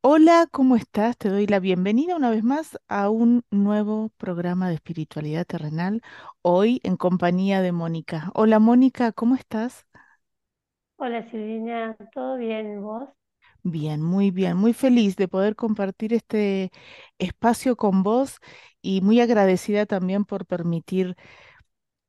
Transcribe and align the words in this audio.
Hola, 0.00 0.48
¿cómo 0.50 0.74
estás? 0.76 1.16
Te 1.16 1.28
doy 1.28 1.46
la 1.46 1.60
bienvenida 1.60 2.16
una 2.16 2.30
vez 2.30 2.42
más 2.42 2.78
a 2.88 3.10
un 3.10 3.44
nuevo 3.50 4.10
programa 4.16 4.68
de 4.68 4.74
espiritualidad 4.76 5.46
terrenal, 5.46 6.02
hoy 6.42 6.80
en 6.84 6.96
compañía 6.96 7.62
de 7.62 7.70
Mónica. 7.72 8.30
Hola 8.34 8.58
Mónica, 8.58 9.12
¿cómo 9.12 9.34
estás? 9.36 9.86
Hola 10.96 11.28
Silvina, 11.28 11.96
¿todo 12.14 12.36
bien 12.36 12.80
vos? 12.82 13.08
Bien, 13.62 14.02
muy 14.02 14.30
bien, 14.30 14.56
muy 14.56 14.72
feliz 14.72 15.16
de 15.16 15.28
poder 15.28 15.54
compartir 15.56 16.14
este 16.14 16.70
espacio 17.18 17.76
con 17.76 18.02
vos 18.02 18.38
y 18.82 19.00
muy 19.02 19.20
agradecida 19.20 19.84
también 19.86 20.24
por 20.24 20.46
permitir 20.46 21.16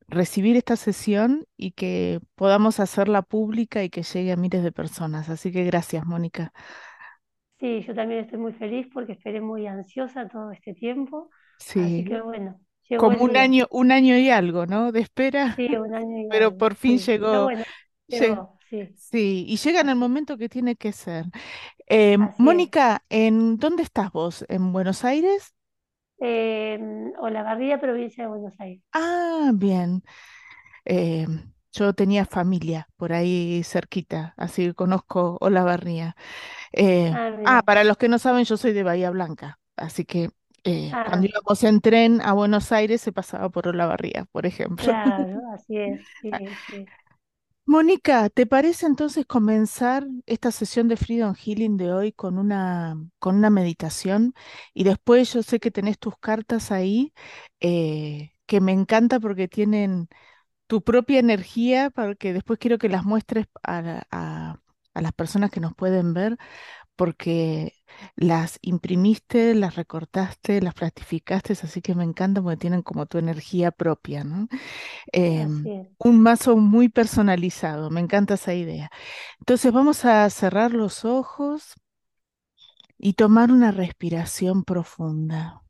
recibir 0.08 0.56
esta 0.58 0.76
sesión 0.76 1.46
y 1.58 1.72
que 1.72 2.20
podamos 2.36 2.80
hacerla 2.80 3.22
pública 3.22 3.84
y 3.84 3.90
que 3.90 4.04
llegue 4.04 4.32
a 4.32 4.36
miles 4.38 4.64
de 4.64 4.72
personas. 4.72 5.30
Así 5.30 5.52
que 5.52 5.64
gracias, 5.66 6.06
Mónica. 6.06 6.54
Sí, 7.60 7.82
yo 7.86 7.94
también 7.94 8.22
estoy 8.22 8.40
muy 8.40 8.54
feliz 8.54 8.88
porque 8.94 9.14
esperé 9.14 9.42
muy 9.42 9.68
ansiosa 9.68 10.28
todo 10.30 10.52
este 10.52 10.74
tiempo, 10.74 11.30
así 11.76 12.04
Sí, 12.04 12.06
que 12.06 12.22
bueno, 12.22 12.60
llegó 12.90 13.12
como 13.12 13.26
un 13.26 13.38
día. 13.38 13.38
año, 13.38 13.68
un 13.72 13.92
año 13.92 14.18
y 14.18 14.30
algo, 14.32 14.66
¿no? 14.68 14.92
De 14.92 15.02
espera, 15.02 15.58
Sí, 15.58 15.68
un 15.76 15.94
año 15.94 16.18
y 16.22 16.32
pero 16.32 16.52
algo, 16.52 16.58
por 16.58 16.76
fin 16.76 16.98
sí, 17.08 17.26
pero 17.30 17.42
llegó. 17.42 17.44
bueno, 17.44 17.66
lle- 18.10 18.18
llegó, 18.20 18.60
sí, 18.70 18.98
Sí, 18.98 19.46
y 19.50 19.58
llega 19.58 19.82
en 19.82 19.90
el 19.90 19.96
así, 19.96 19.98
momento 19.98 20.38
que 20.38 20.50
tiene 20.50 20.76
que 20.78 20.92
ser. 20.94 21.26
Eh, 21.88 22.18
así. 22.18 22.40
Mónica, 22.40 23.04
¿en 23.10 23.58
dónde 23.58 23.84
estás 23.84 24.12
vos? 24.14 24.46
¿En 24.50 24.74
Buenos 24.74 25.06
Aires? 25.06 25.56
Eh, 26.22 26.80
Olavarría, 27.20 27.80
provincia 27.80 28.24
de 28.24 28.30
Buenos 28.30 28.60
Aires. 28.60 28.84
Ah, 28.92 29.52
bien. 29.54 30.04
Eh, 30.86 31.28
yo 31.74 31.94
tenía 31.94 32.26
familia 32.26 32.90
por 32.98 33.14
ahí 33.14 33.64
cerquita, 33.66 34.34
así 34.38 34.68
que 34.68 34.74
conozco 34.76 35.38
Olavarría. 35.42 36.16
Eh, 36.74 37.20
Ah, 37.44 37.64
para 37.66 37.84
los 37.84 37.98
que 37.98 38.10
no 38.10 38.20
saben, 38.20 38.46
yo 38.46 38.58
soy 38.58 38.74
de 38.74 38.84
Bahía 38.84 39.10
Blanca, 39.12 39.60
así 39.76 40.06
que 40.06 40.30
eh, 40.66 41.00
cuando 41.04 41.26
ah, 41.26 41.28
íbamos 41.28 41.64
en 41.64 41.82
tren 41.82 42.22
a 42.22 42.34
Buenos 42.34 42.72
Aires 42.72 43.02
se 43.02 43.12
pasaba 43.14 43.50
por 43.50 43.68
Olavarría, 43.68 44.26
por 44.32 44.46
ejemplo. 44.46 44.94
claro, 45.06 45.42
así 45.54 45.78
es, 45.78 46.02
sí, 46.22 46.34
sí. 46.68 46.90
Mónica, 47.66 48.30
¿te 48.30 48.48
parece 48.48 48.88
entonces 48.88 49.26
comenzar 49.28 50.08
esta 50.26 50.52
sesión 50.52 50.88
de 50.88 50.98
Freedom 50.98 51.36
Healing 51.36 51.78
de 51.78 51.94
hoy 51.94 52.12
con 52.12 52.40
una, 52.40 52.96
con 53.20 53.36
una 53.36 53.52
meditación? 53.52 54.34
Y 54.74 54.84
después 54.86 55.32
yo 55.34 55.44
sé 55.44 55.60
que 55.60 55.70
tenés 55.70 56.00
tus 56.00 56.18
cartas 56.18 56.72
ahí, 56.72 57.14
eh, 57.60 58.32
que 58.48 58.60
me 58.60 58.72
encanta 58.72 59.20
porque 59.20 59.48
tienen 59.48 60.10
tu 60.68 60.84
propia 60.84 61.20
energía, 61.20 61.92
porque 61.92 62.34
después 62.34 62.60
quiero 62.60 62.78
que 62.80 62.90
las 62.90 63.06
muestres 63.06 63.48
a 63.64 64.60
a 64.94 65.02
las 65.02 65.14
personas 65.14 65.52
que 65.52 65.60
nos 65.60 65.74
pueden 65.76 66.14
ver 66.14 66.38
porque 67.00 67.74
las 68.18 68.60
imprimiste, 68.62 69.56
las 69.56 69.76
recortaste, 69.76 70.62
las 70.62 70.74
plastificaste, 70.74 71.54
así 71.54 71.82
que 71.82 71.96
me 71.96 72.04
encanta 72.04 72.42
porque 72.42 72.58
tienen 72.58 72.82
como 72.82 73.06
tu 73.06 73.18
energía 73.18 73.72
propia, 73.72 74.26
¿no? 74.26 74.50
Em, 75.14 75.64
un 75.98 76.20
mazo 76.22 76.58
muy 76.58 76.90
personalizado, 76.90 77.90
me 77.90 78.02
encanta 78.02 78.34
esa 78.34 78.54
idea. 78.54 78.92
Entonces 79.40 79.72
vamos 79.72 80.04
a 80.04 80.30
cerrar 80.30 80.74
los 80.74 81.06
ojos 81.06 81.76
y 82.98 83.14
tomar 83.14 83.50
una 83.52 83.72
respiración 83.72 84.66
profunda. 84.66 85.64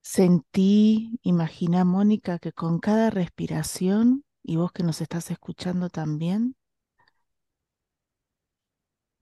Sentí, 0.00 1.18
imagina, 1.22 1.84
Mónica, 1.84 2.38
que 2.38 2.52
con 2.52 2.78
cada 2.78 3.10
respiración, 3.10 4.24
y 4.42 4.56
vos 4.56 4.72
que 4.72 4.84
nos 4.84 5.02
estás 5.02 5.30
escuchando 5.30 5.90
también, 5.90 6.56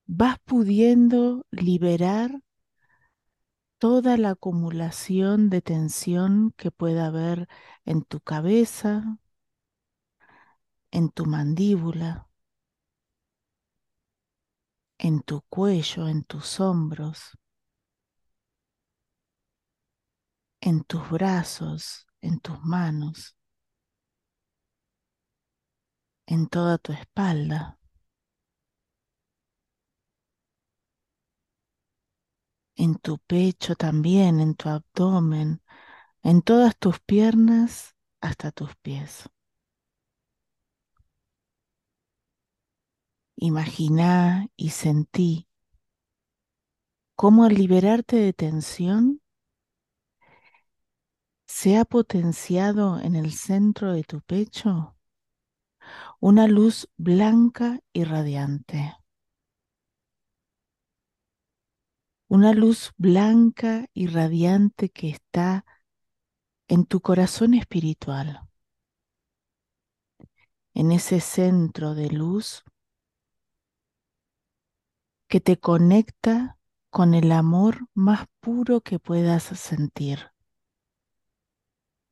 vas 0.07 0.39
pudiendo 0.45 1.47
liberar 1.51 2.41
toda 3.79 4.17
la 4.17 4.31
acumulación 4.31 5.51
de 5.51 5.63
tensión 5.63 6.53
que 6.57 6.71
pueda 6.71 7.07
haber 7.07 7.49
en 7.85 8.03
tu 8.03 8.21
cabeza, 8.21 9.19
en 10.91 11.11
tu 11.11 11.27
mandíbula, 11.27 12.29
en 14.99 15.21
tu 15.23 15.43
cuello, 15.43 16.09
en 16.09 16.25
tus 16.25 16.61
hombros, 16.61 17.37
en 20.61 20.83
tus 20.85 21.11
brazos, 21.11 22.07
en 22.23 22.41
tus 22.41 22.59
manos, 22.61 23.37
en 26.27 26.49
toda 26.49 26.79
tu 26.79 26.93
espalda, 26.93 27.79
en 32.77 32.97
tu 32.97 33.19
pecho 33.19 33.77
también, 33.77 34.41
en 34.41 34.55
tu 34.55 34.69
abdomen, 34.69 35.63
en 36.23 36.43
todas 36.43 36.77
tus 36.79 37.01
piernas 37.01 37.95
hasta 38.21 38.51
tus 38.53 38.75
pies. 38.77 39.29
Imagina 43.37 44.49
y 44.57 44.71
sentí 44.71 45.49
cómo 47.17 47.45
al 47.45 47.55
liberarte 47.55 48.17
de 48.17 48.33
tensión 48.33 49.21
se 51.47 51.77
ha 51.77 51.85
potenciado 51.85 53.01
en 53.01 53.17
el 53.17 53.33
centro 53.33 53.93
de 53.93 54.05
tu 54.05 54.21
pecho 54.21 54.97
una 56.21 56.47
luz 56.47 56.89
blanca 56.97 57.81
y 57.93 58.05
radiante. 58.05 58.97
Una 62.35 62.53
luz 62.53 62.91
blanca 62.97 63.87
y 63.95 64.09
radiante 64.09 64.89
que 64.89 65.09
está 65.09 65.65
en 66.67 66.85
tu 66.85 67.01
corazón 67.01 67.55
espiritual, 67.55 68.41
en 70.75 70.91
ese 70.91 71.21
centro 71.21 71.95
de 71.95 72.11
luz 72.11 72.65
que 75.29 75.41
te 75.41 75.61
conecta 75.61 76.59
con 76.91 77.15
el 77.15 77.31
amor 77.31 77.87
más 77.95 78.27
puro 78.41 78.81
que 78.81 78.99
puedas 78.99 79.45
sentir 79.45 80.33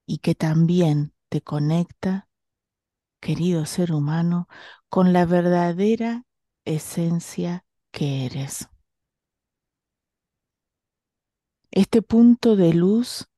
y 0.06 0.18
que 0.18 0.36
también 0.36 1.14
te 1.30 1.40
conecta, 1.40 2.28
querido 3.18 3.66
ser 3.66 3.90
humano, 3.90 4.46
con 4.88 5.12
la 5.12 5.26
verdadera 5.26 6.26
esencia 6.64 7.64
que 7.90 8.24
eres. 8.26 8.68
Este 11.74 12.02
punto 12.02 12.54
de 12.54 12.74
luz 12.74 13.30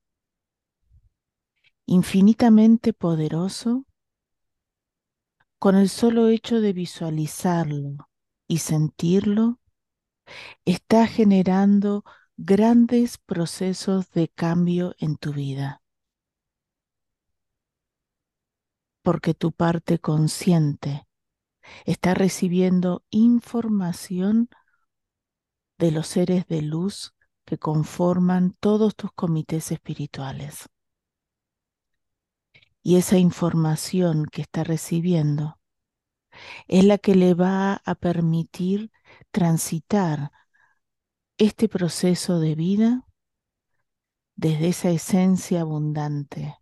infinitamente 1.87 2.93
poderoso, 2.93 3.87
con 5.61 5.76
el 5.76 5.88
solo 5.88 6.26
hecho 6.26 6.61
de 6.61 6.73
visualizarlo 6.73 8.09
y 8.49 8.59
sentirlo, 8.59 9.61
está 10.64 11.06
generando 11.06 12.03
grandes 12.37 13.19
procesos 13.19 14.11
de 14.11 14.26
cambio 14.26 14.97
en 14.99 15.17
tu 15.17 15.32
vida. 15.32 15.81
Porque 19.03 19.35
tu 19.35 19.53
parte 19.53 20.00
consciente 20.00 21.06
está 21.85 22.14
recibiendo 22.14 23.05
información 23.11 24.49
de 25.79 25.93
los 25.93 26.09
seres 26.09 26.49
de 26.49 26.61
luz 26.61 27.13
que 27.44 27.58
conforman 27.58 28.56
todos 28.61 28.96
tus 28.96 29.12
comités 29.12 29.70
espirituales. 29.70 30.69
Y 32.82 32.96
esa 32.96 33.19
información 33.19 34.26
que 34.26 34.43
está 34.43 34.64
recibiendo 34.64 35.58
es 36.69 36.85
la 36.85 36.99
que 36.99 37.14
le 37.14 37.35
va 37.35 37.81
a 37.85 37.94
permitir 37.94 38.91
transitar 39.31 40.32
este 41.38 41.69
proceso 41.69 42.41
de 42.41 42.55
vida 42.55 43.06
desde 44.37 44.69
esa 44.69 44.90
esencia 44.90 45.62
abundante 45.62 46.58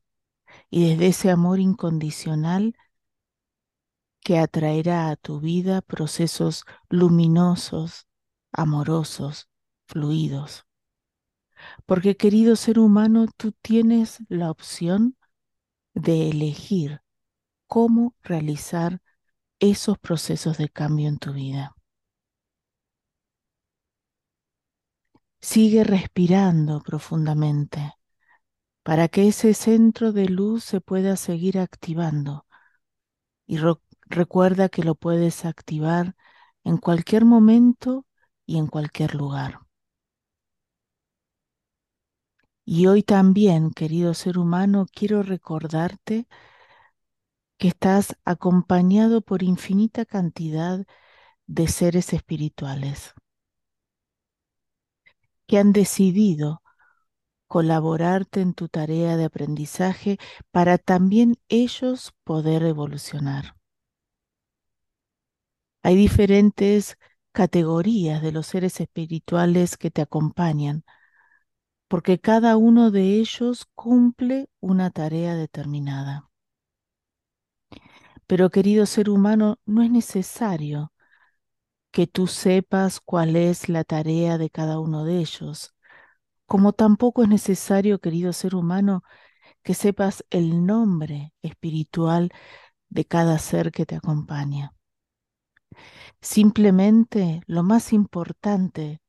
y 0.70 0.88
desde 0.88 1.08
ese 1.08 1.30
amor 1.30 1.60
incondicional 1.60 2.76
que 4.20 4.38
atraerá 4.38 5.10
a 5.10 5.16
tu 5.16 5.40
vida 5.40 5.82
procesos 5.82 6.64
luminosos, 6.88 8.06
amorosos, 8.52 9.48
fluidos. 9.86 10.64
Porque 11.86 12.16
querido 12.16 12.56
ser 12.56 12.78
humano, 12.78 13.26
tú 13.36 13.52
tienes 13.52 14.18
la 14.28 14.50
opción 14.50 15.16
de 15.94 16.30
elegir 16.30 17.02
cómo 17.68 18.14
realizar 18.22 19.00
esos 19.60 19.98
procesos 19.98 20.58
de 20.58 20.68
cambio 20.70 21.08
en 21.08 21.18
tu 21.18 21.32
vida. 21.34 21.74
Sigue 25.42 25.84
respirando 25.84 26.80
profundamente 26.80 27.92
para 28.84 29.08
que 29.08 29.28
ese 29.28 29.54
centro 29.54 30.12
de 30.12 30.26
luz 30.28 30.64
se 30.64 30.80
pueda 30.80 31.16
seguir 31.16 31.58
activando. 31.58 32.46
Y 33.46 33.58
recuerda 34.08 34.68
que 34.68 34.82
lo 34.82 34.96
puedes 34.96 35.44
activar 35.44 36.16
en 36.64 36.76
cualquier 36.78 37.24
momento 37.24 38.04
y 38.46 38.58
en 38.58 38.66
cualquier 38.66 39.14
lugar. 39.14 39.60
Y 42.64 42.86
hoy 42.86 43.02
también, 43.04 43.70
querido 43.70 44.14
ser 44.14 44.36
humano, 44.38 44.86
quiero 44.92 45.22
recordarte 45.22 46.26
que 47.58 47.68
estás 47.68 48.14
acompañado 48.26 49.22
por 49.22 49.42
infinita 49.42 50.04
cantidad 50.04 50.84
de 51.46 51.68
seres 51.68 52.12
espirituales 52.12 53.14
que 55.46 55.58
han 55.58 55.72
decidido 55.72 56.62
colaborarte 57.48 58.40
en 58.40 58.54
tu 58.54 58.68
tarea 58.68 59.16
de 59.16 59.24
aprendizaje 59.24 60.18
para 60.50 60.78
también 60.78 61.36
ellos 61.48 62.12
poder 62.24 62.62
evolucionar. 62.64 63.56
Hay 65.82 65.96
diferentes 65.96 66.96
categorías 67.32 68.22
de 68.22 68.32
los 68.32 68.46
seres 68.48 68.80
espirituales 68.80 69.76
que 69.76 69.90
te 69.90 70.02
acompañan 70.02 70.84
porque 71.92 72.18
cada 72.18 72.56
uno 72.56 72.90
de 72.90 73.16
ellos 73.20 73.66
cumple 73.74 74.48
una 74.60 74.88
tarea 74.88 75.34
determinada. 75.34 76.30
Pero 78.26 78.48
querido 78.48 78.86
ser 78.86 79.10
humano, 79.10 79.58
no 79.66 79.82
es 79.82 79.90
necesario 79.90 80.94
que 81.90 82.06
tú 82.06 82.28
sepas 82.28 82.98
cuál 82.98 83.36
es 83.36 83.68
la 83.68 83.84
tarea 83.84 84.38
de 84.38 84.48
cada 84.48 84.80
uno 84.80 85.04
de 85.04 85.18
ellos, 85.18 85.74
como 86.46 86.72
tampoco 86.72 87.24
es 87.24 87.28
necesario, 87.28 87.98
querido 87.98 88.32
ser 88.32 88.54
humano, 88.54 89.02
que 89.62 89.74
sepas 89.74 90.24
el 90.30 90.64
nombre 90.64 91.34
espiritual 91.42 92.30
de 92.88 93.04
cada 93.04 93.38
ser 93.38 93.70
que 93.70 93.84
te 93.84 93.96
acompaña. 93.96 94.72
Simplemente 96.22 97.42
lo 97.46 97.62
más 97.62 97.92
importante 97.92 99.01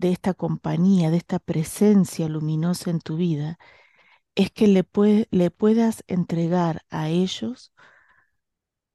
de 0.00 0.10
esta 0.12 0.34
compañía, 0.34 1.10
de 1.10 1.18
esta 1.18 1.38
presencia 1.38 2.28
luminosa 2.28 2.90
en 2.90 3.00
tu 3.00 3.16
vida, 3.16 3.58
es 4.34 4.50
que 4.50 4.66
le, 4.68 4.86
le 5.30 5.50
puedas 5.50 6.04
entregar 6.08 6.84
a 6.90 7.08
ellos 7.10 7.72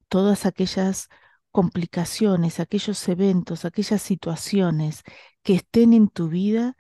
todas 0.09 0.45
aquellas 0.45 1.09
complicaciones, 1.51 2.59
aquellos 2.59 3.07
eventos, 3.07 3.65
aquellas 3.65 4.01
situaciones 4.01 5.03
que 5.43 5.55
estén 5.55 5.93
en 5.93 6.09
tu 6.09 6.27
vida 6.29 6.75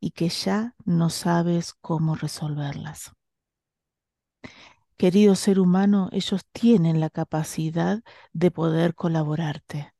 y 0.00 0.10
que 0.10 0.28
ya 0.28 0.74
no 0.84 1.08
sabes 1.10 1.74
cómo 1.80 2.16
resolverlas. 2.16 3.12
Querido 4.96 5.36
ser 5.36 5.60
humano, 5.60 6.08
ellos 6.12 6.42
tienen 6.52 6.98
la 6.98 7.10
capacidad 7.10 8.02
de 8.32 8.50
poder 8.50 8.96
colaborarte 8.96 9.92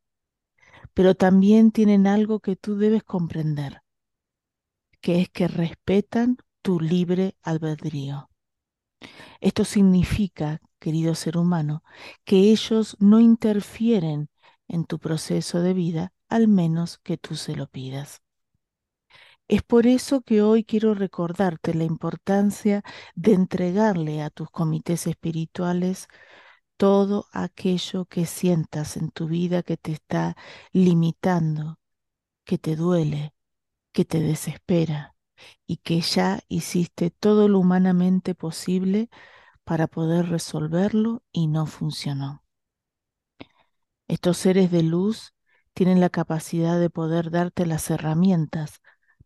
pero 0.98 1.14
también 1.14 1.70
tienen 1.70 2.08
algo 2.08 2.40
que 2.40 2.56
tú 2.56 2.76
debes 2.76 3.04
comprender, 3.04 3.82
que 5.00 5.20
es 5.20 5.28
que 5.28 5.46
respetan 5.46 6.38
tu 6.60 6.80
libre 6.80 7.36
albedrío. 7.40 8.28
Esto 9.40 9.64
significa, 9.64 10.60
querido 10.80 11.14
ser 11.14 11.38
humano, 11.38 11.84
que 12.24 12.50
ellos 12.50 12.96
no 12.98 13.20
interfieren 13.20 14.28
en 14.66 14.86
tu 14.86 14.98
proceso 14.98 15.60
de 15.60 15.72
vida, 15.72 16.12
al 16.28 16.48
menos 16.48 16.98
que 16.98 17.16
tú 17.16 17.36
se 17.36 17.54
lo 17.54 17.68
pidas. 17.68 18.20
Es 19.46 19.62
por 19.62 19.86
eso 19.86 20.22
que 20.22 20.42
hoy 20.42 20.64
quiero 20.64 20.94
recordarte 20.94 21.74
la 21.74 21.84
importancia 21.84 22.82
de 23.14 23.34
entregarle 23.34 24.20
a 24.20 24.30
tus 24.30 24.50
comités 24.50 25.06
espirituales 25.06 26.08
todo 26.78 27.26
aquello 27.32 28.06
que 28.06 28.24
sientas 28.24 28.96
en 28.96 29.10
tu 29.10 29.26
vida 29.28 29.62
que 29.62 29.76
te 29.76 29.92
está 29.92 30.36
limitando, 30.72 31.78
que 32.44 32.58
te 32.58 32.76
duele, 32.76 33.34
que 33.92 34.04
te 34.04 34.20
desespera 34.20 35.16
y 35.66 35.78
que 35.78 36.00
ya 36.00 36.40
hiciste 36.48 37.10
todo 37.10 37.48
lo 37.48 37.58
humanamente 37.58 38.34
posible 38.34 39.10
para 39.64 39.88
poder 39.88 40.30
resolverlo 40.30 41.22
y 41.32 41.48
no 41.48 41.66
funcionó. 41.66 42.44
Estos 44.08 44.38
seres 44.38 44.70
de 44.70 44.82
luz 44.84 45.34
tienen 45.74 46.00
la 46.00 46.10
capacidad 46.10 46.78
de 46.80 46.90
poder 46.90 47.30
darte 47.30 47.66
las 47.66 47.90
herramientas 47.90 48.80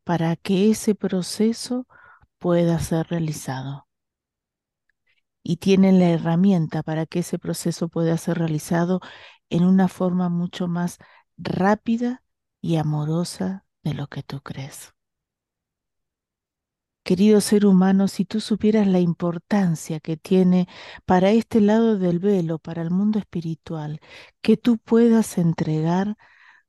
para 0.05 0.37
que 0.37 0.71
ese 0.71 0.95
proceso 0.95 1.87
pueda 2.39 2.79
ser 2.81 3.09
realizado 3.09 3.87
y 5.43 5.57
tienen 5.57 5.99
la 5.99 6.11
herramienta 6.11 6.83
para 6.83 7.07
que 7.07 7.21
ese 7.21 7.39
proceso 7.39 7.89
pueda 7.89 8.17
ser 8.19 8.39
realizado 8.39 9.01
en 9.51 9.65
una 9.65 9.89
forma 9.89 10.29
mucho 10.29 10.69
más 10.69 10.99
rápida 11.37 12.23
y 12.61 12.77
amorosa 12.77 13.67
de 13.83 13.95
lo 13.95 14.09
que 14.09 14.23
tú 14.23 14.41
crees. 14.41 14.95
Querido 17.05 17.41
ser 17.41 17.67
humano, 17.67 18.07
si 18.07 18.25
tú 18.25 18.41
supieras 18.41 18.87
la 18.87 19.01
importancia 19.01 19.99
que 19.99 20.17
tiene 20.17 20.69
para 21.05 21.31
este 21.31 21.61
lado 21.61 21.99
del 21.99 22.21
velo, 22.21 22.59
para 22.59 22.81
el 22.83 22.91
mundo 22.91 23.19
espiritual, 23.19 24.01
que 24.41 24.57
tú 24.57 24.79
puedas 24.79 25.37
entregar 25.39 26.17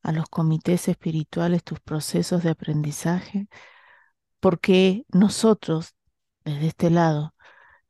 a 0.02 0.12
los 0.12 0.28
comités 0.30 0.88
espirituales 0.88 1.64
tus 1.64 1.80
procesos 1.82 2.44
de 2.44 2.50
aprendizaje, 2.52 3.48
porque 4.40 5.06
nosotros, 5.10 5.96
desde 6.46 6.68
este 6.68 6.90
lado, 6.90 7.36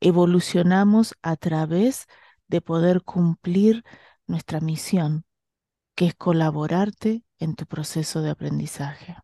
evolucionamos 0.00 1.14
a 1.22 1.36
través 1.36 2.06
de 2.48 2.60
poder 2.60 3.02
cumplir 3.02 3.84
nuestra 4.26 4.60
misión, 4.60 5.24
que 5.94 6.06
es 6.06 6.14
colaborarte 6.14 7.24
en 7.38 7.54
tu 7.54 7.66
proceso 7.66 8.22
de 8.22 8.30
aprendizaje. 8.30 9.16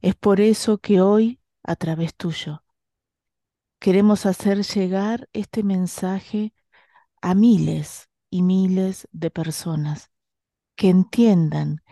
Es 0.00 0.14
por 0.14 0.40
eso 0.40 0.78
que 0.78 1.00
hoy, 1.00 1.40
a 1.62 1.76
través 1.76 2.14
tuyo, 2.14 2.62
queremos 3.78 4.26
hacer 4.26 4.62
llegar 4.62 5.28
este 5.32 5.62
mensaje 5.62 6.52
a 7.22 7.34
miles 7.34 8.08
y 8.30 8.42
miles 8.42 9.08
de 9.12 9.30
personas 9.30 10.10
que 10.76 10.90
entiendan 10.90 11.82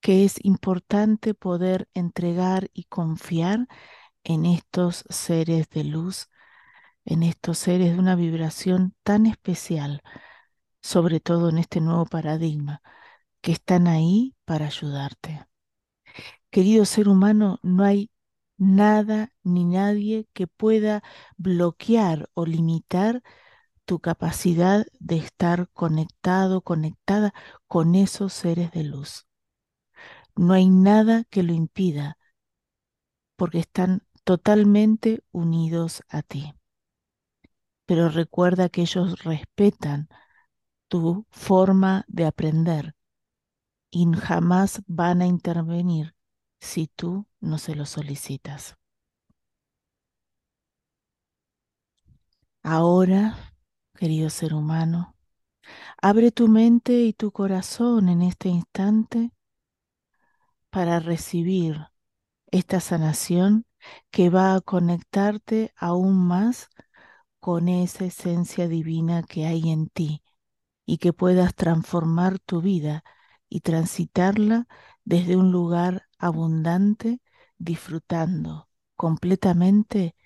que 0.00 0.24
es 0.24 0.36
importante 0.44 1.34
poder 1.34 1.88
entregar 1.94 2.70
y 2.74 2.84
confiar 2.84 3.68
en 4.24 4.46
estos 4.46 5.04
seres 5.08 5.68
de 5.70 5.84
luz 5.84 6.28
en 7.04 7.22
estos 7.22 7.58
seres 7.58 7.92
de 7.92 7.98
una 7.98 8.16
vibración 8.16 8.94
tan 9.02 9.26
especial, 9.26 10.02
sobre 10.82 11.20
todo 11.20 11.50
en 11.50 11.58
este 11.58 11.80
nuevo 11.80 12.06
paradigma, 12.06 12.82
que 13.40 13.52
están 13.52 13.86
ahí 13.88 14.34
para 14.44 14.66
ayudarte. 14.66 15.46
Querido 16.50 16.84
ser 16.84 17.08
humano, 17.08 17.58
no 17.62 17.84
hay 17.84 18.10
nada 18.56 19.32
ni 19.42 19.64
nadie 19.64 20.28
que 20.32 20.46
pueda 20.46 21.02
bloquear 21.36 22.30
o 22.34 22.46
limitar 22.46 23.22
tu 23.84 24.00
capacidad 24.00 24.86
de 25.00 25.16
estar 25.18 25.68
conectado, 25.72 26.62
conectada 26.62 27.34
con 27.66 27.94
esos 27.94 28.32
seres 28.32 28.70
de 28.72 28.84
luz. 28.84 29.26
No 30.36 30.54
hay 30.54 30.68
nada 30.68 31.24
que 31.24 31.42
lo 31.42 31.52
impida, 31.52 32.18
porque 33.36 33.58
están 33.58 34.06
totalmente 34.24 35.22
unidos 35.32 36.02
a 36.08 36.22
ti 36.22 36.54
pero 37.86 38.08
recuerda 38.08 38.68
que 38.68 38.82
ellos 38.82 39.22
respetan 39.24 40.08
tu 40.88 41.26
forma 41.30 42.04
de 42.08 42.26
aprender 42.26 42.94
y 43.90 44.06
jamás 44.14 44.82
van 44.86 45.22
a 45.22 45.26
intervenir 45.26 46.14
si 46.60 46.88
tú 46.88 47.26
no 47.40 47.58
se 47.58 47.74
lo 47.74 47.86
solicitas. 47.86 48.76
Ahora, 52.64 53.36
querido 53.94 54.28
ser 54.28 54.54
humano, 54.54 55.14
abre 56.02 56.32
tu 56.32 56.48
mente 56.48 57.02
y 57.04 57.12
tu 57.14 57.32
corazón 57.32 58.08
en 58.08 58.22
este 58.22 58.48
instante 58.50 59.32
para 60.70 61.00
recibir 61.00 61.86
esta 62.52 62.80
sanación 62.80 63.66
que 64.10 64.30
va 64.30 64.54
a 64.54 64.60
conectarte 64.60 65.72
aún 65.76 66.16
más 66.26 66.68
con 67.44 67.68
esa 67.68 68.06
esencia 68.06 68.68
divina 68.68 69.22
que 69.22 69.44
hay 69.44 69.70
en 69.70 69.90
ti, 69.90 70.22
y 70.86 70.98
que 70.98 71.12
puedas 71.12 71.54
transformar 71.54 72.38
tu 72.38 72.62
vida 72.62 73.04
y 73.50 73.60
transitarla 73.60 74.66
desde 75.04 75.36
un 75.36 75.52
lugar 75.52 76.08
abundante, 76.18 77.20
disfrutando 77.58 78.70
completamente 78.96 80.16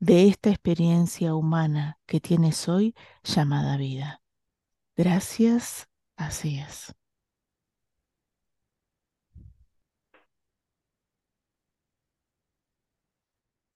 de 0.00 0.28
esta 0.28 0.50
experiencia 0.50 1.36
humana 1.36 2.00
que 2.06 2.20
tienes 2.20 2.68
hoy 2.68 2.96
llamada 3.24 3.76
vida. 3.76 4.22
Gracias, 4.96 5.88
así 6.16 6.58
es. 6.58 6.94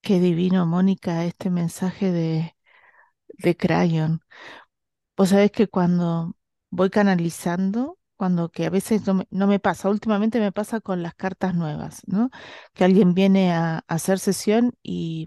Qué 0.00 0.18
divino, 0.20 0.66
Mónica, 0.66 1.24
este 1.24 1.50
mensaje 1.50 2.10
de, 2.12 2.56
de 3.38 3.57
Crayon. 3.57 4.21
Vos 5.16 5.30
sabés 5.30 5.50
que 5.52 5.68
cuando 5.68 6.35
voy 6.71 6.90
canalizando, 6.90 7.99
cuando 8.16 8.50
que 8.50 8.66
a 8.66 8.71
veces 8.71 9.07
no 9.07 9.14
me, 9.14 9.26
no 9.30 9.47
me 9.47 9.59
pasa, 9.61 9.88
últimamente 9.90 10.40
me 10.40 10.52
pasa 10.52 10.80
con 10.80 11.02
las 11.02 11.14
cartas 11.14 11.54
nuevas, 11.54 12.02
¿no? 12.07 12.30
Que 12.75 12.85
alguien 12.85 13.14
viene 13.14 13.52
a, 13.52 13.85
hacer 13.88 14.18
sesión 14.18 14.73
y, 14.83 15.26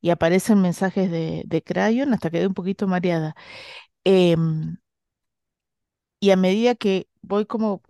y 0.00 0.10
aparecen 0.10 0.62
mensajes 0.62 1.10
de, 1.10 1.44
de 1.46 1.62
Crayon 1.64 2.14
hasta 2.14 2.30
quedé 2.30 2.46
un 2.48 2.54
poquito 2.54 2.88
mareada. 2.88 3.34
Em, 4.04 4.78
y 6.20 6.30
a 6.30 6.36
medida 6.36 6.74
que 6.74 7.08
voy 7.22 7.46
como, 7.46 7.82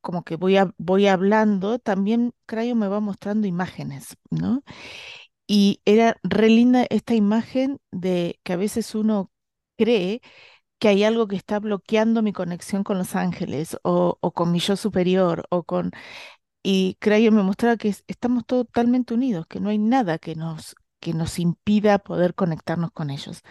como 0.00 0.24
que 0.24 0.36
voy, 0.36 0.56
a- 0.56 0.74
voy 0.78 1.06
hablando, 1.08 1.78
también 1.78 2.32
Crayon 2.46 2.78
me 2.78 2.88
va 2.88 3.00
mostrando 3.00 3.46
imágenes, 3.46 4.16
¿no? 4.30 4.62
Y 5.50 5.80
era 5.84 6.16
re 6.22 6.48
linda 6.48 6.86
esta 6.90 7.14
imagen 7.14 7.80
de 7.90 8.38
que 8.44 8.52
a 8.54 8.56
veces 8.56 8.94
uno 8.94 9.32
cree 9.76 10.22
que 10.80 10.88
hay 10.88 11.04
algo 11.04 11.28
que 11.28 11.36
está 11.36 11.60
bloqueando 11.60 12.22
mi 12.22 12.32
conexión 12.34 12.84
con 12.84 12.98
los 12.98 13.16
ángeles 13.16 13.78
o, 13.84 14.18
con 14.34 14.52
mi 14.52 14.60
yo 14.60 14.76
superior 14.76 15.46
o 15.50 15.64
con... 15.64 15.92
Y 16.62 16.96
Crayon 17.00 17.34
me 17.36 17.42
mostraba 17.42 17.76
que 17.76 17.88
es- 17.88 18.04
estamos 18.08 18.44
totalmente 18.46 19.14
unidos, 19.14 19.46
que 19.48 19.60
no 19.60 19.70
hay 19.70 19.78
nada 19.78 20.18
que 20.18 20.34
nos, 20.36 20.76
que 21.00 21.14
nos 21.14 21.38
impida 21.38 21.98
poder 22.00 22.34
conectarnos 22.34 22.90
con 22.92 23.10
ellos, 23.10 23.42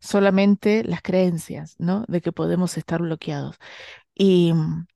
solamente 0.00 0.82
las 0.84 1.02
creencias, 1.02 1.76
¿no? 1.78 2.04
De 2.08 2.20
que 2.20 2.32
podemos 2.32 2.76
estar 2.78 3.02
bloqueados. 3.02 3.56
Y 4.14 4.52
mm, 4.54 4.86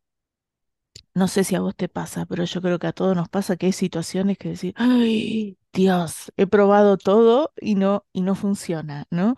no 1.15 1.29
sé 1.29 1.45
si 1.45 1.55
a 1.57 1.61
vos 1.61 1.77
te 1.77 1.89
pasa, 1.89 2.27
pero 2.27 2.45
yo 2.45 2.63
creo 2.63 2.79
que 2.79 2.87
a 2.89 2.93
todos 2.93 3.17
nos 3.17 3.29
pasa 3.29 3.57
que 3.57 3.67
hay 3.67 3.73
situaciones 3.73 4.39
que 4.39 4.51
decir, 4.51 4.75
ay, 4.77 5.59
Dios, 5.73 6.33
he 6.37 6.47
probado 6.47 6.97
todo 6.99 7.53
y 7.61 7.75
no, 7.77 8.05
y 8.13 8.23
no 8.23 8.35
funciona, 8.35 9.07
¿no? 9.11 9.37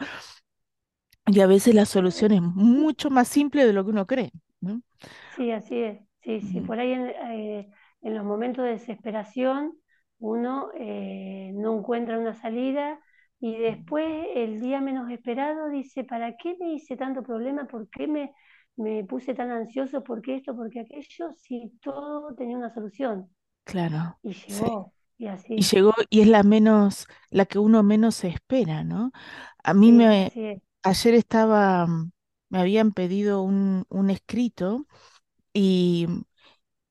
Y 1.26 1.40
a 1.40 1.46
veces 1.46 1.74
la 1.74 1.86
solución 1.86 2.32
es 2.32 2.42
mucho 2.42 3.10
más 3.10 3.28
simple 3.28 3.64
de 3.66 3.72
lo 3.72 3.84
que 3.84 3.90
uno 3.90 4.06
cree, 4.06 4.32
¿no? 4.60 4.82
Sí, 5.28 5.50
así 5.50 5.78
es. 5.82 6.00
Sí, 6.22 6.40
sí, 6.40 6.60
por 6.60 6.78
ahí 6.78 6.92
en, 6.92 7.06
eh, 7.08 7.68
en 8.02 8.14
los 8.14 8.24
momentos 8.24 8.64
de 8.64 8.72
desesperación 8.72 9.72
uno 10.18 10.70
eh, 10.78 11.50
no 11.54 11.78
encuentra 11.78 12.18
una 12.18 12.34
salida 12.34 13.00
y 13.40 13.56
después 13.56 14.06
el 14.36 14.60
día 14.60 14.80
menos 14.80 15.10
esperado 15.10 15.68
dice, 15.68 16.04
¿para 16.04 16.36
qué 16.36 16.56
me 16.60 16.74
hice 16.74 16.96
tanto 16.96 17.22
problema? 17.24 17.66
¿Por 17.66 17.88
qué 17.90 18.06
me, 18.06 18.32
me 18.76 19.04
puse 19.04 19.34
tan 19.34 19.50
ansioso? 19.50 20.02
¿Por 20.04 20.22
qué 20.22 20.36
esto? 20.36 20.56
¿Por 20.56 20.70
qué 20.70 20.80
aquello? 20.80 21.32
Si 21.36 21.70
todo 21.82 22.34
tenía 22.34 22.56
una 22.58 22.72
solución. 22.74 23.30
Claro, 23.64 24.18
Y 24.22 24.32
llegó, 24.34 24.94
y 25.18 25.28
Y 25.56 25.64
así. 25.66 25.72
llegó, 25.72 25.94
y 26.10 26.22
es 26.22 26.28
la 26.28 26.42
menos, 26.44 27.06
la 27.30 27.46
que 27.46 27.58
uno 27.58 27.82
menos 27.82 28.24
espera, 28.24 28.84
¿no? 28.84 29.12
A 29.64 29.74
mí 29.74 29.92
Sí, 29.92 29.92
me, 29.92 30.32
ayer 30.84 31.14
estaba, 31.14 31.86
mm, 31.86 32.12
me 32.50 32.60
habían 32.60 32.92
pedido 32.92 33.42
un, 33.42 33.84
un 33.90 34.10
escrito 34.10 34.86
y 35.54 36.08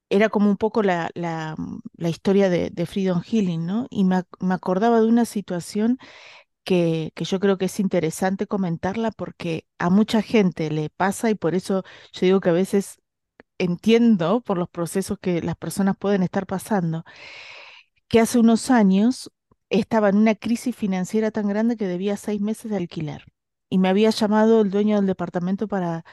era 0.10 0.30
como 0.30 0.50
un 0.50 0.58
poco 0.58 0.84
la, 0.84 1.10
la, 1.16 1.56
mm, 1.58 1.82
la 1.98 2.10
historia 2.10 2.50
de, 2.50 2.70
de 2.72 2.86
Freedom 2.88 3.22
Healing, 3.24 3.66
¿no? 3.66 3.88
Y 3.92 4.04
me, 4.06 4.24
me 4.42 4.54
acordaba 4.56 5.02
de 5.02 5.08
una 5.08 5.26
situación 5.26 6.00
que, 6.64 7.12
yo 7.16 7.40
creo 7.40 7.58
que 7.58 7.66
es 7.66 7.80
interesante 7.80 8.48
comentarla 8.48 9.12
porque 9.12 9.66
a 9.80 9.90
mucha 9.90 10.22
gente 10.22 10.70
le 10.72 10.90
pasa 10.90 11.30
y 11.30 11.36
por 11.36 11.56
eso 11.56 11.84
yo 12.14 12.22
digo 12.26 12.40
que 12.42 12.50
a 12.50 12.54
veces 12.54 13.02
entiendo 13.58 14.42
por 14.42 14.58
los 14.58 14.70
procesos 14.70 15.20
que 15.22 15.42
las 15.42 15.56
personas 15.58 15.96
pueden 15.98 16.24
estar 16.24 16.48
pasando, 16.48 17.04
que 18.08 18.20
hace 18.20 18.40
unos 18.40 18.70
años 18.72 19.32
estaba 19.70 20.10
en 20.10 20.18
una 20.18 20.36
crisis 20.36 20.76
financiera 20.76 21.32
tan 21.32 21.48
grande 21.48 21.78
que 21.78 21.88
debía 21.88 22.18
seis 22.18 22.42
meses 22.42 22.72
de 22.72 22.78
alquiler. 22.78 23.24
Y 23.70 23.78
me 23.80 23.90
había 23.90 24.10
llamado 24.10 24.62
el 24.62 24.72
dueño 24.72 24.98
del 24.98 25.06
departamento 25.08 25.68
para 25.68 26.04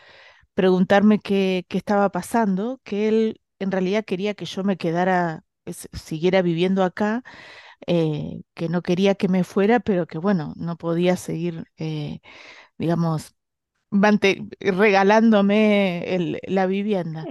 preguntarme 0.54 1.18
qué, 1.20 1.66
qué 1.68 1.78
estaba 1.78 2.10
pasando, 2.10 2.80
que 2.84 3.08
él 3.08 3.40
en 3.58 3.72
realidad 3.72 4.04
quería 4.04 4.34
que 4.34 4.44
yo 4.44 4.64
me 4.64 4.76
quedara, 4.76 5.44
siguiera 5.92 6.42
viviendo 6.42 6.84
acá, 6.84 7.24
eh, 7.86 8.42
que 8.54 8.68
no 8.68 8.82
quería 8.82 9.14
que 9.14 9.28
me 9.28 9.44
fuera, 9.44 9.80
pero 9.80 10.06
que 10.06 10.18
bueno, 10.18 10.54
no 10.56 10.76
podía 10.76 11.16
seguir, 11.16 11.64
eh, 11.78 12.20
digamos, 12.78 13.36
regalándome 14.60 16.14
el- 16.14 16.40
la 16.46 16.66
vivienda. 16.66 17.28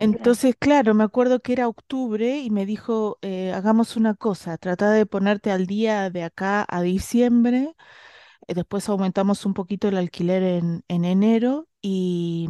Entonces, 0.00 0.56
claro, 0.58 0.94
me 0.94 1.04
acuerdo 1.04 1.40
que 1.40 1.54
era 1.54 1.68
octubre 1.68 2.38
y 2.40 2.50
me 2.50 2.66
dijo, 2.66 3.18
eh, 3.22 3.52
hagamos 3.54 3.96
una 3.96 4.14
cosa, 4.14 4.58
trata 4.58 4.90
de 4.92 5.06
ponerte 5.06 5.50
al 5.52 5.66
día 5.66 6.10
de 6.10 6.24
acá 6.24 6.66
a 6.68 6.82
diciembre, 6.82 7.74
después 8.48 8.88
aumentamos 8.88 9.46
un 9.46 9.54
poquito 9.54 9.88
el 9.88 9.96
alquiler 9.98 10.42
en, 10.44 10.84
en 10.88 11.04
enero 11.06 11.68
y, 11.82 12.48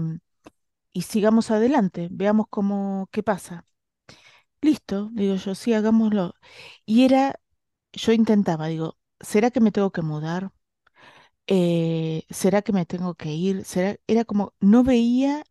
y 0.92 1.02
sigamos 1.02 1.50
adelante, 1.50 2.08
veamos 2.10 2.46
cómo, 2.50 3.08
qué 3.12 3.22
pasa. 3.22 3.66
Listo, 4.66 5.10
digo 5.12 5.34
yo, 5.36 5.54
sí, 5.54 5.74
hagámoslo. 5.74 6.34
Y 6.86 7.04
era, 7.04 7.40
yo 7.92 8.12
intentaba, 8.12 8.68
digo, 8.68 8.98
¿será 9.20 9.50
que 9.50 9.60
me 9.60 9.72
tengo 9.72 9.92
que 9.92 10.02
mudar? 10.02 10.52
Eh, 11.48 12.24
¿será 12.30 12.62
que 12.62 12.72
me 12.72 12.86
tengo 12.86 13.14
que 13.16 13.32
ir? 13.32 13.64
¿Será? 13.64 13.96
Era 14.06 14.24
como, 14.24 14.54
no 14.60 14.84
veía, 14.84 15.44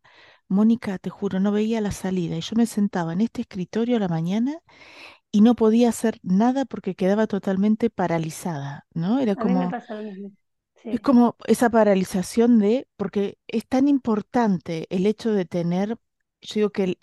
Mónica, 0.50 1.00
te 1.00 1.10
juro, 1.12 1.40
no 1.42 1.52
veía 1.54 1.82
la 1.82 1.92
salida. 1.92 2.38
Y 2.38 2.42
yo 2.42 2.56
me 2.58 2.68
sentaba 2.68 3.14
en 3.14 3.22
este 3.22 3.42
escritorio 3.44 3.98
a 3.98 4.00
la 4.02 4.08
mañana 4.10 4.60
y 5.32 5.42
no 5.42 5.56
podía 5.56 5.90
hacer 5.90 6.20
nada 6.24 6.66
porque 6.66 6.96
quedaba 6.96 7.28
totalmente 7.28 7.90
paralizada, 7.92 8.88
¿no? 8.94 9.20
Era 9.20 9.36
A 9.36 9.44
mí 9.46 9.54
me 9.54 9.68
como, 9.68 9.76
pasa 9.76 9.94
lo 9.96 10.02
mismo. 10.04 10.32
es 10.90 11.00
como 11.02 11.36
esa 11.48 11.70
paralización 11.70 12.60
de, 12.60 12.88
porque 12.98 13.38
es 13.48 13.68
tan 13.68 13.88
importante 13.88 14.88
el 14.90 15.06
hecho 15.08 15.32
de 15.34 15.46
tener, 15.46 15.98
yo 16.44 16.54
digo 16.56 16.70
que 16.72 16.84
el, 16.84 16.98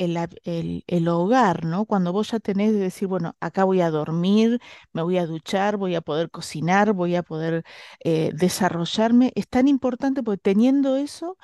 el 0.44 0.84
el 0.86 1.08
hogar, 1.08 1.64
¿no? 1.64 1.86
Cuando 1.86 2.12
vos 2.12 2.30
ya 2.30 2.40
tenés 2.40 2.72
de 2.72 2.78
decir, 2.80 3.08
bueno, 3.08 3.36
acá 3.40 3.64
voy 3.64 3.80
a 3.80 3.90
dormir, 3.90 4.60
me 4.92 5.02
voy 5.02 5.18
a 5.18 5.26
duchar, 5.26 5.76
voy 5.76 5.94
a 5.94 6.00
poder 6.02 6.30
cocinar, 6.30 6.92
voy 6.92 7.16
a 7.16 7.22
poder 7.22 7.64
eh, 8.04 8.30
desarrollarme, 8.34 9.32
es 9.34 9.48
tan 9.48 9.68
importante 9.68 10.22
porque 10.22 10.38
teniendo 10.40 10.96
eso, 10.96 11.36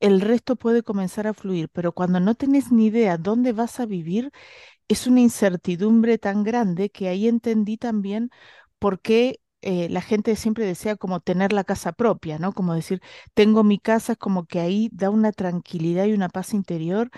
el 0.00 0.20
resto 0.20 0.56
puede 0.56 0.82
comenzar 0.82 1.26
a 1.26 1.34
fluir, 1.34 1.68
pero 1.72 1.92
cuando 1.92 2.20
no 2.20 2.34
tenés 2.34 2.72
ni 2.72 2.86
idea 2.86 3.18
dónde 3.18 3.52
vas 3.52 3.80
a 3.80 3.86
vivir, 3.86 4.32
es 4.88 5.06
una 5.06 5.20
incertidumbre 5.20 6.18
tan 6.18 6.44
grande 6.44 6.90
que 6.90 7.08
ahí 7.08 7.28
entendí 7.28 7.76
también 7.76 8.30
por 8.78 9.00
qué 9.00 9.40
eh, 9.62 9.88
la 9.90 10.00
gente 10.02 10.36
siempre 10.36 10.64
desea 10.66 10.96
como 10.96 11.20
tener 11.20 11.52
la 11.52 11.64
casa 11.64 11.92
propia, 11.92 12.38
¿no? 12.38 12.52
Como 12.52 12.74
decir, 12.74 13.00
tengo 13.34 13.64
mi 13.64 13.78
casa, 13.78 14.16
como 14.16 14.46
que 14.46 14.60
ahí 14.60 14.88
da 14.92 15.10
una 15.10 15.32
tranquilidad 15.32 16.06
y 16.06 16.12
una 16.14 16.28
paz 16.28 16.54
interior 16.54 17.10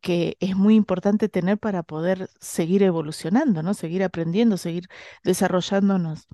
que 0.00 0.36
es 0.40 0.56
muy 0.56 0.76
importante 0.76 1.28
tener 1.30 1.58
para 1.58 1.82
poder 1.84 2.30
seguir 2.40 2.82
evolucionando, 2.84 3.62
¿no? 3.64 3.74
Seguir 3.74 4.04
aprendiendo, 4.04 4.56
seguir 4.58 4.88
desarrollándonos. 5.24 6.28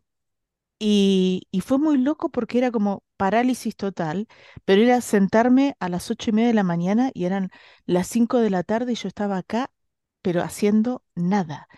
Y, 0.81 1.49
y 1.51 1.61
fue 1.63 1.79
muy 1.79 1.99
loco 1.99 2.31
porque 2.31 2.59
era 2.59 2.71
como 2.71 3.03
parálisis 3.17 3.75
total, 3.77 4.29
pero 4.65 4.83
era 4.83 5.01
sentarme 5.01 5.75
a 5.81 5.89
las 5.89 6.11
ocho 6.11 6.31
y 6.31 6.33
media 6.35 6.49
de 6.49 6.55
la 6.55 6.63
mañana 6.65 7.11
y 7.15 7.25
eran 7.25 7.51
las 7.87 8.07
cinco 8.09 8.39
de 8.39 8.51
la 8.51 8.63
tarde 8.63 8.93
y 8.93 8.95
yo 8.97 9.09
estaba 9.09 9.39
acá, 9.39 9.73
pero 10.23 10.43
haciendo 10.43 11.03
nada. 11.17 11.69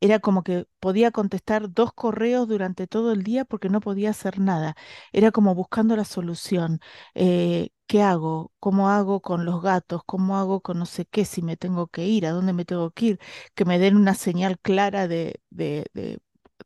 Era 0.00 0.18
como 0.20 0.42
que 0.42 0.66
podía 0.80 1.10
contestar 1.10 1.72
dos 1.72 1.92
correos 1.92 2.46
durante 2.48 2.86
todo 2.86 3.12
el 3.12 3.22
día 3.24 3.44
porque 3.44 3.68
no 3.68 3.80
podía 3.80 4.10
hacer 4.10 4.38
nada. 4.40 4.76
Era 5.12 5.30
como 5.32 5.54
buscando 5.54 5.96
la 5.96 6.04
solución. 6.04 6.80
Eh, 7.14 7.70
¿qué 7.86 8.02
hago? 8.02 8.52
¿Cómo 8.60 8.90
hago 8.90 9.20
con 9.20 9.44
los 9.44 9.62
gatos? 9.62 10.02
¿Cómo 10.06 10.36
hago 10.38 10.60
con 10.60 10.78
no 10.78 10.86
sé 10.86 11.06
qué? 11.06 11.24
Si 11.24 11.42
me 11.42 11.56
tengo 11.56 11.88
que 11.88 12.06
ir, 12.06 12.26
¿a 12.26 12.30
dónde 12.32 12.52
me 12.52 12.64
tengo 12.64 12.90
que 12.92 13.06
ir? 13.06 13.20
Que 13.54 13.64
me 13.64 13.78
den 13.78 13.96
una 13.96 14.14
señal 14.14 14.58
clara 14.60 15.08
de, 15.08 15.40
de, 15.50 15.86
de, 15.94 16.18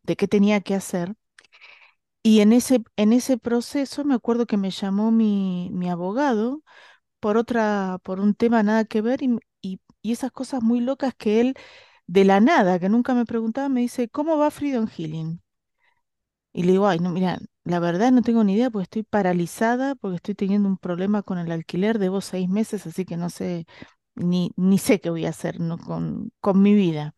de 0.03 0.17
qué 0.17 0.29
tenía 0.29 0.61
que 0.61 0.75
hacer. 0.75 1.15
Y 2.23 2.41
en 2.41 2.53
ese, 2.53 2.83
en 2.97 3.13
ese 3.13 3.37
proceso 3.39 4.05
me 4.05 4.15
acuerdo 4.15 4.47
que 4.47 4.57
me 4.57 4.71
llamó 4.71 5.11
mi, 5.11 5.71
mi 5.73 5.91
abogado 5.91 6.63
por 7.21 7.37
otra, 7.39 7.99
por 8.05 8.21
un 8.21 8.35
tema 8.35 8.63
nada 8.65 8.85
que 8.87 9.03
ver 9.03 9.23
y, 9.23 9.39
y, 9.63 9.81
y 10.03 10.13
esas 10.13 10.33
cosas 10.33 10.63
muy 10.63 10.81
locas 10.81 11.15
que 11.17 11.41
él, 11.41 11.55
de 12.07 12.25
la 12.25 12.41
nada, 12.41 12.79
que 12.79 12.89
nunca 12.89 13.15
me 13.15 13.25
preguntaba, 13.27 13.69
me 13.69 13.81
dice, 13.83 14.09
¿cómo 14.09 14.39
va 14.39 14.51
Freedom 14.53 14.87
Healing? 14.89 15.41
Y 16.53 16.65
le 16.65 16.73
digo, 16.73 16.87
ay, 16.89 16.99
no, 16.99 17.11
mira, 17.11 17.39
la 17.65 17.79
verdad 17.81 18.13
no 18.13 18.21
tengo 18.23 18.45
ni 18.45 18.55
idea 18.55 18.71
porque 18.71 18.85
estoy 18.85 19.03
paralizada, 19.05 19.95
porque 19.95 20.17
estoy 20.17 20.35
teniendo 20.35 20.69
un 20.69 20.77
problema 20.79 21.23
con 21.23 21.39
el 21.39 21.51
alquiler, 21.51 21.99
debo 21.99 22.21
seis 22.21 22.49
meses, 22.49 22.87
así 22.87 23.05
que 23.07 23.17
no 23.17 23.31
sé, 23.31 23.67
ni, 24.15 24.53
ni 24.57 24.77
sé 24.79 25.01
qué 25.01 25.09
voy 25.11 25.25
a 25.27 25.31
hacer 25.31 25.57
con, 25.87 26.31
con 26.41 26.61
mi 26.63 26.75
vida. 26.75 27.15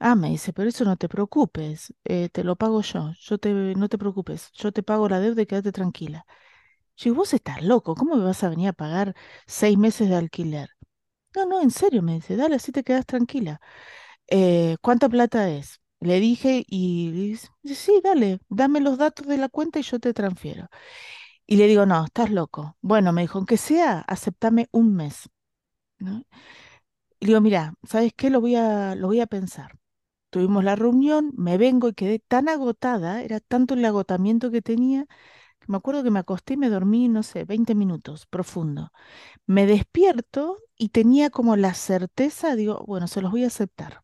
Ah, 0.00 0.14
me 0.14 0.28
dice, 0.30 0.52
pero 0.52 0.68
eso 0.68 0.84
no 0.84 0.96
te 0.96 1.08
preocupes, 1.08 1.92
eh, 2.04 2.28
te 2.28 2.44
lo 2.44 2.54
pago 2.56 2.82
yo, 2.82 3.12
yo 3.20 3.38
te, 3.38 3.52
no 3.52 3.88
te 3.88 3.98
preocupes, 3.98 4.50
yo 4.52 4.70
te 4.72 4.82
pago 4.84 5.08
la 5.08 5.18
deuda 5.18 5.42
y 5.42 5.46
quédate 5.46 5.72
tranquila. 5.72 6.24
Yo 6.96 7.14
vos 7.14 7.34
estás 7.34 7.62
loco, 7.64 7.94
¿cómo 7.96 8.16
me 8.16 8.24
vas 8.24 8.44
a 8.44 8.50
venir 8.50 8.68
a 8.70 8.74
pagar 8.74 9.14
seis 9.46 9.78
meses 9.78 10.08
de 10.10 10.16
alquiler? 10.16 10.70
No, 11.38 11.46
no, 11.46 11.60
en 11.62 11.70
serio, 11.70 12.02
me 12.02 12.14
dice, 12.14 12.36
dale, 12.36 12.56
así 12.56 12.72
te 12.72 12.82
quedas 12.82 13.06
tranquila. 13.06 13.60
"Eh, 14.28 14.76
¿cuánta 14.82 15.08
plata 15.08 15.50
es? 15.50 15.80
Le 16.00 16.20
dije 16.20 16.64
y 16.68 17.10
dice, 17.12 17.48
sí, 17.74 18.00
dale, 18.04 18.40
dame 18.48 18.80
los 18.80 18.98
datos 18.98 19.26
de 19.26 19.38
la 19.38 19.48
cuenta 19.48 19.78
y 19.80 19.82
yo 19.82 20.00
te 20.00 20.14
transfiero. 20.14 20.68
Y 21.46 21.56
le 21.58 21.66
digo, 21.68 21.86
no, 21.86 22.04
estás 22.06 22.30
loco. 22.30 22.76
Bueno, 22.82 23.12
me 23.12 23.22
dijo, 23.22 23.38
aunque 23.38 23.56
sea, 23.58 24.00
aceptame 24.08 24.68
un 24.72 24.94
mes, 24.96 25.28
¿no? 26.00 26.24
Y 27.20 27.26
digo, 27.26 27.40
mira, 27.40 27.74
¿sabes 27.84 28.12
qué? 28.16 28.30
Lo 28.30 28.40
voy 28.40 28.54
a, 28.56 28.94
lo 28.94 29.08
voy 29.08 29.20
a 29.20 29.26
pensar. 29.26 29.78
Tuvimos 30.30 30.64
la 30.64 30.76
reunión, 30.76 31.32
me 31.36 31.58
vengo 31.58 31.88
y 31.90 31.94
quedé 31.94 32.20
tan 32.20 32.48
agotada, 32.48 33.22
era 33.22 33.40
tanto 33.40 33.74
el 33.74 33.84
agotamiento 33.84 34.50
que 34.50 34.62
tenía, 34.62 35.06
me 35.68 35.76
acuerdo 35.78 36.02
que 36.02 36.10
me 36.10 36.20
acosté 36.20 36.54
y 36.54 36.56
me 36.56 36.70
dormí, 36.70 37.08
no 37.08 37.22
sé, 37.22 37.44
20 37.44 37.74
minutos, 37.74 38.26
profundo. 38.26 38.92
Me 39.46 39.66
despierto 39.66 40.58
y 40.76 40.90
tenía 40.90 41.30
como 41.30 41.56
la 41.56 41.74
certeza, 41.74 42.56
digo, 42.56 42.84
bueno, 42.86 43.08
se 43.08 43.22
los 43.22 43.32
voy 43.32 43.44
a 43.44 43.48
aceptar. 43.48 44.02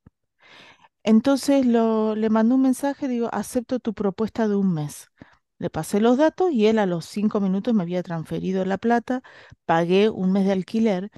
Entonces 1.02 1.66
le 1.66 2.30
mandé 2.30 2.54
un 2.54 2.62
mensaje, 2.62 3.08
digo, 3.08 3.28
acepto 3.32 3.78
tu 3.78 3.94
propuesta 3.94 4.48
de 4.48 4.56
un 4.56 4.72
mes. 4.72 5.10
Le 5.58 5.70
pasé 5.70 6.00
los 6.00 6.16
datos 6.18 6.50
y 6.52 6.66
él 6.66 6.78
a 6.78 6.86
los 6.86 7.04
cinco 7.06 7.40
minutos 7.40 7.74
me 7.74 7.82
había 7.82 8.02
transferido 8.02 8.64
la 8.64 8.78
plata, 8.78 9.22
pagué 9.66 10.10
un 10.10 10.32
mes 10.32 10.46
de 10.46 10.52
alquiler 10.52 11.10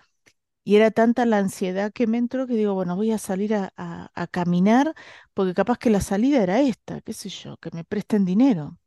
y 0.64 0.76
era 0.76 0.90
tanta 0.90 1.26
la 1.26 1.38
ansiedad 1.38 1.92
que 1.92 2.06
me 2.08 2.18
entró 2.18 2.46
que 2.46 2.54
digo, 2.54 2.74
bueno, 2.74 2.96
voy 2.96 3.12
a 3.12 3.18
salir 3.18 3.54
a, 3.54 3.72
caminar 4.32 4.94
porque 5.34 5.54
capaz 5.54 5.78
que 5.78 5.90
la 5.90 6.00
salida 6.00 6.42
era 6.42 6.60
esta, 6.60 7.00
qué 7.02 7.12
sé 7.12 7.28
yo, 7.30 7.56
que 7.58 7.70
me 7.72 7.84
presten 7.84 8.24
dinero. 8.24 8.78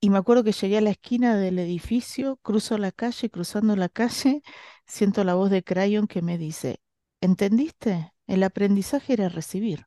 Y 0.00 0.10
me 0.10 0.18
acuerdo 0.18 0.44
que 0.44 0.52
llegué 0.52 0.78
a 0.78 0.80
la 0.80 0.90
esquina 0.90 1.36
del 1.36 1.58
edificio, 1.58 2.36
cruzo 2.38 2.78
la 2.78 2.92
calle, 2.92 3.30
cruzando 3.30 3.76
la 3.76 3.88
calle, 3.88 4.42
siento 4.86 5.24
la 5.24 5.34
voz 5.34 5.50
de 5.50 5.62
Crayon 5.62 6.06
que 6.06 6.22
me 6.22 6.38
dice, 6.38 6.80
¿entendiste? 7.20 8.12
El 8.26 8.42
aprendizaje 8.42 9.12
era 9.14 9.28
recibir. 9.28 9.86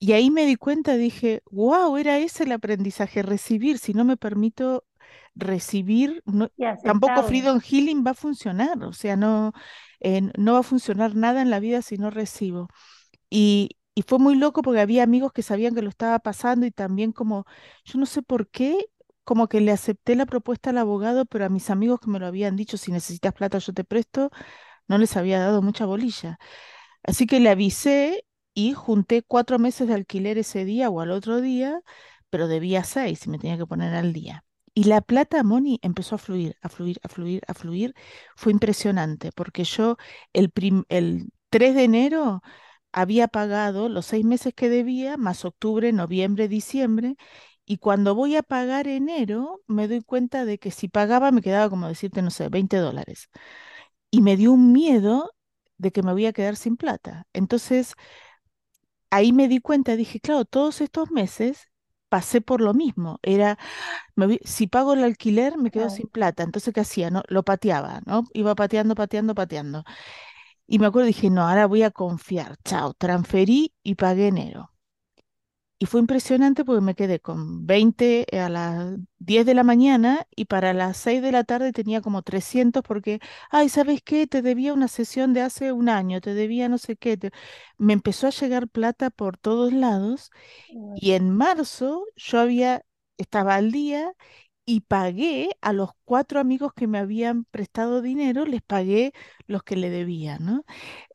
Y 0.00 0.12
ahí 0.12 0.30
me 0.30 0.46
di 0.46 0.54
cuenta, 0.56 0.96
dije, 0.96 1.42
wow, 1.50 1.96
era 1.96 2.18
ese 2.18 2.44
el 2.44 2.52
aprendizaje, 2.52 3.22
recibir. 3.22 3.78
Si 3.78 3.94
no 3.94 4.04
me 4.04 4.16
permito 4.16 4.84
recibir, 5.34 6.22
no- 6.26 6.50
tampoco. 6.84 7.22
Freedom 7.22 7.60
Healing 7.60 8.04
va 8.06 8.12
a 8.12 8.14
funcionar. 8.14 8.82
O 8.84 8.92
sea, 8.92 9.16
no, 9.16 9.52
eh, 10.00 10.22
no 10.38 10.52
va 10.54 10.60
a 10.60 10.62
funcionar 10.62 11.16
nada 11.16 11.42
en 11.42 11.50
la 11.50 11.58
vida 11.60 11.82
si 11.82 11.96
no 11.98 12.10
recibo. 12.10 12.68
Y, 13.30 13.77
y 13.98 14.02
fue 14.02 14.20
muy 14.20 14.36
loco 14.36 14.62
porque 14.62 14.80
había 14.80 15.02
amigos 15.02 15.32
que 15.32 15.42
sabían 15.42 15.74
que 15.74 15.82
lo 15.82 15.88
estaba 15.88 16.20
pasando 16.20 16.64
y 16.66 16.70
también 16.70 17.10
como, 17.10 17.46
yo 17.84 17.98
no 17.98 18.06
sé 18.06 18.22
por 18.22 18.48
qué, 18.48 18.86
como 19.24 19.48
que 19.48 19.60
le 19.60 19.72
acepté 19.72 20.14
la 20.14 20.24
propuesta 20.24 20.70
al 20.70 20.78
abogado, 20.78 21.26
pero 21.26 21.44
a 21.44 21.48
mis 21.48 21.68
amigos 21.68 21.98
que 22.00 22.08
me 22.08 22.20
lo 22.20 22.26
habían 22.28 22.54
dicho, 22.54 22.76
si 22.76 22.92
necesitas 22.92 23.34
plata 23.34 23.58
yo 23.58 23.72
te 23.72 23.82
presto, 23.82 24.30
no 24.88 24.98
les 24.98 25.16
había 25.16 25.40
dado 25.40 25.62
mucha 25.62 25.86
bolilla. 25.86 26.38
Así 27.02 27.26
que 27.26 27.40
le 27.40 27.50
avisé 27.50 28.24
y 28.54 28.74
junté 28.74 29.22
cuatro 29.22 29.58
meses 29.58 29.88
de 29.88 29.94
alquiler 29.94 30.38
ese 30.38 30.64
día 30.64 30.90
o 30.90 31.00
al 31.00 31.10
otro 31.10 31.40
día, 31.40 31.80
pero 32.30 32.48
debía 32.48 32.84
seis 32.84 33.26
y 33.26 33.30
me 33.30 33.38
tenía 33.38 33.58
que 33.58 33.66
poner 33.66 33.94
al 33.94 34.12
día. 34.12 34.44
Y 34.74 34.84
la 34.84 35.00
plata, 35.00 35.42
Moni, 35.42 35.80
empezó 35.82 36.14
a 36.16 36.18
fluir, 36.18 36.56
a 36.62 36.68
fluir, 36.68 37.00
a 37.02 37.08
fluir, 37.08 37.42
a 37.48 37.54
fluir. 37.54 37.94
Fue 38.36 38.52
impresionante 38.52 39.32
porque 39.34 39.64
yo 39.64 39.96
el, 40.32 40.52
el 40.88 41.30
3 41.50 41.74
de 41.74 41.84
enero 41.84 42.42
había 43.00 43.28
pagado 43.28 43.88
los 43.88 44.06
seis 44.06 44.24
meses 44.24 44.54
que 44.54 44.68
debía, 44.68 45.16
más 45.16 45.44
octubre, 45.44 45.92
noviembre, 45.92 46.48
diciembre. 46.48 47.16
Y 47.66 47.78
cuando 47.78 48.14
voy 48.14 48.36
a 48.36 48.42
pagar 48.42 48.88
enero, 48.88 49.62
me 49.66 49.88
doy 49.88 50.02
cuenta 50.02 50.44
de 50.44 50.58
que 50.58 50.70
si 50.70 50.88
pagaba 50.88 51.30
me 51.32 51.42
quedaba 51.42 51.70
como 51.70 51.88
decirte, 51.88 52.22
no 52.22 52.30
sé, 52.30 52.48
20 52.48 52.76
dólares 52.78 53.28
y 54.10 54.22
me 54.22 54.36
dio 54.36 54.52
un 54.52 54.72
miedo 54.72 55.32
de 55.78 55.92
que 55.92 56.02
me 56.02 56.12
voy 56.12 56.26
a 56.26 56.32
quedar 56.32 56.56
sin 56.56 56.76
plata. 56.76 57.26
Entonces, 57.32 57.94
ahí 59.10 59.32
me 59.32 59.48
di 59.48 59.60
cuenta, 59.60 59.96
dije, 59.96 60.20
claro, 60.20 60.44
todos 60.44 60.80
estos 60.80 61.10
meses 61.10 61.68
pasé 62.08 62.40
por 62.40 62.60
lo 62.60 62.74
mismo. 62.74 63.18
Era, 63.22 63.58
me 64.16 64.38
si 64.44 64.66
pago 64.68 64.94
el 64.94 65.04
alquiler, 65.04 65.58
me 65.58 65.70
quedo 65.70 65.90
Claro. 65.90 65.90
sin 65.90 66.08
plata. 66.08 66.42
Entonces, 66.44 66.74
¿qué 66.74 66.80
hacía? 66.80 67.10
No, 67.10 67.22
lo 67.28 67.42
pateaba, 67.44 68.02
¿no? 68.06 68.24
Iba 68.34 68.54
pateando, 68.54 68.94
pateando, 68.94 69.34
pateando. 69.34 69.84
Y 70.68 70.78
me 70.78 70.86
acuerdo, 70.86 71.06
dije, 71.08 71.30
no, 71.30 71.48
ahora 71.48 71.66
voy 71.66 71.82
a 71.82 71.90
confiar. 71.90 72.56
Chao, 72.64 72.94
transferí 72.94 73.74
y 73.82 73.96
pagué 73.96 74.28
enero. 74.28 74.72
Y 75.80 75.86
fue 75.86 76.00
impresionante 76.00 76.64
porque 76.64 76.80
me 76.80 76.96
quedé 76.96 77.20
con 77.20 77.64
20 77.66 78.26
a 78.32 78.48
las 78.48 78.96
10 79.20 79.46
de 79.46 79.54
la 79.54 79.62
mañana 79.62 80.26
y 80.34 80.46
para 80.46 80.74
las 80.74 80.96
6 80.96 81.22
de 81.22 81.30
la 81.30 81.44
tarde 81.44 81.72
tenía 81.72 82.00
como 82.00 82.22
300 82.22 82.82
porque, 82.82 83.20
ay, 83.50 83.68
¿sabes 83.68 84.02
qué? 84.02 84.26
Te 84.26 84.42
debía 84.42 84.74
una 84.74 84.88
sesión 84.88 85.32
de 85.34 85.42
hace 85.42 85.70
un 85.72 85.88
año, 85.88 86.20
te 86.20 86.34
debía 86.34 86.68
no 86.68 86.78
sé 86.78 86.96
qué. 86.96 87.16
te-". 87.16 87.30
Me 87.78 87.92
empezó 87.92 88.26
a 88.26 88.30
llegar 88.30 88.68
plata 88.68 89.10
por 89.10 89.36
todos 89.38 89.72
lados 89.72 90.30
y 90.94 91.12
en 91.12 91.30
marzo 91.30 92.04
yo 92.16 92.40
había, 92.40 92.84
estaba 93.18 93.56
al 93.56 93.72
día 93.72 94.12
y 94.68 94.80
pagué 94.82 95.50
a 95.62 95.72
los 95.72 95.90
cuatro 96.04 96.40
amigos 96.40 96.72
que 96.74 96.86
me 96.86 96.98
habían 96.98 97.44
prestado 97.46 98.02
dinero, 98.02 98.44
les 98.44 98.60
pagué 98.62 99.14
los 99.46 99.62
que 99.62 99.76
le 99.76 99.88
debía, 99.88 100.38
¿no? 100.38 100.64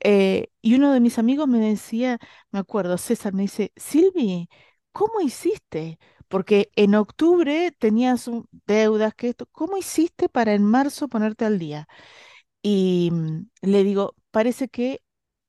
Eh, 0.03 0.47
y 0.63 0.73
uno 0.75 0.91
de 0.91 0.99
mis 0.99 1.19
amigos 1.19 1.47
me 1.47 1.59
decía, 1.59 2.17
me 2.51 2.57
acuerdo, 2.59 2.97
César 2.97 3.33
me 3.33 3.43
dice, 3.43 3.71
Silvi, 3.75 4.49
¿cómo 4.91 5.21
hiciste? 5.21 5.99
Porque 6.29 6.71
en 6.75 6.95
octubre 6.95 7.71
tenías 7.77 8.27
deudas, 8.65 9.13
que 9.15 9.29
esto, 9.29 9.45
¿cómo 9.51 9.77
hiciste 9.77 10.29
para 10.29 10.53
en 10.55 10.63
marzo 10.65 11.07
ponerte 11.07 11.45
al 11.45 11.59
día? 11.59 11.87
Y 12.61 13.09
mm, 13.11 13.49
le 13.61 13.83
digo, 13.83 14.15
parece 14.31 14.69
que 14.69 15.01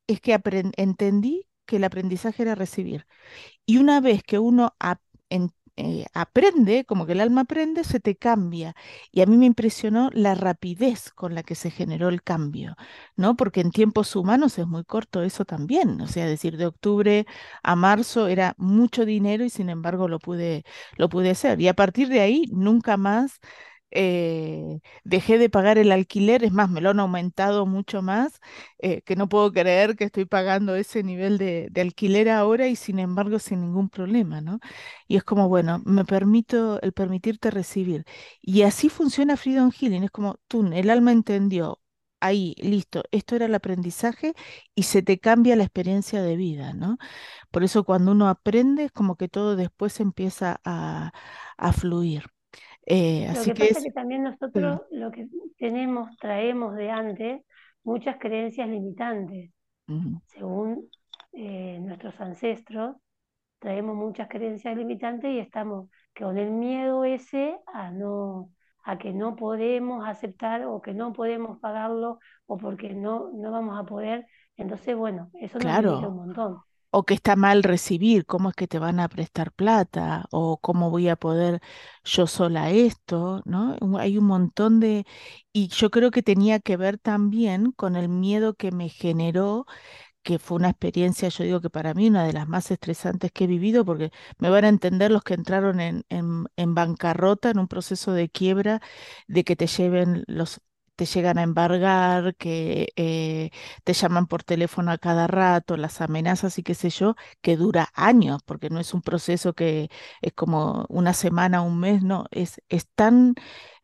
es 0.07 0.21
que 0.21 0.38
entendí 0.77 1.49
que 1.67 1.77
el 1.77 1.85
aprendizaje 1.85 2.43
era 2.43 2.55
recibir. 2.55 3.07
Y 3.67 3.79
una 3.79 4.01
vez 4.01 4.23
que 4.25 4.38
uno 4.38 4.75
eh, 5.77 6.07
aprende, 6.15 6.85
como 6.85 7.07
que 7.07 7.13
el 7.13 7.21
alma 7.21 7.43
aprende, 7.43 7.85
se 7.85 8.01
te 8.01 8.17
cambia. 8.17 8.75
Y 9.13 9.21
a 9.23 9.27
mí 9.27 9.37
me 9.37 9.47
impresionó 9.47 10.11
la 10.13 10.35
rapidez 10.35 11.11
con 11.13 11.35
la 11.35 11.43
que 11.43 11.55
se 11.55 11.71
generó 11.71 12.09
el 12.09 12.23
cambio, 12.23 12.77
¿no? 13.17 13.37
Porque 13.37 13.61
en 13.61 13.71
tiempos 13.73 14.15
humanos 14.17 14.59
es 14.59 14.67
muy 14.67 14.85
corto 14.85 15.23
eso 15.23 15.45
también. 15.45 16.01
O 16.01 16.07
sea, 16.07 16.27
decir, 16.27 16.57
de 16.57 16.67
octubre 16.67 17.27
a 17.63 17.77
marzo 17.77 18.29
era 18.29 18.55
mucho 18.59 19.05
dinero 19.05 19.45
y 19.45 19.51
sin 19.51 19.69
embargo 19.69 20.09
lo 20.09 20.19
pude, 20.21 20.65
lo 20.97 21.09
pude 21.09 21.31
hacer. 21.31 21.61
Y 21.61 21.69
a 21.69 21.75
partir 21.75 22.09
de 22.09 22.21
ahí, 22.21 22.47
nunca 22.53 22.97
más. 22.97 23.41
Eh, 23.94 24.80
dejé 25.04 25.38
de 25.38 25.48
pagar 25.48 25.78
el 25.78 25.92
alquiler, 25.92 26.44
es 26.44 26.52
más, 26.52 26.68
me 26.70 26.80
lo 26.80 26.90
han 26.90 27.00
aumentado 27.00 27.64
mucho 27.66 28.02
más 28.02 28.40
eh, 28.78 29.02
que 29.02 29.16
no 29.16 29.28
puedo 29.28 29.52
creer 29.52 29.96
que 29.96 30.04
estoy 30.04 30.24
pagando 30.26 30.74
ese 30.76 31.02
nivel 31.02 31.38
de, 31.38 31.70
alquiler 31.80 32.28
ahora 32.30 32.68
y 32.68 32.76
sin 32.76 32.98
embargo 32.98 33.38
sin 33.38 33.61
ningún 33.61 33.88
problema, 33.88 34.40
¿no? 34.40 34.59
Y 35.09 35.16
es 35.16 35.24
como, 35.24 35.48
bueno, 35.48 35.80
me 35.85 36.04
permito 36.04 36.80
el 36.83 36.92
permitirte 36.92 37.50
recibir. 37.50 38.04
Y 38.40 38.62
así 38.62 38.88
funciona 38.88 39.37
Freedom 39.37 39.70
Healing, 39.70 40.04
es 40.04 40.11
como 40.11 40.38
tú, 40.48 40.66
el 40.72 40.90
alma 40.90 41.12
entendió, 41.12 41.80
ahí, 42.20 42.54
listo, 42.59 43.02
esto 43.12 43.37
era 43.37 43.46
el 43.46 43.54
aprendizaje 43.54 44.35
y 44.74 44.85
se 44.85 45.02
te 45.02 45.18
cambia 45.20 45.57
la 45.57 45.64
experiencia 45.64 46.22
de 46.22 46.37
vida, 46.37 46.72
¿no? 46.74 46.98
Por 47.50 47.64
eso 47.64 47.85
cuando 47.85 48.12
uno 48.12 48.28
aprende 48.28 48.85
es 48.85 48.92
como 48.92 49.16
que 49.16 49.28
todo 49.28 49.57
después 49.57 50.00
empieza 50.00 50.61
a, 50.64 51.12
a 51.59 51.72
fluir. 51.72 52.34
Eh, 52.87 53.27
Lo 53.29 53.31
así 53.31 53.53
que 53.53 53.55
que 53.55 53.68
pasa 53.68 53.79
es 53.79 53.85
que 53.85 53.92
también 53.92 54.25
sí, 54.53 54.61
nosotros 54.62 54.83
lo 54.90 55.11
que 55.11 55.29
tenemos, 55.59 56.16
traemos 56.18 56.75
de 56.77 56.90
antes 56.90 57.42
muchas 57.83 58.16
creencias 58.18 58.68
limitantes. 58.68 59.51
Según 60.27 60.88
eh, 61.33 61.79
nuestros 61.81 62.18
ancestros, 62.20 62.97
traemos 63.59 63.97
muchas 63.97 64.29
creencias 64.29 64.77
limitantes 64.77 65.31
y 65.31 65.38
estamos 65.38 65.90
con 66.18 66.38
el 66.38 66.51
miedo 66.51 67.05
ese 67.05 67.59
a 67.66 67.90
no, 67.90 68.51
a 68.85 68.99
que 68.99 69.12
no 69.12 69.37
podemos 69.37 70.07
aceptar 70.07 70.64
o 70.64 70.81
que 70.81 70.94
no 70.94 71.12
podemos 71.12 71.59
pagarlo 71.61 72.18
o 72.47 72.57
porque 72.59 72.94
no, 72.94 73.31
no 73.35 73.51
vamos 73.53 73.79
a 73.79 73.85
poder. 73.85 74.27
Entonces, 74.57 74.97
bueno, 74.97 75.31
eso 75.35 75.61
nos 75.61 75.75
limita 75.75 76.09
un 76.09 76.14
claro. 76.14 76.16
montón. 76.16 76.62
O 76.94 77.04
que 77.07 77.14
está 77.14 77.37
mal 77.37 77.62
recibir, 77.62 78.24
cómo 78.26 78.50
es 78.50 78.54
que 78.57 78.68
te 78.68 78.78
van 78.78 79.00
a 79.00 79.09
prestar 79.09 79.52
plata, 79.52 80.26
o 80.30 80.59
cómo 80.59 80.90
voy 80.90 81.09
a 81.09 81.16
poder 81.16 81.61
yo 82.04 82.26
sola 82.26 82.70
esto, 82.70 83.42
¿no? 83.44 83.76
Hay 83.98 84.18
un 84.18 84.26
montón 84.26 84.80
de... 84.80 85.04
Y 85.52 85.68
yo 85.68 85.90
creo 85.90 86.11
que 86.11 86.22
tenía 86.22 86.61
que 86.61 86.76
ver 86.76 86.98
también 86.98 87.72
con 87.72 87.96
el 87.96 88.09
miedo 88.09 88.54
que 88.54 88.70
me 88.72 88.88
generó 88.88 89.66
que 90.22 90.38
fue 90.38 90.57
una 90.57 90.70
experiencia, 90.70 91.28
yo 91.28 91.44
digo 91.44 91.61
que 91.61 91.70
para 91.70 91.92
mí 91.94 92.09
una 92.09 92.24
de 92.24 92.33
las 92.33 92.48
más 92.48 92.70
estresantes 92.70 93.30
que 93.33 93.44
he 93.44 93.46
vivido, 93.46 93.85
porque 93.85 94.11
me 94.38 94.48
van 94.50 94.64
a 94.64 94.68
entender 94.68 95.11
los 95.11 95.22
que 95.22 95.35
entraron 95.35 95.80
en, 95.80 96.04
en, 96.09 96.46
en 96.57 96.74
bancarrota, 96.74 97.50
en 97.50 97.59
un 97.59 97.68
proceso 97.68 98.12
de 98.12 98.28
quiebra, 98.30 98.80
de 99.28 99.44
que 99.44 99.57
te 99.57 99.66
lleven 99.66 100.24
los 100.26 100.61
te 100.96 101.07
llegan 101.07 101.38
a 101.38 101.42
embargar, 101.42 102.37
que 102.37 102.88
eh, 102.96 103.50
te 103.85 103.92
llaman 103.94 104.26
por 104.26 104.42
teléfono 104.44 104.90
a 104.92 104.98
cada 104.98 105.26
rato, 105.26 105.76
las 105.76 106.00
amenazas 106.00 106.59
y 106.59 106.62
qué 106.62 106.74
sé 106.74 106.90
yo, 106.90 107.16
que 107.42 107.57
dura 107.57 107.88
años, 107.94 108.42
porque 108.44 108.70
no 108.70 108.80
es 108.80 108.94
un 108.94 109.02
proceso 109.02 109.54
que 109.54 109.90
es 110.22 110.33
como 110.35 110.87
una 110.88 111.14
semana, 111.14 111.62
un 111.62 111.80
mes, 111.80 112.02
no, 112.02 112.26
es, 112.30 112.61
es 112.68 112.87
tan, 112.94 113.35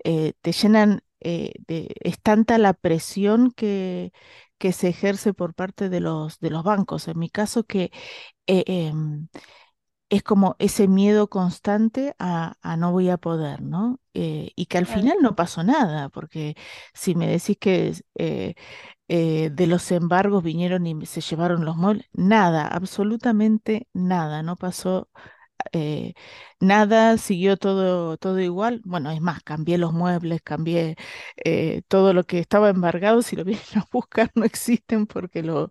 eh, 0.04 0.32
te 0.42 0.52
llenan, 0.52 1.02
eh, 1.20 1.52
es 1.68 2.20
tanta 2.20 2.58
la 2.58 2.72
presión 2.74 3.50
que, 3.52 4.12
que 4.58 4.72
se 4.72 4.88
ejerce 4.88 5.34
por 5.34 5.54
parte 5.54 5.88
de 5.88 6.00
los, 6.00 6.38
de 6.40 6.50
los 6.50 6.64
bancos. 6.64 7.08
En 7.08 7.18
mi 7.18 7.30
caso, 7.30 7.64
que 7.64 7.90
em, 8.46 9.28
es 10.10 10.22
como 10.24 10.56
ese 10.58 10.88
miedo 10.88 11.28
constante 11.30 12.14
a, 12.18 12.56
a 12.62 12.76
no 12.76 12.92
voy 12.92 13.10
a 13.10 13.18
poder, 13.18 13.62
¿no? 13.62 14.00
Eh, 14.14 14.52
y 14.56 14.66
que 14.66 14.78
al 14.78 14.86
final 14.86 15.18
no 15.22 15.36
pasó 15.36 15.62
nada, 15.64 16.08
porque 16.10 16.56
si 16.94 17.14
me 17.14 17.28
decís 17.28 17.56
que 17.60 17.94
eh, 18.16 18.54
eh, 19.08 19.50
de 19.52 19.66
los 19.68 19.90
embargos 19.92 20.42
vinieron 20.44 20.86
y 20.86 21.06
se 21.06 21.20
llevaron 21.22 21.64
los 21.64 21.76
muebles, 21.76 22.06
nada, 22.12 22.66
absolutamente 22.68 23.88
nada, 23.94 24.42
no 24.42 24.56
pasó 24.56 25.08
nada, 26.60 27.18
siguió 27.18 27.56
todo, 27.56 28.16
todo 28.18 28.40
igual. 28.40 28.80
Bueno, 28.84 29.10
es 29.10 29.20
más, 29.20 29.42
cambié 29.42 29.78
los 29.78 29.92
muebles, 29.92 30.42
cambié 30.42 30.96
eh, 31.44 31.82
todo 31.88 32.12
lo 32.14 32.24
que 32.24 32.38
estaba 32.38 32.70
embargado, 32.70 33.22
si 33.22 33.36
lo 33.36 33.44
vienen 33.46 33.64
a 33.76 33.86
buscar 33.92 34.30
no 34.34 34.44
existen 34.44 35.06
porque 35.06 35.42
lo, 35.42 35.70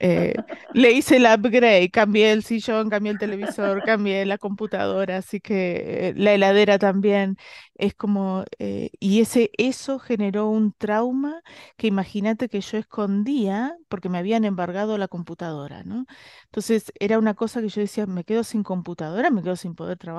eh, 0.00 0.34
le 0.74 0.92
hice 0.92 1.16
el 1.16 1.26
upgrade, 1.26 1.90
cambié 1.90 2.32
el 2.32 2.42
sillón, 2.44 2.90
cambié 2.90 3.12
el 3.12 3.18
televisor, 3.18 3.82
cambié 3.82 4.24
la 4.26 4.38
computadora, 4.38 5.18
así 5.18 5.40
que 5.40 6.10
eh, 6.10 6.14
la 6.16 6.32
heladera 6.34 6.78
también. 6.78 7.36
Es 7.74 7.94
como, 7.94 8.44
y 8.58 9.20
ese, 9.20 9.50
eso 9.56 9.98
generó 10.00 10.48
un 10.48 10.72
trauma 10.72 11.42
que 11.76 11.86
imagínate 11.86 12.48
que 12.48 12.60
yo 12.60 12.76
escondía 12.78 13.76
porque 13.88 14.08
me 14.08 14.18
habían 14.18 14.44
embargado 14.44 14.98
la 14.98 15.06
computadora, 15.08 15.84
¿no? 15.84 16.06
Entonces 16.46 16.92
era 16.98 17.18
una 17.18 17.34
cosa 17.34 17.60
que 17.60 17.68
yo 17.68 17.80
decía, 17.80 18.06
me 18.06 18.24
quedo 18.24 18.44
sin 18.44 18.62
computadora, 18.62 19.30
me 19.30 19.42
quedo 19.42 19.56
sin 19.56 19.74
poder 19.74 19.98
trabajar, 19.98 20.17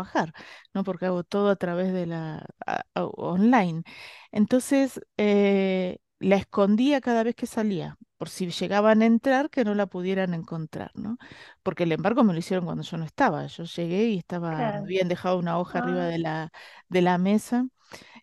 ¿no? 0.73 0.83
Porque 0.83 1.05
hago 1.07 1.23
todo 1.23 1.49
a 1.49 1.55
través 1.55 1.93
de 1.93 2.05
la 2.05 2.45
a- 2.65 2.83
a- 2.95 3.03
online. 3.05 3.83
Entonces, 4.31 5.01
eh, 5.17 5.97
la 6.19 6.35
escondía 6.38 7.01
cada 7.01 7.23
vez 7.23 7.35
que 7.35 7.45
salía 7.47 7.97
por 8.17 8.29
si 8.29 8.49
llegaban 8.51 9.01
a 9.01 9.05
entrar, 9.05 9.49
que 9.49 9.63
no 9.63 9.75
la 9.75 9.85
pudieran 9.88 10.33
encontrar, 10.33 10.91
¿no? 10.95 11.17
Porque 11.63 11.83
el 11.83 11.91
embargo 11.93 12.23
me 12.25 12.33
lo 12.33 12.39
hicieron 12.39 12.65
cuando 12.65 12.83
yo 12.83 12.97
no 12.97 13.05
estaba. 13.05 13.45
Yo 13.47 13.63
llegué 13.63 14.09
y 14.09 14.17
estaba, 14.17 14.71
Claro. 14.71 14.79
habían 14.79 15.07
dejado 15.07 15.39
una 15.39 15.57
hoja 15.57 15.77
arriba 15.79 16.05
Ah, 16.05 16.09
de 16.09 16.19
la, 16.19 16.51
de 16.89 17.01
la 17.01 17.17
mesa, 17.17 17.65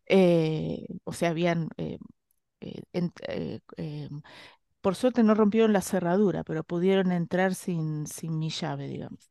eh, 0.07 0.87
o 1.05 1.13
sea, 1.13 1.31
habían, 1.31 1.71
eh, 1.79 1.99
eh, 2.61 2.83
eh, 3.29 3.61
eh, 3.77 4.09
por 4.81 4.95
suerte 4.97 5.23
no 5.23 5.35
rompieron 5.35 5.73
la 5.73 5.81
cerradura, 5.83 6.45
pero 6.45 6.65
pudieron 6.65 7.13
entrar 7.13 7.55
sin, 7.55 8.07
sin 8.07 8.39
mi 8.39 8.51
llave, 8.51 8.89
digamos. 8.89 9.31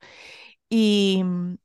Y, 0.70 1.22
mm, 1.24 1.56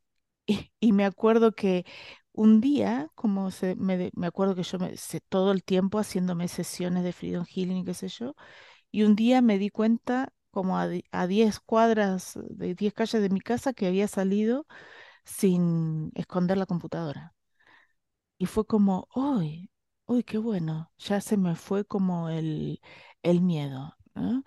y, 0.52 0.72
y 0.80 0.92
me 0.92 1.04
acuerdo 1.04 1.52
que 1.52 1.84
un 2.32 2.60
día, 2.60 3.10
como 3.14 3.50
se, 3.50 3.76
me, 3.76 4.10
me 4.14 4.26
acuerdo 4.26 4.54
que 4.54 4.62
yo 4.62 4.78
me, 4.78 4.96
se- 4.96 5.20
todo 5.20 5.52
el 5.52 5.64
tiempo 5.64 5.98
haciéndome 5.98 6.48
sesiones 6.48 7.04
de 7.04 7.12
Freedom 7.12 7.44
Healing 7.46 7.78
y 7.78 7.84
qué 7.84 7.94
sé 7.94 8.08
yo, 8.08 8.34
y 8.92 9.04
un 9.04 9.16
día 9.16 9.42
me 9.42 9.58
di 9.58 9.70
cuenta, 9.70 10.32
como 10.52 10.78
a, 10.78 10.88
a 11.12 11.26
10 11.28 11.60
cuadras, 11.60 12.38
de 12.50 12.74
10 12.74 12.94
calles 12.94 13.22
de 13.22 13.30
mi 13.30 13.40
casa, 13.40 13.72
que 13.74 13.86
había 13.88 14.08
salido 14.08 14.66
sin 15.24 16.12
esconder 16.16 16.58
la 16.58 16.66
computadora. 16.66 17.34
Y 18.38 18.46
fue 18.46 18.66
como, 18.66 19.08
¡ay! 19.14 19.70
¡Uy, 20.06 20.22
qué 20.24 20.38
bueno! 20.38 20.90
Ya 20.98 21.20
se 21.20 21.36
me 21.36 21.54
fue 21.56 21.84
como 21.84 22.28
el, 22.30 22.80
el 23.22 23.40
miedo, 23.42 23.94
¿no? 24.14 24.44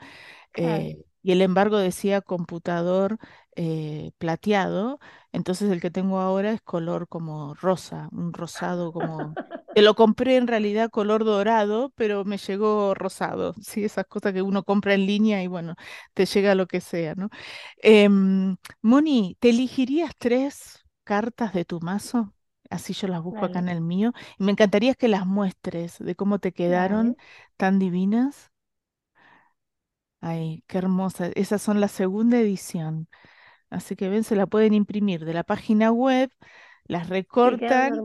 claro. 0.51 0.87
eh, 0.87 1.03
y 1.23 1.31
el 1.31 1.41
embargo 1.41 1.77
decía 1.79 2.21
computador 2.21 3.17
eh, 3.55 4.11
plateado, 4.19 4.99
entonces 5.31 5.71
el 5.71 5.81
que 5.81 5.91
tengo 5.91 6.19
ahora 6.19 6.51
es 6.51 6.61
color 6.61 7.07
como 7.07 7.53
rosa, 7.55 8.09
un 8.11 8.33
rosado 8.33 8.93
como... 8.93 9.37
Te 9.73 9.81
lo 9.81 9.95
compré 9.95 10.37
en 10.37 10.45
realidad 10.47 10.91
color 10.91 11.25
dorado, 11.25 11.91
pero 11.95 12.25
me 12.25 12.37
llegó 12.37 12.93
rosado, 12.93 13.55
sí, 13.61 13.83
esas 13.83 14.05
cosas 14.05 14.33
que 14.33 14.43
uno 14.43 14.63
compra 14.63 14.93
en 14.93 15.07
línea 15.07 15.41
y 15.43 15.47
bueno, 15.47 15.75
te 16.13 16.25
llega 16.27 16.53
lo 16.55 16.67
que 16.67 16.79
sea, 16.81 17.15
¿no? 17.15 17.29
Em, 17.77 18.57
Moni, 18.81 19.37
¿te 19.39 19.49
elegirías 19.49 20.11
tres 20.17 20.85
cartas 21.03 21.53
de 21.53 21.65
tu 21.65 21.79
mazo? 21.81 22.33
Así 22.69 22.93
yo 22.93 23.07
las 23.07 23.21
busco 23.21 23.45
acá 23.45 23.59
en 23.59 23.69
el 23.69 23.81
mío. 23.81 24.13
Y 24.39 24.43
me 24.45 24.51
encantaría 24.51 24.95
que 24.95 25.07
las 25.07 25.25
muestres 25.27 25.99
de 25.99 26.15
cómo 26.15 26.39
te 26.39 26.53
quedaron 26.53 27.17
tan 27.57 27.79
divinas. 27.79 28.52
Ay, 30.25 30.63
qué 30.67 30.77
hermosa. 30.77 31.27
Esas 31.35 31.61
son 31.61 31.81
la 31.81 31.87
segunda 31.89 32.39
edición. 32.39 33.09
Así 33.69 33.95
que 33.95 34.09
ven, 34.09 34.23
se 34.23 34.35
la 34.35 34.47
pueden 34.47 34.73
imprimir 34.73 35.25
de 35.25 35.33
la 35.33 35.43
página 35.43 35.91
web, 35.91 36.31
las 36.85 37.09
recortan 37.09 38.03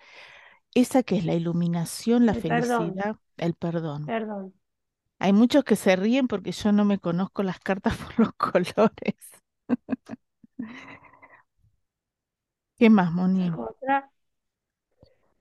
Esa 0.75 1.03
que 1.03 1.17
es 1.19 1.25
la 1.25 1.35
iluminación, 1.35 2.27
la 2.27 2.35
El 2.35 2.43
perdón, 2.43 2.95
felicidad, 2.95 3.17
el 3.39 3.55
perdón. 3.55 4.07
perdón. 4.07 4.55
Hay 5.19 5.33
muchos 5.33 5.65
que 5.65 5.77
se 5.77 5.97
ríen 5.97 6.29
porque 6.29 6.53
yo 6.53 6.71
no 6.73 6.85
me 6.85 6.99
conozco 6.99 7.43
las 7.43 7.59
cartas 7.61 7.97
por 7.99 8.19
los 8.21 8.33
colores. 8.35 9.17
¿Qué 12.83 12.91
más, 12.91 13.13
Moni? 13.13 13.53
Otra, 13.57 14.11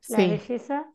la 0.07 0.25
Sí, 0.25 0.27
belleza 0.27 0.85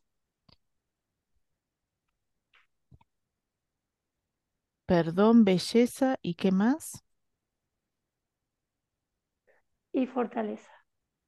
perdón, 4.85 5.45
belleza 5.45 6.19
y 6.23 6.35
qué 6.35 6.51
más. 6.51 7.05
y 9.93 10.07
fortaleza. 10.07 10.71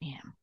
Bien, 0.00 0.36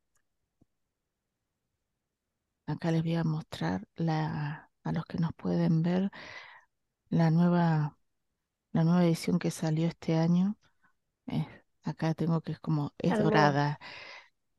acá 2.67 2.91
les 2.91 3.03
voy 3.03 3.15
a 3.15 3.23
mostrar 3.23 3.87
la, 3.95 4.71
a 4.83 4.91
los 4.91 5.05
que 5.05 5.17
nos 5.19 5.33
pueden 5.33 5.81
ver 5.83 6.11
la 7.09 7.31
nueva, 7.31 7.97
la 8.73 8.83
nueva 8.83 9.05
edición 9.05 9.39
que 9.39 9.51
salió 9.51 9.87
este 9.87 10.17
año. 10.17 10.57
Eh, 11.27 11.47
acá 11.83 12.13
tengo 12.15 12.41
que 12.41 12.53
es 12.53 12.59
como, 12.61 12.93
es 12.99 13.17
dorada. 13.17 13.79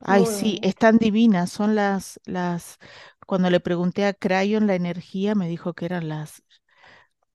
Ay, 0.01 0.27
muy 0.27 0.27
sí, 0.27 0.59
están 0.63 0.99
divinas. 0.99 1.51
Son 1.51 1.75
las, 1.75 2.21
las, 2.25 2.79
cuando 3.27 3.51
le 3.51 3.61
pregunté 3.61 4.07
a 4.07 4.15
Crayon 4.15 4.67
la 4.67 4.75
energía, 4.75 5.35
me 5.35 5.49
dijo 5.49 5.75
que 5.75 5.87
eran 5.87 6.09
las 6.09 6.43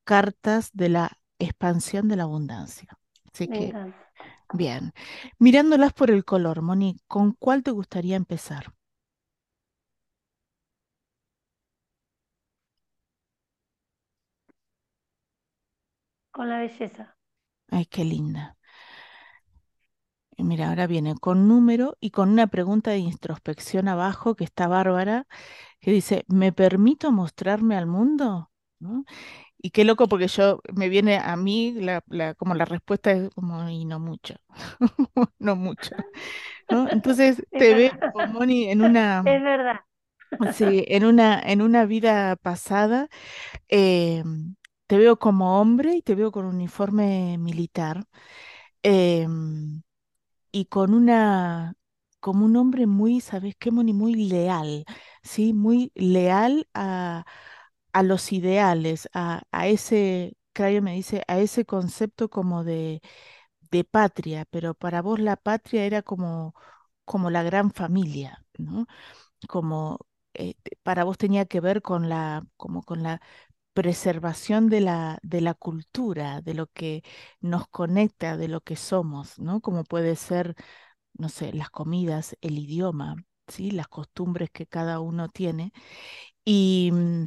cartas 0.04 0.71
de 0.74 0.89
la 0.89 1.19
expansión 1.39 2.08
de 2.08 2.15
la 2.17 2.24
abundancia. 2.24 2.89
Así 3.34 3.47
Me 3.47 3.58
que, 3.58 3.76
encanta. 3.76 4.12
bien. 4.52 4.93
Mirándolas 5.39 5.93
por 5.93 6.12
el 6.12 6.26
color, 6.26 6.62
Moni, 6.63 7.00
¿con 7.08 7.34
cuál 7.34 7.63
te 7.63 7.71
gustaría 7.71 8.15
empezar? 8.17 8.74
Con 16.32 16.50
la 16.50 16.60
belleza. 16.60 17.15
Ay, 17.69 17.86
qué 17.88 18.04
linda. 18.06 18.58
Y 20.41 20.43
mira, 20.43 20.69
ahora 20.69 20.88
viene 20.88 21.15
con 21.17 21.47
número 21.47 21.97
y 22.01 22.12
con 22.12 22.30
una 22.30 22.47
pregunta 22.47 22.91
de 22.91 22.97
introspección 22.99 23.88
abajo 23.88 24.36
que 24.36 24.43
está 24.43 24.67
bárbara, 24.67 25.27
que 25.82 25.91
dice, 25.91 26.25
¿me 26.30 26.54
permito 26.54 27.12
mostrarme 27.12 27.77
al 27.77 27.88
mundo? 27.88 28.51
¿No? 28.80 29.06
Y 29.60 29.71
qué 29.71 29.86
loco 29.86 30.08
porque 30.10 30.27
yo 30.30 30.62
me 30.75 30.89
viene 30.89 31.17
a 31.19 31.36
mí 31.38 31.73
la, 31.73 32.04
la- 32.08 32.36
como 32.36 32.56
la 32.56 32.65
respuesta 32.65 33.12
es 33.12 33.30
como, 33.36 33.69
y 33.69 33.86
no 33.86 33.99
mucho, 33.99 34.36
no 35.39 35.56
mucho, 35.58 35.91
¿no? 36.69 36.89
Entonces 36.91 37.43
Es 37.51 37.51
te 37.58 37.73
veo, 37.75 37.91
Moni, 38.27 38.69
en 38.69 38.82
una, 38.84 39.23
es 39.23 39.41
verdad. 39.43 39.82
sí, 40.51 40.84
en 40.88 41.06
una, 41.06 41.39
en 41.41 41.62
una 41.62 41.86
vida 41.86 42.36
pasada, 42.38 43.10
eh, 43.69 44.23
te 44.88 44.97
veo 44.97 45.19
como 45.19 45.62
hombre 45.62 45.95
y 45.97 46.01
te 46.01 46.15
veo 46.15 46.32
con 46.32 46.45
uniforme 46.45 47.38
militar. 47.39 48.06
em, 48.84 49.82
y 50.52 50.66
con 50.66 50.94
una, 50.94 51.76
como 52.20 52.46
un 52.46 52.56
hombre 52.58 52.88
muy, 52.88 53.22
¿sabes 53.22 53.56
qué, 53.60 53.72
Moni? 53.72 53.94
Muy 53.94 54.16
leal, 54.16 54.86
¿sí? 55.24 55.54
Muy 55.54 55.92
leal 55.96 56.68
a, 56.74 57.26
a 57.94 58.04
los 58.04 58.32
ideales, 58.34 59.10
a, 59.14 59.44
a 59.52 59.68
ese, 59.68 60.38
Crayo 60.54 60.82
me 60.82 60.94
dice, 60.96 61.24
a 61.28 61.40
ese 61.40 61.66
concepto 61.66 62.30
como 62.30 62.64
de, 62.64 63.02
de 63.72 63.84
patria, 63.84 64.46
pero 64.50 64.74
para 64.74 65.02
vos 65.02 65.20
la 65.20 65.36
patria 65.38 65.86
era 65.86 66.02
como, 66.02 66.56
como 67.06 67.30
la 67.30 67.44
gran 67.44 67.72
familia, 67.72 68.46
¿no? 68.58 68.88
Como 69.50 70.00
eh, 70.34 70.56
para 70.84 71.04
vos 71.04 71.18
tenía 71.18 71.46
que 71.46 71.62
ver 71.62 71.82
con 71.82 72.10
la, 72.10 72.46
como 72.58 72.84
con 72.84 73.04
la 73.04 73.22
preservación 73.73 74.69
de 74.69 74.81
la, 74.81 75.19
de 75.23 75.41
la 75.41 75.53
cultura, 75.53 76.41
de 76.41 76.53
lo 76.53 76.67
que 76.67 77.03
nos 77.41 77.67
conecta, 77.67 78.38
de 78.38 78.47
lo 78.47 78.62
que 78.62 78.75
somos, 78.75 79.39
¿no? 79.39 79.62
Como 79.62 79.84
puede 79.84 80.15
ser 80.15 80.55
no 81.13 81.29
sé, 81.29 81.53
las 81.53 81.69
comidas, 81.69 82.38
el 82.41 82.57
idioma, 82.60 83.15
¿sí? 83.47 83.71
Las 83.71 83.88
costumbres 83.88 84.49
que 84.51 84.65
cada 84.67 84.99
uno 84.99 85.29
tiene. 85.29 85.73
Y 86.45 86.91
mm, 86.93 87.25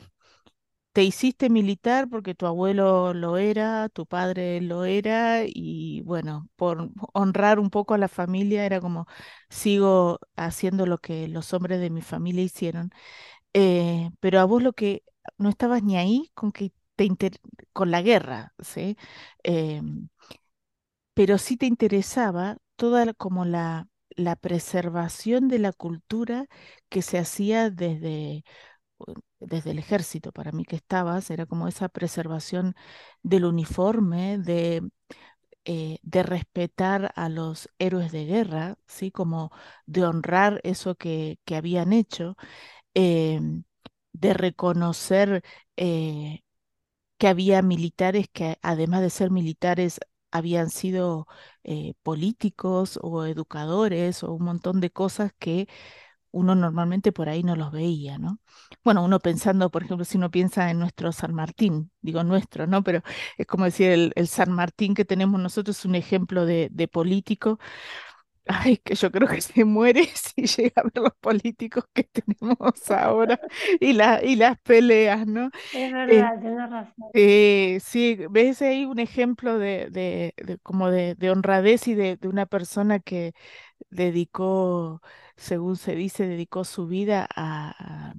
te 0.92 1.02
hiciste 1.02 1.50
militar 1.50 2.09
porque 2.09 2.35
tu 2.35 2.46
abuelo 2.46 3.14
lo 3.14 3.37
era, 3.38 3.88
tu 3.88 4.07
padre 4.07 4.61
lo 4.61 4.85
era, 4.85 5.42
y 5.46 6.02
bueno, 6.02 6.48
por 6.57 6.90
honrar 7.12 7.59
un 7.59 7.70
poco 7.70 7.94
a 7.94 7.98
la 7.98 8.09
familia, 8.09 8.64
era 8.64 8.80
como, 8.80 9.07
sigo 9.50 10.20
haciendo 10.37 10.87
lo 10.87 10.98
que 10.98 11.26
los 11.28 11.52
hombres 11.52 11.80
de 11.80 11.90
mi 11.90 12.00
familia 12.02 12.44
hicieron. 12.44 12.90
Eh, 13.54 14.11
pero 14.20 14.40
a 14.40 14.44
vos 14.44 14.62
lo 14.62 14.72
que 14.74 15.04
no 15.39 15.49
estabas 15.51 15.83
ni 15.83 15.97
ahí 15.97 16.31
con 16.35 16.53
que 16.53 16.73
te 16.97 17.05
inter- 17.05 17.41
con 17.73 17.91
la 17.91 18.03
guerra, 18.03 18.55
¿sí? 18.61 18.97
Em, 19.43 20.09
pero 21.15 21.39
sí 21.39 21.57
te 21.57 21.67
interesaba 21.67 22.59
toda 22.77 23.13
como 23.15 23.45
la, 23.45 23.89
la 24.11 24.37
preservación 24.37 25.49
de 25.49 25.59
la 25.59 25.73
cultura 25.73 26.47
que 26.89 27.03
se 27.03 27.19
hacía 27.19 27.71
desde, 27.71 28.45
desde 29.41 29.71
el 29.73 29.79
ejército, 29.79 30.33
para 30.33 30.53
mí 30.53 30.65
que 30.65 30.77
estabas, 30.77 31.31
era 31.31 31.47
como 31.47 31.69
esa 31.69 31.89
preservación 31.89 32.75
del 33.23 33.45
uniforme, 33.47 34.39
de, 34.39 34.83
eh, 35.65 35.99
de 36.03 36.23
respetar 36.23 37.13
a 37.17 37.29
los 37.29 37.71
héroes 37.79 38.13
de 38.13 38.27
guerra, 38.27 38.79
¿sí? 38.89 39.11
Como 39.13 39.53
de 39.87 40.05
honrar 40.07 40.61
eso 40.65 40.97
que, 40.97 41.39
que 41.45 41.57
habían 41.57 41.93
hecho, 41.93 42.37
em, 42.95 43.65
de 44.14 44.35
reconocer 44.35 45.44
eh, 45.77 46.42
que 47.18 47.29
había 47.29 47.62
militares 47.62 48.29
que 48.33 48.59
además 48.62 49.03
de 49.03 49.11
ser 49.11 49.31
militares 49.31 50.00
habían 50.33 50.70
sido 50.70 51.27
eh, 51.64 51.94
políticos 52.03 52.98
o 53.03 53.24
educadores 53.27 54.22
o 54.24 54.33
un 54.35 54.44
montón 54.44 54.81
de 54.81 54.90
cosas 54.90 55.33
que 55.38 55.68
uno 56.33 56.55
normalmente 56.57 57.12
por 57.12 57.29
ahí 57.29 57.44
no 57.44 57.57
los 57.57 57.72
veía, 57.72 58.18
¿no? 58.18 58.40
Bueno, 58.85 59.05
uno 59.05 59.20
pensando, 59.20 59.70
por 59.70 59.85
ejemplo, 59.85 60.05
si 60.05 60.18
uno 60.18 60.31
piensa 60.33 60.70
en 60.70 60.81
nuestro 60.81 61.12
San 61.12 61.35
Martín, 61.35 61.92
digo 62.00 62.24
nuestro, 62.24 62.66
¿no? 62.66 62.83
Pero 62.85 63.03
es 63.38 63.46
como 63.46 63.64
decir, 63.66 64.12
el, 64.16 64.29
San 64.29 64.53
Martín 64.53 64.94
que 64.94 65.05
tenemos 65.05 65.40
nosotros 65.40 65.79
es 65.79 65.85
un 65.85 65.94
ejemplo 65.94 66.46
de 66.46 66.88
político 66.92 67.59
Ay, 68.46 68.76
que 68.78 68.94
yo 68.94 69.11
creo 69.11 69.28
que 69.28 69.40
se 69.40 69.64
muere 69.64 70.07
si 70.14 70.46
llega 70.46 70.83
a 70.83 70.85
ver 70.85 70.92
los 70.96 71.14
políticos 71.20 71.85
que 71.94 72.04
tenemos 72.04 72.90
ahora 72.90 73.40
y, 73.80 73.92
la, 73.94 74.22
y 74.24 74.37
las 74.37 74.59
peleas, 74.61 75.26
¿no? 75.26 75.50
Es 75.72 75.90
Eh, 76.07 76.30
verdad, 76.30 76.40
tienes 76.40 76.70
razón. 76.70 77.12
eh, 77.14 77.78
sí, 77.83 78.18
ves 78.30 78.62
ahí 78.62 78.85
un 78.87 78.98
ejemplo 79.00 79.59
de, 79.59 79.88
de, 79.90 80.35
de 80.38 80.59
como 80.59 80.90
de, 80.90 81.14
de 81.16 81.30
honradez 81.30 81.88
y 81.88 81.94
de, 81.94 82.16
de 82.16 82.28
una 82.28 82.46
persona 82.46 83.00
que 83.00 83.35
dedicó, 83.90 85.02
según 85.37 85.76
se 85.76 85.94
dice, 85.96 86.26
dedicó 86.28 86.64
su 86.64 86.87
vida 86.88 87.28
a, 87.37 87.74
a- 88.12 88.14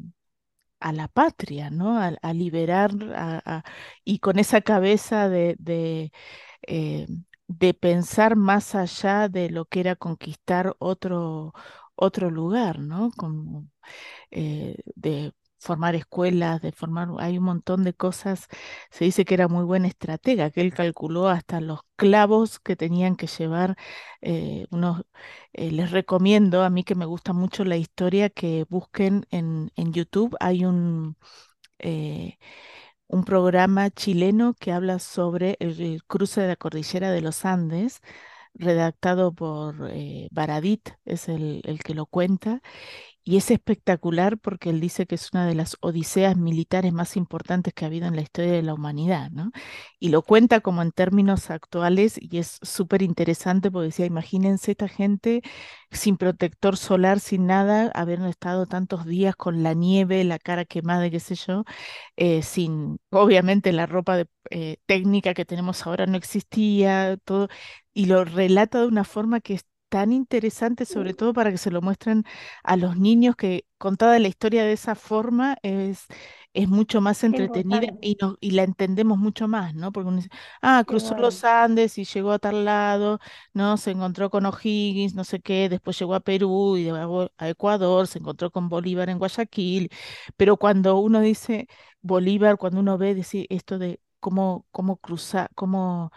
a 0.79 0.93
la 0.93 1.07
patria, 1.07 1.69
¿no? 1.71 1.97
A, 1.99 2.07
a 2.21 2.33
liberar, 2.33 2.91
a- 3.15 3.41
a- 3.45 3.63
y 4.03 4.19
con 4.19 4.39
esa 4.39 4.61
cabeza 4.61 5.29
de, 5.29 5.55
de, 5.59 6.11
eh, 6.67 7.07
de 7.47 7.73
pensar 7.73 8.35
más 8.35 8.75
allá 8.75 9.29
de 9.29 9.49
lo 9.49 9.65
que 9.65 9.79
era 9.81 9.95
conquistar 9.95 10.75
otro, 10.79 11.53
otro 11.95 12.31
lugar, 12.31 12.79
¿no? 12.79 13.11
Como 13.17 13.67
eh, 14.31 14.77
de 14.95 15.33
formar 15.59 15.95
escuelas, 15.95 16.61
de 16.61 16.71
formar, 16.73 17.09
hay 17.19 17.37
un 17.39 17.45
montón 17.45 17.83
de 17.83 17.93
cosas. 17.93 18.47
Se 18.91 19.05
dice 19.05 19.25
que 19.25 19.33
era 19.35 19.47
muy 19.47 19.65
buen 19.65 19.85
estratega, 19.85 20.51
que 20.51 20.61
él 20.61 20.73
calculó 20.73 21.29
hasta 21.29 21.61
los 21.61 21.81
clavos 21.95 22.59
que 22.59 22.75
tenían 22.75 23.15
que 23.15 23.27
llevar 23.27 23.77
eh, 24.21 24.67
eh, 25.53 25.71
les 25.71 25.91
recomiendo, 25.91 26.63
a 26.63 26.69
mí 26.69 26.83
que 26.83 26.95
me 26.95 27.05
gusta 27.05 27.33
mucho 27.33 27.63
la 27.65 27.77
historia, 27.77 28.29
que 28.29 28.65
busquen 28.69 29.25
en, 29.31 29.71
en 29.75 29.93
YouTube. 29.93 30.35
Hay 30.39 30.65
un, 30.65 31.17
eh, 31.79 32.37
un 33.07 33.23
programa 33.23 33.89
chileno 33.91 34.53
que 34.55 34.71
habla 34.71 34.99
sobre 34.99 35.57
el, 35.59 36.03
cruce 36.05 36.41
de 36.41 36.47
la 36.47 36.55
cordillera 36.55 37.11
de 37.11 37.21
los 37.21 37.45
Andes, 37.45 38.01
redactado 38.53 39.33
por 39.33 39.89
eh, 39.91 40.27
Baradit, 40.31 40.89
es 41.05 41.29
el, 41.29 41.61
el 41.65 41.79
que 41.83 41.93
lo 41.93 42.05
cuenta 42.05 42.61
y 43.25 43.37
es 43.37 43.51
espectacular 43.51 44.37
porque 44.37 44.69
él 44.69 44.79
dice 44.79 45.07
que 45.07 45.15
es 45.15 45.31
una 45.33 45.47
de 45.47 45.55
las 45.55 45.77
odiseas 45.81 46.37
militares 46.37 46.93
más 46.93 47.17
importantes 47.17 47.73
que 47.73 47.83
ha 47.85 47.87
habido 47.87 48.07
en 48.07 48.15
la 48.15 48.21
historia 48.21 48.51
de 48.51 48.61
la 48.63 48.75
humanidad, 48.75 49.31
¿no? 49.31 49.51
Y 49.99 50.09
lo 50.09 50.21
cuenta 50.21 50.61
como 50.61 50.81
en 50.83 50.91
términos 50.91 51.49
actuales 51.49 52.17
y 52.21 52.37
es 52.37 52.59
súper 52.61 53.01
interesante 53.01 53.71
porque 53.71 53.87
decía, 53.87 54.05
imagínense 54.05 54.71
esta 54.71 54.87
gente 54.87 55.41
sin 55.91 56.17
protector 56.17 56.77
solar, 56.77 57.19
sin 57.19 57.47
nada, 57.47 57.91
haber 57.95 58.21
estado 58.21 58.65
tantos 58.67 59.05
días 59.05 59.35
con 59.35 59.63
la 59.63 59.73
nieve, 59.73 60.23
la 60.23 60.39
cara 60.39 60.65
quemada, 60.65 61.09
qué 61.09 61.19
sé 61.19 61.35
yo, 61.35 61.63
eh, 62.17 62.41
sin, 62.43 62.99
obviamente 63.11 63.71
la 63.71 63.85
ropa 63.87 64.17
de, 64.17 64.27
eh, 64.51 64.77
técnica 64.85 65.33
que 65.33 65.45
tenemos 65.45 65.85
ahora 65.87 66.05
no 66.05 66.17
existía, 66.17 67.17
todo, 67.25 67.47
y 67.93 68.05
lo 68.07 68.25
relata 68.25 68.81
de 68.81 68.87
una 68.87 69.03
forma 69.03 69.41
que 69.41 69.55
es 69.55 69.65
tan 69.95 70.11
interesante, 70.11 70.85
sobre 70.85 71.13
todo 71.13 71.31
para 71.31 71.51
que 71.51 71.57
se 71.57 71.71
lo 71.71 71.81
muestren 71.81 72.25
a 72.63 72.75
los 72.75 72.97
niños 72.97 73.37
que 73.37 73.65
contada 73.77 74.19
la 74.19 74.27
historia 74.27 74.65
de 74.65 74.73
esa 74.73 74.93
forma 74.93 75.55
es, 75.63 76.07
es 76.53 76.67
mucho 76.67 76.99
más 76.99 77.23
entretenida 77.23 77.87
y, 78.01 78.51
la 78.51 78.63
entendemos 78.63 79.17
mucho 79.17 79.47
más, 79.47 79.73
¿no? 79.73 79.93
Porque 79.93 80.09
uno 80.09 80.17
dice, 80.17 80.29
ah, 80.61 80.83
cruzó 80.85 81.15
los. 81.17 81.45
Andes 81.45 81.97
y 81.97 82.03
llegó 82.03 82.33
a 82.33 82.39
tal 82.39 82.65
lado, 82.65 83.19
¿no? 83.53 83.77
Se 83.77 83.91
encontró 83.91 84.29
con 84.29 84.45
O'Higgins, 84.45 85.15
no 85.15 85.23
sé 85.23 85.39
qué, 85.39 85.69
después 85.69 85.97
llegó 85.97 86.13
a 86.13 86.19
Perú 86.19 86.75
y 86.75 86.89
a 86.89 87.49
Ecuador, 87.49 88.07
se 88.07 88.19
encontró 88.19 88.51
con 88.51 88.67
Bolívar 88.67 89.09
en 89.09 89.17
Guayaquil, 89.17 89.89
pero 90.35 90.57
cuando 90.57 90.97
uno 90.99 91.21
dice 91.21 91.67
Bolívar, 92.01 92.57
cuando 92.57 92.81
uno 92.81 92.97
ve 92.97 93.15
decir 93.15 93.47
esto 93.49 93.79
de 93.79 94.01
cómo, 94.19 94.65
cómo 94.71 94.97
cruzar, 94.97 95.49
cómo 95.55 96.11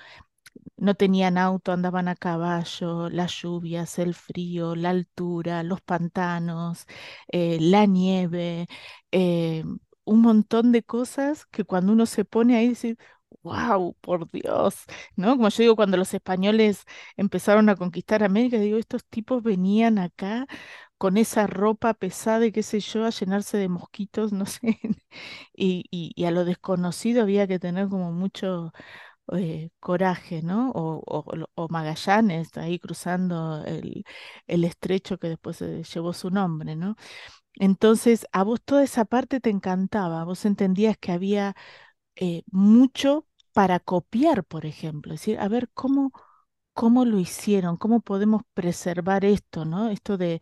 no 0.77 0.95
tenían 0.95 1.39
auto, 1.39 1.73
andaban 1.73 2.09
a 2.09 2.15
caballo, 2.17 3.09
las 3.11 3.33
lluvias, 3.43 3.99
el 3.99 4.15
frío, 4.15 4.75
la 4.77 4.91
altura, 4.91 5.63
los 5.63 5.81
pantanos, 5.81 6.87
eh, 7.29 7.59
la 7.61 7.87
nieve, 7.87 8.67
eh, 9.13 9.65
un 10.05 10.21
montón 10.23 10.73
de 10.73 10.83
cosas 10.83 11.47
que 11.47 11.65
cuando 11.65 11.93
uno 11.93 12.07
se 12.07 12.25
pone 12.25 12.57
ahí 12.57 12.69
dice, 12.69 12.97
wow, 13.43 13.95
por 14.01 14.31
Dios, 14.31 14.85
¿no? 15.17 15.37
Como 15.37 15.49
yo 15.51 15.63
digo, 15.63 15.77
cuando 15.77 15.97
los 15.97 16.15
españoles 16.15 16.85
empezaron 17.17 17.69
a 17.69 17.77
conquistar 17.77 18.23
América, 18.25 18.59
digo, 18.59 18.79
estos 18.79 19.05
tipos 19.07 19.43
venían 19.43 19.99
acá 19.99 20.47
con 20.99 21.17
esa 21.17 21.47
ropa 21.47 21.95
pesada 21.95 22.47
y 22.47 22.53
qué 22.53 22.63
sé 22.63 22.81
yo, 22.81 23.05
a 23.05 23.11
llenarse 23.11 23.57
de 23.59 23.69
mosquitos, 23.69 24.33
no 24.35 24.47
sé, 24.47 24.79
y, 25.55 25.85
y, 25.91 26.13
y 26.17 26.25
a 26.25 26.31
lo 26.31 26.45
desconocido 26.45 27.23
había 27.23 27.47
que 27.47 27.59
tener 27.59 27.89
como 27.89 28.13
mucho 28.13 28.73
eh, 29.37 29.71
Coraje, 29.81 30.43
¿no? 30.43 30.71
O, 30.75 31.69
Magallanes, 31.71 32.57
ahí 32.57 32.79
cruzando 32.79 33.65
el, 33.65 34.05
estrecho 34.47 35.19
que 35.19 35.29
después 35.29 35.61
llevó 35.61 36.13
su 36.13 36.31
nombre, 36.31 36.77
¿no? 36.77 36.97
Entonces, 37.55 38.27
a 38.33 38.45
vos 38.45 38.61
toda 38.65 38.85
esa 38.85 39.05
parte 39.05 39.41
te 39.41 39.51
encantaba, 39.51 40.25
vos 40.25 40.45
entendías 40.45 40.97
que 40.99 41.13
había 41.13 41.55
eh, 42.17 42.43
mucho 42.53 43.27
para 43.53 43.81
copiar, 43.81 44.45
por 44.45 44.67
ejemplo, 44.67 45.15
es 45.15 45.21
decir, 45.21 45.39
a 45.41 45.49
ver 45.49 45.71
cómo, 45.75 46.13
cómo 46.75 47.05
lo 47.05 47.19
hicieron, 47.19 47.77
cómo 47.77 48.01
podemos 48.03 48.43
preservar 48.55 49.25
esto, 49.25 49.65
¿no? 49.65 49.91
Esto 49.91 50.19
de, 50.19 50.41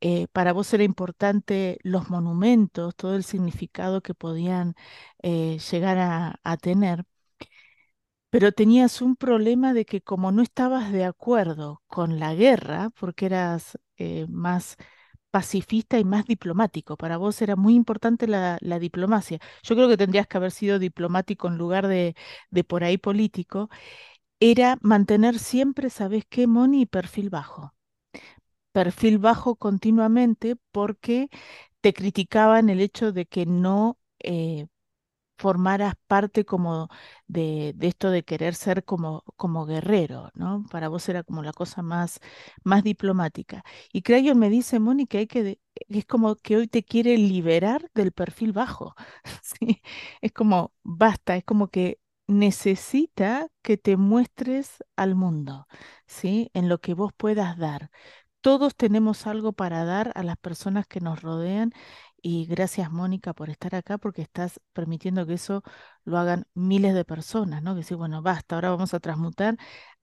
eh, 0.00 0.28
para 0.32 0.52
vos 0.52 0.72
era 0.74 0.84
importante 0.84 1.78
los 1.84 2.10
monumentos, 2.10 2.96
todo 2.96 3.16
el 3.16 3.24
significado 3.24 4.02
que 4.02 4.14
podían 4.14 4.74
llegar 5.22 5.98
a 6.42 6.56
tener 6.58 7.04
pero 8.32 8.52
tenías 8.52 9.02
un 9.02 9.16
problema 9.16 9.74
de 9.74 9.84
que 9.84 10.00
como 10.02 10.32
no 10.32 10.42
estabas 10.42 10.90
de 10.92 11.04
acuerdo 11.04 11.82
con 11.86 12.18
la 12.18 12.34
guerra, 12.34 12.90
porque 12.98 13.26
eras 13.26 13.78
eh, 13.98 14.26
más 14.30 14.76
pacifista 15.30 15.98
y 15.98 16.04
más 16.04 16.26
diplomático, 16.26 16.96
para 16.96 17.18
vos 17.18 17.42
era 17.42 17.56
muy 17.56 17.74
importante 17.74 18.26
la, 18.28 18.58
diplomacia. 18.80 19.38
Yo 19.64 19.76
creo 19.76 19.88
que 19.88 19.98
tendrías 19.98 20.26
que 20.28 20.38
haber 20.38 20.52
sido 20.52 20.78
diplomático 20.78 21.48
en 21.48 21.58
lugar 21.58 21.88
de, 21.88 22.16
de 22.50 22.64
por 22.64 22.84
ahí 22.84 22.98
político, 22.98 23.70
era 24.40 24.78
mantener 24.82 25.38
siempre, 25.38 25.90
¿sabes 25.90 26.24
qué, 26.28 26.46
Moni? 26.46 26.86
Perfil 26.86 27.30
bajo. 27.30 27.74
Perfil 28.72 29.18
bajo 29.18 29.56
continuamente 29.56 30.56
porque 30.72 31.28
te 31.82 31.92
criticaban 31.94 32.70
el 32.70 32.80
hecho 32.80 33.12
de 33.12 33.26
que 33.26 33.46
no 33.46 33.98
eh, 34.20 34.66
formaras 35.42 35.94
parte 36.06 36.44
como 36.44 36.88
de, 37.26 37.72
de, 37.76 37.88
esto 37.88 38.10
de 38.10 38.24
querer 38.24 38.54
ser 38.54 38.84
como, 38.84 39.24
como 39.36 39.66
guerrero, 39.66 40.30
¿no? 40.34 40.64
Para 40.70 40.88
vos 40.88 41.08
era 41.08 41.22
como 41.24 41.42
la 41.42 41.52
cosa 41.52 41.82
más, 41.82 42.20
más 42.64 42.84
diplomática. 42.84 43.64
Y 43.92 44.02
Crayon 44.02 44.38
me 44.38 44.50
dice, 44.50 44.78
Mónica, 44.80 45.18
hay 45.18 45.26
que, 45.26 45.58
es 45.88 46.06
como 46.06 46.36
que 46.36 46.56
hoy 46.56 46.68
te 46.68 46.84
quiere 46.84 47.16
liberar 47.18 47.90
del 47.94 48.12
perfil 48.12 48.52
bajo, 48.52 48.94
¿sí? 49.42 49.82
Es 50.20 50.32
como, 50.32 50.72
basta, 50.82 51.36
es 51.36 51.44
como 51.44 51.68
que 51.68 51.98
necesita 52.28 53.48
que 53.62 53.76
te 53.76 53.96
muestres 53.96 54.84
al 54.96 55.14
mundo, 55.16 55.66
¿sí? 56.06 56.50
En 56.54 56.68
lo 56.68 56.80
que 56.80 56.94
vos 56.94 57.12
puedas 57.16 57.58
dar. 57.58 57.90
Todos 58.40 58.74
tenemos 58.76 59.26
algo 59.26 59.52
para 59.52 59.84
dar 59.84 60.12
a 60.16 60.22
las 60.24 60.36
personas 60.36 60.86
que 60.86 61.00
nos 61.00 61.22
rodean 61.22 61.72
y 62.22 62.46
gracias, 62.46 62.90
Mónica, 62.92 63.34
por 63.34 63.50
estar 63.50 63.74
acá, 63.74 63.98
porque 63.98 64.22
estás 64.22 64.60
permitiendo 64.72 65.26
que 65.26 65.34
eso 65.34 65.62
lo 66.04 66.18
hagan 66.18 66.46
miles 66.54 66.94
de 66.94 67.04
personas, 67.04 67.62
¿no? 67.62 67.74
Que 67.76 67.82
sí, 67.82 67.94
bueno, 67.94 68.22
basta, 68.22 68.54
ahora 68.54 68.70
vamos 68.70 68.94
a 68.94 69.00
transmutar. 69.00 69.56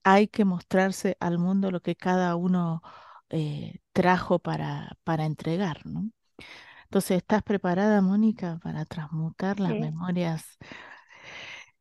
Hay 0.04 0.28
que 0.28 0.46
mostrarse 0.46 1.18
al 1.20 1.40
mundo 1.40 1.72
lo 1.72 1.82
que 1.82 1.96
cada 1.96 2.36
uno 2.36 2.82
eh, 3.30 3.80
trajo 3.94 4.40
para, 4.40 4.98
para 5.04 5.26
entregar, 5.26 5.86
¿no? 5.86 6.12
Entonces, 6.86 7.18
¿estás 7.18 7.44
preparada, 7.44 8.02
Mónica, 8.02 8.60
para 8.64 8.86
transmutar 8.86 9.60
las 9.60 9.78
memorias? 9.78 10.60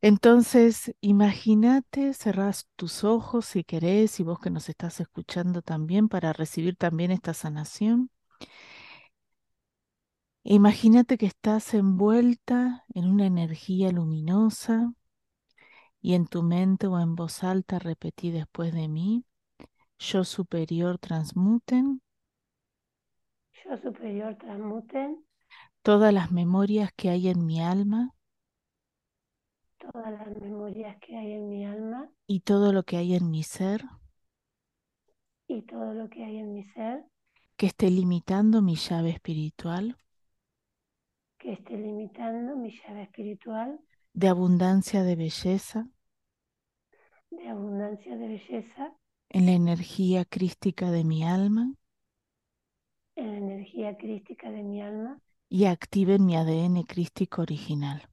Entonces, 0.01 0.95
imagínate, 1.01 2.15
cerrás 2.15 2.69
tus 2.77 3.05
ojos 3.05 3.47
si 3.47 3.65
querés, 3.65 4.21
y 4.21 4.23
vos 4.23 4.39
que 4.39 4.51
nos 4.51 4.69
estás 4.69 5.01
escuchando 5.01 5.63
también, 5.63 6.09
para 6.09 6.33
recibir 6.33 6.77
también 6.77 7.11
esta 7.11 7.35
sanación. 7.35 8.11
Imagínate 10.51 11.19
que 11.19 11.27
estás 11.27 11.75
envuelta 11.75 12.87
en 12.95 13.05
una 13.05 13.27
energía 13.27 13.93
luminosa 13.93 14.95
y 16.01 16.15
en 16.15 16.27
tu 16.27 16.43
mente 16.43 16.87
o 16.87 16.99
en 16.99 17.17
voz 17.17 17.45
alta 17.45 17.79
repetí 17.79 18.31
después 18.31 18.73
de 18.73 18.89
mí, 18.89 19.27
yo 19.99 20.25
superior 20.25 20.97
transmuten 20.97 22.01
yo 23.63 23.77
superior 23.77 24.37
transmuten. 24.37 25.23
Todas 25.83 26.15
las 26.15 26.33
memorias 26.33 26.93
que 26.97 27.11
hay 27.11 27.29
en 27.29 27.45
mi 27.45 27.61
alma. 27.61 28.15
Todas 29.77 30.11
las 30.11 30.35
memorias 30.41 30.97
que 30.99 31.15
hay 31.15 31.33
en 31.33 31.51
mi 31.51 31.67
alma. 31.67 32.11
Y 32.27 32.41
todo 32.41 32.73
lo 32.73 32.85
que 32.85 32.97
hay 32.97 33.15
en 33.15 33.31
mi 33.31 33.43
ser. 33.43 33.85
Y 35.47 35.61
todo 35.61 35.93
lo 35.93 36.09
que 36.09 36.25
hay 36.25 36.39
en 36.39 36.55
mi 36.55 36.65
ser. 36.65 37.05
Que 37.59 37.67
esté 37.67 37.91
limitando 37.91 38.63
mi 38.63 38.77
llave 38.77 39.11
espiritual 39.11 39.99
que 41.39 41.53
esté 41.53 41.77
limitando 41.77 42.57
mi 42.57 42.71
llave 42.71 43.03
espiritual 43.03 43.81
de 44.13 44.29
abundancia 44.29 45.03
de 45.03 45.17
belleza 45.17 45.89
de 47.31 47.49
abundancia 47.49 48.17
de 48.19 48.29
belleza 48.29 48.93
en 49.31 49.47
la 49.47 49.53
energía 49.53 50.27
crística 50.27 50.91
de 50.91 51.03
mi 51.03 51.25
alma 51.25 51.73
en 53.17 53.27
la 53.33 53.37
energía 53.37 53.99
crística 53.99 54.51
de 54.51 54.63
mi 54.63 54.81
alma 54.81 55.21
y 55.51 55.67
activen 55.67 56.25
mi 56.25 56.37
ADN 56.37 56.85
crístico 56.85 57.43
original. 57.43 58.09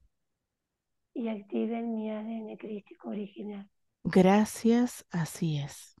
y 1.14 1.26
activen 1.26 1.96
mi 1.96 2.10
ADN 2.12 2.56
crístico 2.56 3.08
original. 3.08 3.68
Gracias, 4.04 5.04
así 5.10 5.58
es. 5.58 5.94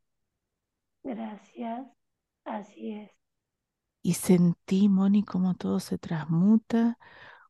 Gracias, 1.02 1.86
así 2.44 2.92
es. 2.92 3.10
Y 4.06 4.14
sentí, 4.14 4.88
Moni, 4.88 5.24
cómo 5.24 5.54
todo 5.56 5.80
se 5.80 5.98
transmuta, 5.98 6.96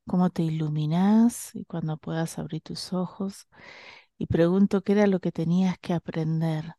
cómo 0.07 0.31
te 0.31 0.42
iluminás 0.42 1.55
y 1.55 1.66
cuando 1.66 1.99
puedas 1.99 2.38
abrir 2.38 2.62
tus 2.62 2.95
ojos. 2.95 3.47
Y 4.19 4.27
pregunto 4.27 4.83
qué 4.83 4.92
era 4.92 5.07
lo 5.07 5.21
que 5.21 5.33
tenías 5.33 5.77
que 5.79 5.92
aprender. 5.92 6.77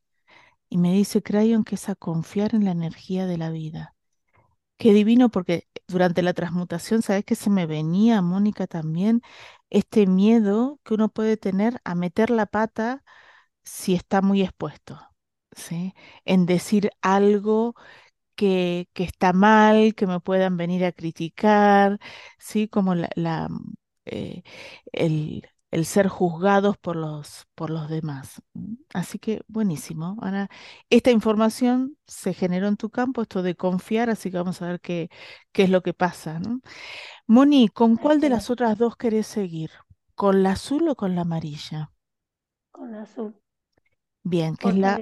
Y 0.69 0.77
me 0.79 0.93
dice 0.93 1.21
Crayon 1.23 1.63
que 1.63 1.75
es 1.75 1.89
a 1.89 1.95
confiar 1.95 2.55
en 2.55 2.65
la 2.65 2.71
energía 2.71 3.27
de 3.27 3.37
la 3.37 3.51
vida. 3.51 3.95
Qué 4.77 4.93
divino, 4.93 5.29
porque 5.29 5.67
durante 5.87 6.23
la 6.23 6.33
transmutación, 6.33 7.03
¿sabes 7.03 7.25
que 7.25 7.35
se 7.35 7.49
me 7.51 7.67
venía, 7.67 8.21
Mónica, 8.23 8.67
también 8.67 9.21
este 9.69 10.07
miedo 10.07 10.79
que 10.85 10.95
uno 10.95 11.09
puede 11.09 11.37
tener 11.37 11.81
a 11.83 11.95
meter 11.95 12.31
la 12.31 12.47
pata 12.47 13.03
si 13.63 13.95
está 13.95 14.21
muy 14.23 14.41
expuesto, 14.43 14.99
¿sí? 15.51 15.93
En 16.25 16.45
decir 16.47 16.91
algo 17.01 17.75
que, 18.37 18.89
que 18.93 19.03
está 19.05 19.33
mal, 19.33 19.95
que 19.95 20.07
me 20.07 20.21
puedan 20.21 20.57
venir 20.57 20.85
a 20.85 20.93
criticar, 20.93 21.99
¿sí? 22.39 22.69
Como 22.69 22.95
la, 22.95 23.09
la, 23.15 23.49
eh, 24.05 24.43
el, 24.93 25.47
el 25.71 25.85
ser 25.85 26.07
juzgados 26.09 26.77
por 26.77 26.95
los, 26.97 27.47
por 27.55 27.69
los 27.71 27.89
demás. 27.89 28.41
Así 28.93 29.19
que 29.19 29.41
buenísimo. 29.47 30.17
Ahora, 30.21 30.49
esta 30.91 31.11
información 31.11 31.97
se 32.07 32.33
generó 32.33 32.67
en 32.67 32.77
tu 32.77 32.89
campo, 32.91 33.21
esto 33.23 33.43
de 33.43 33.55
confiar, 33.55 34.09
así 34.11 34.31
que 34.31 34.37
vamos 34.37 34.61
a 34.61 34.67
ver 34.69 34.81
qué, 34.81 35.09
qué 35.53 35.63
es 35.63 35.69
lo 35.71 35.83
que 35.83 35.93
pasa, 35.95 36.39
¿no? 36.39 36.61
Moni, 37.27 37.69
¿con 37.69 37.97
cuál 37.97 38.19
de 38.21 38.29
las 38.29 38.49
otras 38.49 38.77
dos 38.77 38.97
querés 38.97 39.27
seguir? 39.27 39.71
¿Con 40.15 40.43
la 40.43 40.51
azul 40.53 40.89
o 40.89 40.95
con 40.95 41.15
la 41.15 41.21
amarilla? 41.21 41.91
con 42.71 42.95
azul. 42.95 43.35
Bien, 44.23 44.55
que 44.55 44.69
es 44.69 44.75
la. 44.75 45.01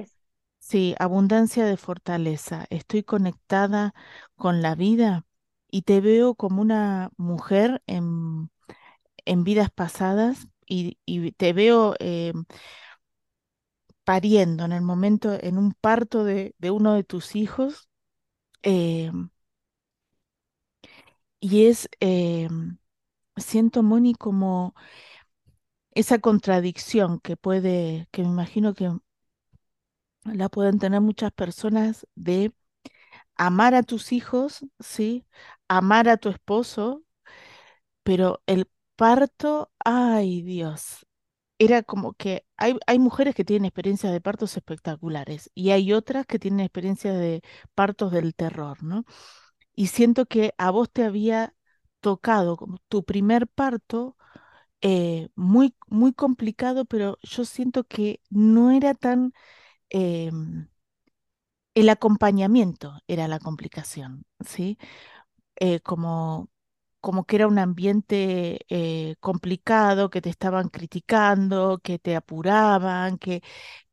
Sí, 0.67 0.95
abundancia 0.99 1.65
de 1.65 1.77
fortaleza. 1.77 2.65
Estoy 2.69 3.03
conectada 3.03 3.93
con 4.35 4.61
la 4.61 4.75
vida 4.75 5.25
y 5.69 5.83
te 5.83 6.01
veo 6.01 6.35
como 6.35 6.61
una 6.61 7.11
mujer 7.17 7.81
en, 7.87 8.49
en 9.25 9.43
vidas 9.43 9.71
pasadas 9.71 10.47
y, 10.67 10.99
y 11.05 11.31
te 11.33 11.53
veo 11.53 11.95
eh, 11.99 12.33
pariendo 14.03 14.65
en 14.65 14.71
el 14.71 14.81
momento, 14.81 15.33
en 15.41 15.57
un 15.57 15.73
parto 15.73 16.23
de, 16.23 16.55
de 16.59 16.71
uno 16.71 16.93
de 16.93 17.03
tus 17.03 17.35
hijos. 17.35 17.89
eh, 18.63 19.11
y 21.39 21.67
es, 21.67 21.89
eh, 21.99 22.47
siento, 23.37 23.83
Moni, 23.83 24.15
como 24.15 24.75
esa 25.91 26.19
contradicción 26.19 27.19
que 27.19 27.37
puede, 27.37 28.07
que 28.11 28.21
me 28.23 28.27
imagino 28.29 28.73
que 28.75 28.91
la 30.25 30.49
pueden 30.49 30.79
tener 30.79 31.01
muchas 31.01 31.31
personas 31.31 32.07
de 32.15 32.53
amar 33.37 33.75
a 33.75 33.83
tus 33.83 34.11
hijos, 34.13 34.65
¿sí? 34.79 35.25
Amar 35.69 36.09
a 36.09 36.17
tu 36.17 36.29
esposo, 36.29 37.03
pero 38.03 38.41
el 38.45 38.69
parto, 38.95 39.71
ay 39.83 40.41
Dios, 40.43 41.05
era 41.59 41.83
como 41.83 42.13
que 42.13 42.45
hay, 42.57 42.77
hay 42.87 42.99
mujeres 42.99 43.35
que 43.35 43.45
tienen 43.45 43.65
experiencias 43.65 44.13
de 44.13 44.21
partos 44.21 44.57
espectaculares 44.57 45.51
y 45.55 45.71
hay 45.71 45.93
otras 45.93 46.25
que 46.25 46.39
tienen 46.39 46.61
experiencias 46.61 47.17
de 47.17 47.41
partos 47.75 48.11
del 48.11 48.35
terror, 48.35 48.83
¿no? 48.83 49.05
Y 49.75 49.87
siento 49.87 50.25
que 50.25 50.53
a 50.57 50.71
vos 50.71 50.91
te 50.91 51.03
había 51.05 51.55
tocado 52.01 52.57
tu 52.89 53.03
primer 53.05 53.47
parto 53.47 54.17
eh, 54.81 55.29
muy, 55.35 55.75
muy 55.87 56.13
complicado, 56.13 56.85
pero 56.85 57.17
yo 57.23 57.45
siento 57.45 57.83
que 57.85 58.21
no 58.29 58.71
era 58.71 58.93
tan... 58.93 59.33
em, 59.89 60.67
el 61.73 61.89
acompañamiento 61.89 62.99
era 63.07 63.27
la 63.27 63.39
complicación, 63.39 64.25
¿sí? 64.45 64.77
Eh, 65.57 65.79
como, 65.81 66.49
como 67.01 67.25
que 67.25 67.37
era 67.37 67.47
un 67.47 67.59
ambiente 67.59 68.61
eh, 68.69 69.15
complicado, 69.21 70.09
que 70.09 70.21
te 70.21 70.29
estaban 70.29 70.69
criticando, 70.69 71.79
que 71.83 71.99
te 71.99 72.15
apuraban, 72.15 73.17
que 73.19 73.43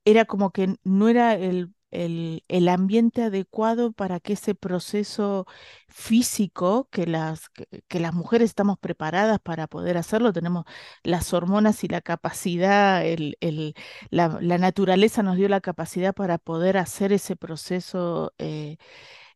era 0.04 0.26
como 0.26 0.52
que 0.52 0.76
no 0.84 1.08
era 1.10 1.34
el, 1.36 1.74
el, 1.92 2.44
el 2.48 2.68
ambiente 2.68 3.22
adecuado 3.22 3.92
para 3.92 4.18
que 4.20 4.32
ese 4.34 4.54
proceso 4.54 5.46
físico, 5.88 6.88
que 6.90 7.06
las, 7.06 7.50
que, 7.88 8.00
las 8.00 8.14
mujeres 8.14 8.50
estamos 8.50 8.78
preparadas 8.78 9.38
para 9.40 9.66
poder 9.68 9.96
hacerlo, 9.98 10.32
tenemos 10.32 10.64
las 11.04 11.32
hormonas 11.34 11.84
y 11.84 11.88
la 11.88 12.00
capacidad, 12.00 13.04
el, 13.06 13.36
el, 13.40 13.74
la, 14.10 14.28
naturaleza 14.58 15.22
nos 15.22 15.36
dio 15.36 15.48
la 15.48 15.60
capacidad 15.60 16.14
para 16.14 16.38
poder 16.38 16.78
hacer 16.78 17.12
ese 17.12 17.36
proceso 17.36 18.32
eh, 18.38 18.78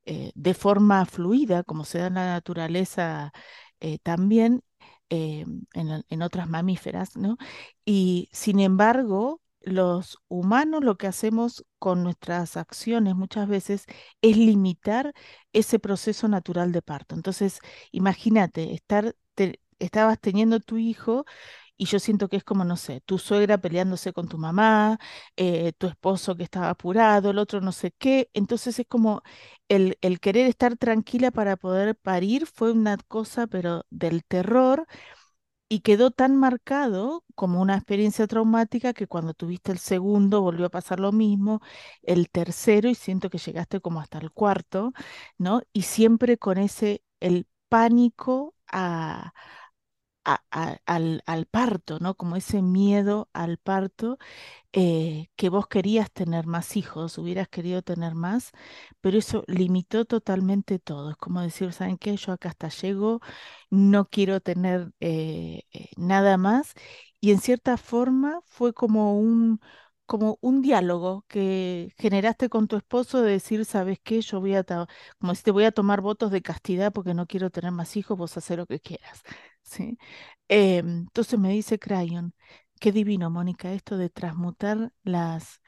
eh, 0.07 0.32
de 0.34 0.54
forma 0.54 1.04
fluida, 1.07 1.62
como 1.64 1.84
se 1.84 1.98
da 1.98 2.07
en 2.09 2.14
la 2.14 2.26
naturaleza 2.34 3.32
eh, 3.80 3.98
también 4.02 4.62
en, 5.09 5.66
en 5.74 6.22
otras 6.22 6.48
mamíferas, 6.48 7.16
¿no? 7.16 7.36
Y 7.84 8.28
sin 8.32 8.61
embargo, 8.61 9.40
los 9.66 10.18
humanos 10.28 10.84
lo 10.84 10.96
que 10.96 11.08
hacemos 11.08 11.64
con 11.80 12.02
nuestras 12.04 12.56
acciones 12.56 13.16
muchas 13.16 13.48
veces 13.48 13.84
es 14.22 14.36
limitar 14.38 15.12
ese 15.52 15.78
proceso 15.80 16.28
natural 16.28 16.72
de 16.72 16.82
parto. 16.82 17.14
Entonces, 17.16 17.60
imagínate, 17.92 18.72
estar, 18.74 19.14
estabas 19.78 20.20
teniendo 20.20 20.60
tu 20.60 20.78
hijo 20.78 21.24
y 21.78 21.86
yo 21.86 21.98
siento 22.00 22.28
que 22.28 22.36
es 22.38 22.44
como, 22.44 22.64
no 22.64 22.76
sé, 22.76 23.02
tu 23.02 23.18
suegra 23.18 23.58
peleándose 23.58 24.12
con 24.12 24.28
tu 24.28 24.38
mamá, 24.38 24.98
eh, 25.36 25.72
tu 25.78 25.86
esposo 25.88 26.36
que 26.36 26.42
estaba 26.44 26.70
apurado, 26.70 27.30
el 27.30 27.38
otro 27.38 27.60
no 27.60 27.72
sé 27.72 27.92
qué. 27.98 28.30
Entonces 28.34 28.78
es 28.78 28.86
como 28.88 29.22
el, 29.68 29.98
el 30.00 30.20
querer 30.20 30.48
estar 30.48 30.76
tranquila 30.78 31.30
para 31.30 31.56
poder 31.56 31.96
parir 31.96 32.46
fue 32.46 32.72
una 32.72 32.96
cosa, 33.08 33.46
pero 33.46 33.84
del 33.90 34.24
terror 34.24 34.86
y 35.68 35.80
quedó 35.80 36.10
tan 36.10 36.36
marcado 36.36 37.24
como 37.34 37.60
una 37.60 37.74
experiencia 37.76 38.26
traumática 38.26 38.92
que 38.94 39.06
cuando 39.08 39.34
tuviste 39.34 39.72
el 39.72 39.78
segundo 39.78 40.40
volvió 40.42 40.66
a 40.66 40.70
pasar 40.70 41.00
lo 41.00 41.12
mismo, 41.12 41.60
el 42.02 42.30
tercero 42.30 42.88
y 42.88 42.94
siento 42.94 43.30
que 43.30 43.38
llegaste 43.38 43.80
como 43.80 44.00
hasta 44.00 44.18
el 44.18 44.30
cuarto, 44.32 44.92
¿no? 45.38 45.62
Y 45.72 45.82
siempre 45.82 46.38
con 46.38 46.58
ese, 46.58 47.02
el 47.20 47.46
pánico 47.68 48.54
a, 48.68 49.32
al, 50.27 51.47
parto, 51.51 51.99
¿no? 52.01 52.16
Como 52.16 52.37
ese 52.37 52.61
miedo 52.62 53.29
al 53.33 53.59
parto 53.59 54.18
eh, 54.72 55.29
que 55.37 55.49
vos 55.51 55.68
querías 55.68 56.11
tener 56.12 56.47
más 56.47 56.77
hijos, 56.77 57.18
hubieras 57.18 57.49
querido 57.49 57.83
tener 57.83 58.14
más, 58.14 58.53
pero 59.01 59.18
eso 59.18 59.45
limitó 59.49 60.05
totalmente 60.07 60.79
todo. 60.79 61.11
Es 61.12 61.16
como 61.16 61.43
decir, 61.43 61.72
¿saben 61.72 61.99
qué? 61.99 62.16
Yo 62.16 62.33
acá 62.33 62.51
hasta 62.51 62.68
llego, 62.68 63.20
no 63.70 64.07
quiero 64.09 64.41
tener 64.41 64.93
eh, 65.01 65.62
eh, 65.72 65.91
nada 65.97 66.37
más. 66.39 66.74
Y 67.20 67.33
en 67.33 67.41
cierta 67.41 67.77
forma 67.77 68.41
fue 68.47 68.72
como 68.74 69.18
un, 69.18 69.61
como 70.07 70.39
un 70.41 70.62
diálogo 70.62 71.24
que 71.29 71.93
generaste 71.99 72.49
con 72.49 72.68
tu 72.68 72.77
esposo 72.77 73.22
de 73.22 73.33
decir, 73.33 73.64
¿sabes 73.64 73.99
qué? 74.03 74.20
Yo 74.22 74.41
voy 74.41 74.55
a, 74.55 74.64
como 75.18 75.35
si 75.35 75.51
voy 75.51 75.64
a 75.64 75.72
tomar 75.72 76.01
votos 76.01 76.31
de 76.31 76.43
castidad 76.43 76.93
porque 76.93 77.14
no 77.14 77.27
quiero 77.27 77.51
tener 77.51 77.72
más 77.72 77.97
hijos, 77.97 78.16
vos 78.18 78.37
hacer 78.37 78.59
lo 78.59 78.66
que 78.66 78.81
quieras, 78.81 79.22
¿sí? 79.66 79.98
Eh, 80.48 80.78
entonces 80.78 81.38
me 81.38 81.50
dice 81.50 81.78
Crayon. 81.78 82.34
Qué 82.80 82.92
divino, 82.92 83.30
Mónica, 83.30 83.72
esto 83.72 83.96
de 83.98 84.10
transmutar 84.10 84.92
las, 85.04 85.60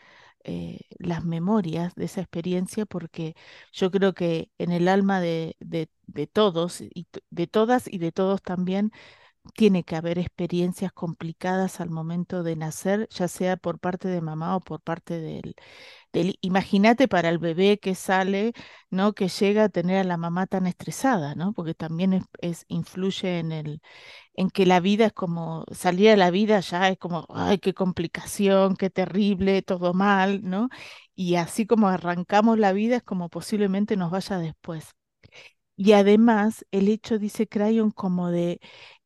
eh, 0.44 0.80
las 0.99 1.24
memorias 1.24 1.94
de 1.94 2.05
esa 2.07 2.20
experiencia, 2.22 2.86
porque 2.86 3.34
yo 3.72 3.90
creo 3.90 4.14
que 4.14 4.51
en 4.59 4.72
el 4.72 4.88
alma 4.88 5.20
de, 5.20 5.57
de, 5.61 5.88
todos, 6.26 6.80
y 6.82 7.09
de 7.30 7.46
todas 7.46 7.88
y 7.92 7.99
de 7.99 8.12
todos 8.12 8.42
también, 8.42 8.92
tiene 9.55 9.84
que 9.84 9.96
haber 9.96 10.18
experiencias 10.18 10.92
complicadas 10.92 11.80
al 11.80 11.90
momento 11.90 12.42
de 12.42 12.57
nacer, 12.57 13.09
ya 13.11 13.28
sea 13.28 13.57
por 13.57 13.78
parte 13.80 14.09
de 14.09 14.20
mamá 14.20 14.57
o 14.57 14.61
por 14.61 14.80
parte 14.80 15.18
del, 15.20 15.55
del... 16.12 16.38
Imagínate 16.42 17.09
para 17.09 17.28
el 17.30 17.38
bebé 17.38 17.78
que 17.80 17.94
sale, 17.94 18.53
¿no? 18.90 19.14
Que 19.14 19.28
llega 19.28 19.64
a 19.64 19.68
tener 19.70 19.99
a 19.99 20.05
la 20.05 20.16
mamá 20.18 20.46
tan 20.46 20.66
estresada, 20.66 21.34
¿no? 21.36 21.53
Porque 21.55 21.74
también 21.74 22.12
es, 22.14 22.24
es- 22.40 22.64
influye 22.68 23.38
en 23.40 23.53
el 23.53 23.82
en 24.34 24.51
que 24.51 24.66
la 24.66 24.80
vida 24.80 25.07
es 25.07 25.12
como, 25.12 25.64
salir 25.72 26.11
a 26.11 26.16
la 26.16 26.30
vida 26.30 26.61
ya 26.61 26.88
es 26.88 26.99
como, 26.99 27.26
ay, 27.30 27.59
qué 27.59 27.74
complicación, 27.74 28.76
qué 28.76 28.90
terrible, 28.90 29.62
todo 29.62 29.94
mal, 29.94 30.42
¿no? 30.44 30.68
Y 31.14 31.36
así 31.36 31.66
como 31.66 31.88
arrancamos 31.88 32.59
la 32.59 32.72
vida 32.72 32.96
es 32.96 33.03
como 33.03 33.28
posiblemente 33.28 33.96
nos 33.96 34.11
vaya 34.11 34.38
después. 34.38 34.90
Y 35.76 35.92
además, 35.92 36.66
el 36.72 36.88
hecho, 36.88 37.18
dice 37.18 37.46
Crayon, 37.49 37.90
como 37.92 38.30
de, 38.30 38.61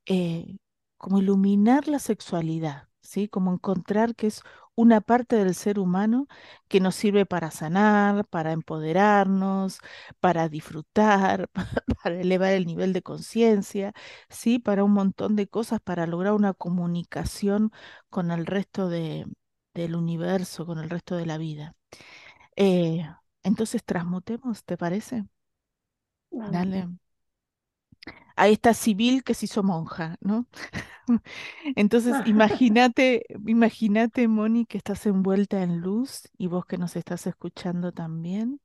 eh, 0.07 0.57
como 0.99 1.19
iluminar 1.19 1.89
la 1.89 1.99
sexualidad, 1.99 2.89
¿sí? 3.03 3.29
Como 3.29 3.53
encontrar 3.53 4.15
que 4.15 4.27
es 4.29 4.43
una 4.75 5.01
parte 5.01 5.37
del 5.37 5.55
ser 5.55 5.79
humano 5.79 6.27
que 6.69 6.81
nos 6.81 6.95
sirve 6.95 7.27
para 7.27 7.51
sanar, 7.51 8.27
para 8.27 8.53
empoderarnos, 8.53 9.79
para 10.21 10.49
disfrutar, 10.49 11.51
para 12.03 12.21
elevar 12.21 12.53
el 12.53 12.67
nivel 12.67 12.93
de 12.93 13.03
conciencia, 13.03 13.93
¿sí? 14.29 14.59
Para 14.59 14.85
un 14.85 14.93
montón 14.93 15.37
de 15.37 15.49
cosas, 15.49 15.81
para 15.81 16.07
lograr 16.07 16.33
una 16.35 16.55
comunicación 16.55 17.71
con 18.11 18.31
el 18.31 18.47
resto 18.47 18.89
de, 18.89 19.27
del 19.75 19.95
universo, 19.97 20.67
con 20.67 20.79
el 20.79 20.91
resto 20.91 21.17
de 21.17 21.27
la 21.27 21.39
vida. 21.39 21.75
Eh, 22.57 23.07
entonces, 23.43 23.85
transmutemos, 23.85 24.65
¿te 24.65 24.77
parece? 24.77 25.25
Dale. 26.47 26.89
Ahí 28.37 28.55
está 28.55 28.75
Sibyl 28.75 29.25
que 29.25 29.35
se 29.35 29.47
hizo 29.47 29.63
monja, 29.63 30.17
¿no? 30.21 30.47
Entonces, 31.77 32.15
imagínate, 32.27 33.27
imagínate, 33.47 34.29
Moni, 34.29 34.67
que 34.67 34.79
estás 34.79 35.07
envuelta 35.07 35.63
en 35.63 35.81
luz 35.81 36.29
y 36.39 36.47
vos 36.47 36.67
que 36.67 36.79
nos 36.79 36.97
estás 36.97 37.27
escuchando 37.27 37.93
también. 37.93 38.61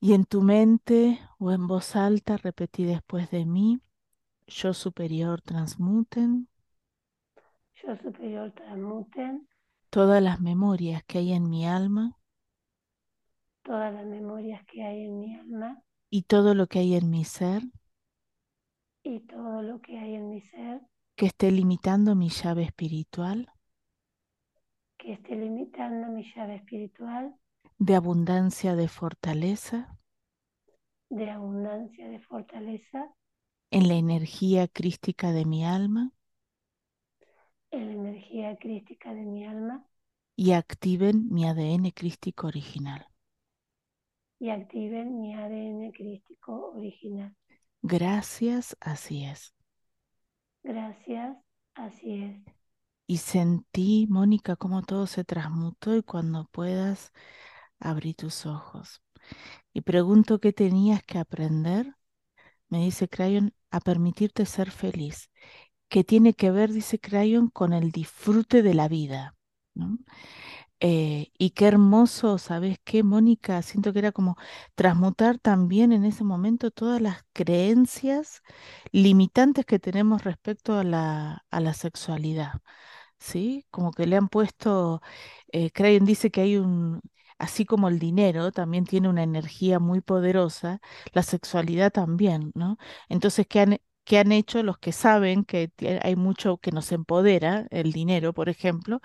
Y 0.00 0.14
en 0.14 0.24
tu 0.24 0.42
mente 0.42 1.20
o 1.38 1.52
en 1.52 1.66
voz 1.68 1.94
alta 1.96 2.36
repetí 2.36 2.84
después 2.84 3.30
de 3.30 3.46
mí, 3.46 3.80
yo 4.46 4.74
superior 4.74 5.40
transmuten 5.42 6.48
Yo 7.82 7.96
superior 7.96 8.52
transmuten 8.52 9.48
todas 9.90 10.22
las 10.22 10.40
memorias 10.40 11.02
que 11.04 11.18
hay 11.18 11.32
en 11.32 11.50
mi 11.50 11.66
alma 11.66 12.16
todas 13.62 13.92
las 13.94 14.04
memorias 14.06 14.64
que 14.66 14.82
hay 14.82 15.04
en 15.04 15.18
mi 15.20 15.36
alma 15.36 15.80
y 16.10 16.22
todo 16.22 16.54
lo 16.54 16.66
que 16.66 16.80
hay 16.80 16.94
en 16.96 17.08
mi 17.10 17.24
ser 17.24 17.62
y 19.02 19.18
todo 19.26 19.60
lo 19.62 19.80
que 19.80 19.98
hay 19.98 20.14
en 20.14 20.30
mi 20.30 20.40
ser 20.40 20.80
que 21.16 21.26
esté 21.26 21.50
limitando 21.50 22.14
mi 22.14 22.30
llave 22.30 22.62
espiritual 22.62 23.52
que 24.96 25.12
esté 25.14 25.34
limitando 25.34 26.06
mi 26.08 26.22
llave 26.32 26.54
espiritual 26.54 27.34
de 27.80 27.96
abundancia 27.96 28.76
de 28.76 28.86
fortaleza 28.86 29.98
de 31.10 31.28
abundancia, 31.30 32.08
de 32.08 32.18
fortaleza 32.20 33.14
en 33.70 33.88
la 33.88 33.94
energía 33.94 34.68
crística 34.68 35.32
de 35.32 35.46
mi 35.46 35.64
alma 35.64 36.12
en 37.70 37.86
la 37.86 37.92
energía 37.94 38.58
crística 38.58 39.14
de 39.14 39.22
mi 39.24 39.46
alma 39.46 39.86
y 40.36 40.52
activen 40.52 41.28
mi 41.30 41.44
ADN 41.46 41.90
crístico 41.90 42.46
original. 42.46 43.07
Y 44.38 44.50
activen 44.50 45.20
mi 45.20 45.34
ADN 45.34 45.92
crístico 45.92 46.72
original. 46.74 47.34
Gracias, 47.82 48.76
así 48.80 49.24
es. 49.24 49.54
Gracias, 50.62 51.36
así 51.74 52.22
es. 52.22 52.54
Y 53.06 53.18
sentí, 53.18 54.06
Mónica, 54.10 54.56
cómo 54.56 54.82
todo 54.82 55.06
se 55.06 55.24
transmutó 55.24 55.96
y 55.96 56.02
cuando 56.02 56.46
puedas, 56.52 57.12
abrí 57.80 58.14
tus 58.14 58.44
ojos. 58.46 59.02
Y 59.72 59.80
pregunto 59.80 60.40
qué 60.40 60.52
tenías 60.52 61.02
que 61.02 61.18
aprender. 61.18 61.94
Me 62.68 62.84
dice 62.84 63.08
Crayon, 63.08 63.54
a 63.70 63.80
permitirte 63.80 64.44
ser 64.46 64.70
feliz. 64.70 65.30
¿Qué 65.88 66.04
tiene 66.04 66.34
que 66.34 66.50
ver, 66.50 66.72
dice 66.72 66.98
Crayon, 66.98 67.48
con 67.48 67.72
el 67.72 67.92
disfrute 67.92 68.62
de 68.62 68.74
la 68.74 68.88
vida? 68.88 69.36
¿no? 69.74 69.98
Eh, 70.80 71.32
y 71.38 71.50
qué 71.50 71.66
hermoso, 71.66 72.38
¿sabes 72.38 72.78
qué, 72.84 73.02
Mónica? 73.02 73.62
Siento 73.62 73.92
que 73.92 73.98
era 73.98 74.12
como 74.12 74.36
transmutar 74.76 75.38
también 75.38 75.90
en 75.92 76.04
ese 76.04 76.22
momento 76.22 76.70
todas 76.70 77.00
las 77.00 77.24
creencias 77.32 78.42
limitantes 78.92 79.66
que 79.66 79.80
tenemos 79.80 80.22
respecto 80.24 80.74
a 80.78 80.84
la, 80.84 81.44
a 81.50 81.60
la 81.60 81.74
sexualidad, 81.74 82.52
¿sí? 83.18 83.66
Como 83.70 83.92
que 83.92 84.06
le 84.06 84.16
han 84.16 84.28
puesto, 84.28 85.02
eh, 85.52 85.70
dice 86.02 86.30
que 86.30 86.42
hay 86.42 86.56
un, 86.58 87.00
así 87.38 87.64
como 87.66 87.88
el 87.88 87.98
dinero 87.98 88.52
también 88.52 88.84
tiene 88.86 89.08
una 89.08 89.22
energía 89.24 89.78
muy 89.80 90.00
poderosa, 90.02 90.80
la 91.12 91.22
sexualidad 91.24 91.92
también, 91.92 92.52
¿no? 92.54 92.78
Entonces, 93.08 93.46
¿qué 93.48 93.60
han, 93.60 93.78
qué 94.04 94.18
han 94.20 94.32
hecho 94.32 94.62
los 94.62 94.78
que 94.78 94.92
saben 94.92 95.44
que 95.44 95.72
hay 96.02 96.16
mucho 96.16 96.58
que 96.58 96.72
nos 96.72 96.92
empodera, 96.92 97.66
el 97.70 97.92
dinero, 97.92 98.32
por 98.34 98.48
ejemplo? 98.48 99.00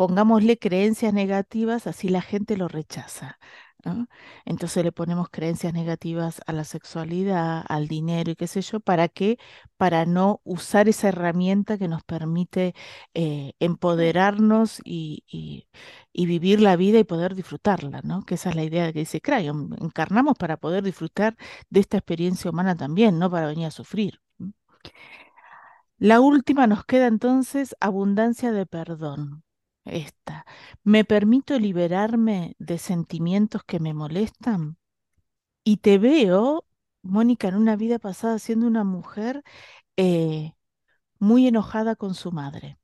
Pongámosle 0.00 0.58
creencias 0.58 1.12
negativas, 1.12 1.86
así 1.86 2.08
la 2.08 2.22
gente 2.22 2.56
lo 2.56 2.68
rechaza, 2.68 3.38
¿no? 3.84 4.08
Entonces 4.46 4.82
le 4.84 4.92
ponemos 4.92 5.28
creencias 5.30 5.72
negativas 5.74 6.40
a 6.46 6.52
la 6.54 6.64
sexualidad, 6.64 7.64
al 7.68 7.86
dinero 7.88 8.30
y 8.32 8.36
qué 8.36 8.46
sé 8.46 8.62
yo, 8.62 8.80
¿para 8.80 9.08
qué? 9.08 9.38
Para 9.76 10.06
no 10.06 10.40
usar 10.44 10.88
esa 10.88 11.08
herramienta 11.08 11.76
que 11.78 11.88
nos 11.88 12.02
permite 12.04 12.74
eh, 13.14 13.52
empoderarnos 13.60 14.80
y, 14.84 15.24
y- 15.28 15.68
y 16.12 16.26
vivir 16.26 16.60
la 16.60 16.76
vida 16.76 16.98
y 16.98 17.04
poder 17.04 17.34
disfrutarla, 17.34 18.00
¿no? 18.02 18.22
Que 18.24 18.34
esa 18.36 18.50
es 18.50 18.56
la 18.56 18.64
idea 18.64 18.92
que 18.92 19.00
dice 19.00 19.20
Crayon, 19.20 19.76
encarnamos 19.80 20.36
para 20.38 20.56
poder 20.56 20.82
disfrutar 20.82 21.36
de 21.70 21.80
esta 21.80 21.98
experiencia 21.98 22.50
humana 22.50 22.74
también, 22.76 23.18
no 23.18 23.30
para 23.30 23.46
venir 23.48 23.66
a 23.66 23.70
sufrir. 23.70 24.20
La 26.00 26.18
última 26.20 26.66
nos 26.66 26.84
queda 26.84 27.06
entonces 27.06 27.76
abundancia 27.78 28.50
de 28.50 28.66
perdón. 28.66 29.44
Esta. 29.84 30.44
¿Me 30.84 31.04
permito 31.04 31.58
liberarme 31.58 32.54
de 32.58 32.78
sentimientos 32.78 33.62
que 33.64 33.80
me 33.80 33.94
molestan? 33.94 34.76
Y 35.64 35.78
te 35.78 35.98
veo, 35.98 36.66
Mónica, 37.02 37.48
en 37.48 37.56
una 37.56 37.76
vida 37.76 37.98
pasada 37.98 38.38
siendo 38.38 38.66
una 38.66 38.84
mujer 38.84 39.44
eh, 39.96 40.54
muy 41.20 41.46
enojada 41.48 41.96
con 41.96 42.14
su 42.14 42.32
madre. 42.32 42.78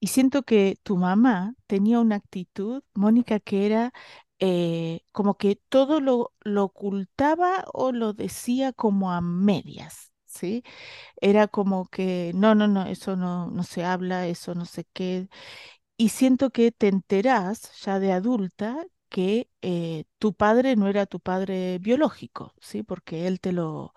Y 0.00 0.08
siento 0.08 0.44
que 0.44 0.78
tu 0.84 0.96
mamá 0.98 1.54
tenía 1.66 2.00
una 2.00 2.16
actitud, 2.16 2.82
Mónica, 2.94 3.40
que 3.40 3.66
era 3.66 3.92
eh, 4.40 5.00
como 5.12 5.36
que 5.38 5.56
todo 5.70 6.00
lo, 6.00 6.34
lo 6.42 6.64
ocultaba 6.64 7.64
o 7.74 7.92
lo 7.92 8.12
decía 8.14 8.72
como 8.72 9.12
a 9.12 9.20
medias, 9.22 10.12
¿sí? 10.26 10.64
Era 11.20 11.48
como 11.48 11.88
que, 11.88 12.32
no, 12.34 12.54
no, 12.54 12.68
no, 12.68 12.86
eso 12.86 13.16
no, 13.16 13.50
no 13.50 13.62
se 13.64 13.84
habla, 13.84 14.26
eso 14.28 14.54
no 14.54 14.64
sé 14.66 14.86
qué. 14.92 15.28
Y 15.96 16.10
siento 16.10 16.50
que 16.50 16.72
te 16.72 16.88
enterás 16.88 17.72
ya 17.82 17.98
de 18.00 18.12
adulta 18.12 18.86
que 19.08 19.48
eh, 19.62 20.04
tu 20.18 20.34
padre 20.34 20.76
no 20.76 20.88
era 20.88 21.06
tu 21.06 21.20
padre 21.20 21.78
biológico, 21.78 22.54
¿sí? 22.60 22.82
Porque 22.82 23.26
él 23.26 23.40
te 23.40 23.52
lo, 23.52 23.94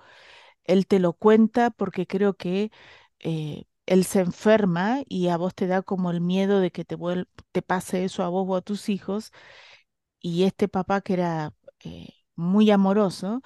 él 0.66 0.88
te 0.88 1.00
lo 1.00 1.14
cuenta 1.14 1.72
porque 1.72 2.08
creo 2.08 2.36
que 2.36 2.72
eh, 3.20 3.66
él 3.88 4.06
se 4.06 4.22
enferma 4.22 5.02
y 5.08 5.30
a 5.30 5.38
vos 5.38 5.56
te 5.56 5.68
da 5.68 5.82
como 5.84 6.12
el 6.12 6.22
miedo 6.22 6.60
de 6.62 6.72
que 6.72 6.86
te, 6.86 6.98
te 7.52 7.62
pase 7.64 8.06
eso 8.06 8.24
a 8.24 8.30
vos 8.30 8.46
o 8.50 8.56
a 8.58 8.62
tus 8.62 8.90
hijos. 8.90 9.32
Y 10.22 10.44
este 10.44 10.68
papá 10.68 11.02
que 11.02 11.14
era 11.14 11.54
eh, 11.84 12.10
muy 12.36 12.72
amoroso, 12.72 13.42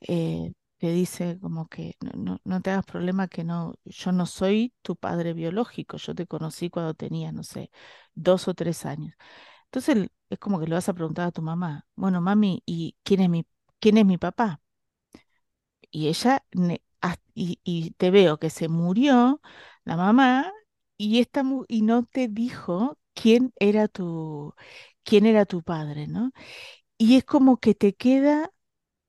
eh, 0.00 0.52
dice 0.90 1.38
como 1.40 1.68
que 1.68 1.96
no, 2.16 2.40
no, 2.44 2.60
te 2.62 2.70
hagas 2.70 2.84
problema 2.86 3.28
que 3.28 3.44
no, 3.44 3.74
yo 3.84 4.12
no 4.12 4.26
soy 4.26 4.74
tu 4.82 4.96
padre 4.96 5.32
biológico, 5.34 5.96
yo 5.98 6.14
te 6.14 6.26
conocí 6.26 6.70
cuando 6.70 6.94
tenías, 6.94 7.32
no 7.34 7.42
sé, 7.44 7.70
dos 8.14 8.48
o 8.48 8.54
tres 8.54 8.86
años. 8.86 9.14
Entonces 9.66 10.08
es 10.30 10.38
como 10.38 10.60
que 10.60 10.66
le 10.68 10.74
vas 10.74 10.88
a 10.88 10.94
preguntar 10.94 11.28
a 11.28 11.32
tu 11.32 11.42
mamá, 11.42 11.86
bueno, 11.96 12.20
mami, 12.22 12.62
¿y 12.66 12.96
quién 13.04 13.20
es 13.22 13.30
mi, 13.30 13.46
quién 13.80 13.98
es 13.98 14.06
mi 14.06 14.18
papá? 14.18 14.60
Y 15.90 16.08
ella, 16.08 16.44
y, 17.34 17.60
y 17.64 17.92
te 17.92 18.10
veo 18.10 18.38
que 18.38 18.50
se 18.50 18.68
murió 18.68 19.40
la 19.84 19.96
mamá 19.96 20.52
y, 20.96 21.20
esta, 21.20 21.44
y 21.68 21.82
no 21.82 22.04
te 22.06 22.28
dijo 22.28 22.98
quién 23.14 23.52
era 23.58 23.88
tu, 23.88 24.54
quién 25.04 25.26
era 25.26 25.46
tu 25.46 25.62
padre, 25.62 26.06
¿no? 26.08 26.32
Y 26.98 27.16
es 27.18 27.24
como 27.26 27.58
que 27.58 27.74
te 27.76 27.94
queda 27.96 28.52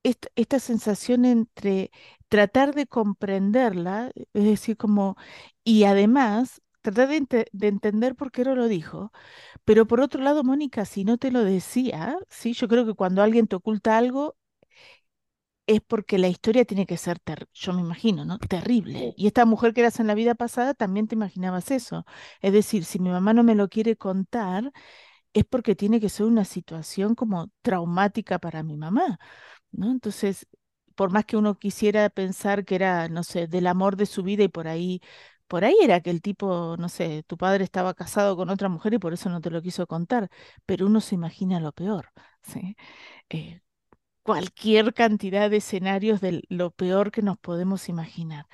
esta, 0.06 0.30
esta 0.38 0.60
sensación 0.60 1.26
entre 1.26 1.92
tratar 2.30 2.76
de 2.76 2.88
comprenderla, 2.88 4.12
es 4.34 4.46
decir, 4.46 4.78
como, 4.78 5.18
y 5.66 5.86
además 5.86 6.62
tratar 6.82 7.10
de, 7.10 7.18
ente- 7.18 7.48
de 7.54 7.68
entender 7.70 8.16
por 8.16 8.32
qué 8.32 8.46
no 8.46 8.56
lo 8.56 8.68
dijo, 8.70 9.12
pero 9.66 9.88
por 9.88 10.02
otro 10.02 10.22
lado, 10.24 10.44
Mónica, 10.46 10.86
si 10.86 11.06
no 11.06 11.18
te 11.20 11.32
lo 11.32 11.44
decía, 11.46 12.18
sí, 12.30 12.54
yo 12.54 12.68
creo 12.70 12.86
que 12.88 12.96
cuando 12.96 13.24
alguien 13.24 13.48
te 13.48 13.56
oculta 13.58 13.98
algo 13.98 14.38
es 15.68 15.82
porque 15.82 16.20
la 16.20 16.28
historia 16.28 16.64
tiene 16.66 16.86
que 16.86 16.98
ser, 16.98 17.18
ter- 17.20 17.48
yo 17.54 17.74
me 17.74 17.82
imagino, 17.82 18.24
¿no? 18.26 18.38
Terrible. 18.40 19.14
Y 19.18 19.26
esta 19.28 19.46
mujer 19.46 19.74
que 19.74 19.82
eras 19.82 20.00
en 20.00 20.06
la 20.08 20.14
vida 20.14 20.36
pasada 20.36 20.74
también 20.76 21.08
te 21.08 21.16
imaginabas 21.16 21.72
eso. 21.72 22.06
Es 22.42 22.54
decir, 22.54 22.86
si 22.86 23.00
mi 23.00 23.10
mamá 23.10 23.34
no 23.34 23.44
me 23.44 23.56
lo 23.56 23.68
quiere 23.68 23.96
contar, 23.98 24.72
es 25.34 25.46
porque 25.46 25.76
tiene 25.76 26.00
que 26.02 26.10
ser 26.10 26.26
una 26.28 26.46
situación 26.46 27.16
como 27.16 27.52
traumática 27.64 28.40
para 28.40 28.64
mi 28.64 28.78
mamá. 28.78 29.20
¿No? 29.78 29.92
Entonces, 29.92 30.48
por 30.96 31.12
más 31.12 31.26
que 31.26 31.38
uno 31.38 31.58
quisiera 31.60 32.10
pensar 32.10 32.66
que 32.66 32.76
era, 32.76 33.10
no 33.10 33.24
sé, 33.24 33.48
del 33.48 33.68
amor 33.68 33.96
de 33.98 34.06
su 34.06 34.24
vida 34.24 34.44
y 34.44 34.48
por 34.50 34.68
ahí, 34.68 35.02
por 35.48 35.66
ahí 35.66 35.76
era 35.84 36.02
que 36.02 36.10
el 36.12 36.22
tipo, 36.22 36.76
no 36.80 36.90
sé, 36.90 37.24
tu 37.28 37.38
padre 37.38 37.64
estaba 37.64 37.94
casado 37.94 38.36
con 38.38 38.50
otra 38.50 38.70
mujer 38.70 38.94
y 38.94 39.00
por 39.00 39.14
eso 39.14 39.30
no 39.30 39.42
te 39.42 39.50
lo 39.52 39.62
quiso 39.62 39.88
contar, 39.88 40.30
pero 40.66 40.86
uno 40.88 41.02
se 41.02 41.16
imagina 41.16 41.60
lo 41.60 41.72
peor. 41.74 42.12
Eh, 43.30 43.62
cualquier 44.24 44.94
cantidad 44.94 45.50
de 45.50 45.58
escenarios 45.58 46.22
de 46.22 46.44
lo 46.50 46.72
peor 46.72 47.12
que 47.12 47.22
nos 47.24 47.38
podemos 47.40 47.90
imaginar. 47.90 48.48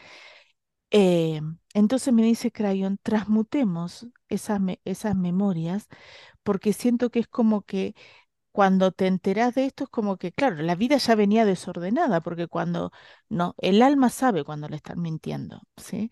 Eh, 0.92 1.42
entonces 1.74 2.14
me 2.14 2.24
dice 2.24 2.52
Crayon, 2.52 2.98
transmutemos 3.02 4.08
esas, 4.30 4.60
esas 4.86 5.16
memorias 5.16 5.88
porque 6.44 6.74
siento 6.74 7.12
que 7.12 7.20
es 7.22 7.28
como 7.28 7.64
que 7.64 7.96
cuando 8.52 8.92
te 8.92 9.08
enterás 9.08 9.56
de 9.56 9.66
esto 9.66 9.86
es 9.86 9.90
como 9.90 10.18
que, 10.18 10.32
claro, 10.32 10.58
la 10.62 10.76
vida 10.76 10.98
ya 10.98 11.16
venía 11.16 11.46
desordenada, 11.46 12.22
porque 12.22 12.48
cuando, 12.48 12.92
no, 13.30 13.56
el 13.60 13.82
alma 13.82 14.10
sabe 14.10 14.44
cuando 14.44 14.68
le 14.70 14.76
están 14.78 15.02
mintiendo, 15.02 15.62
¿sí? 15.78 16.10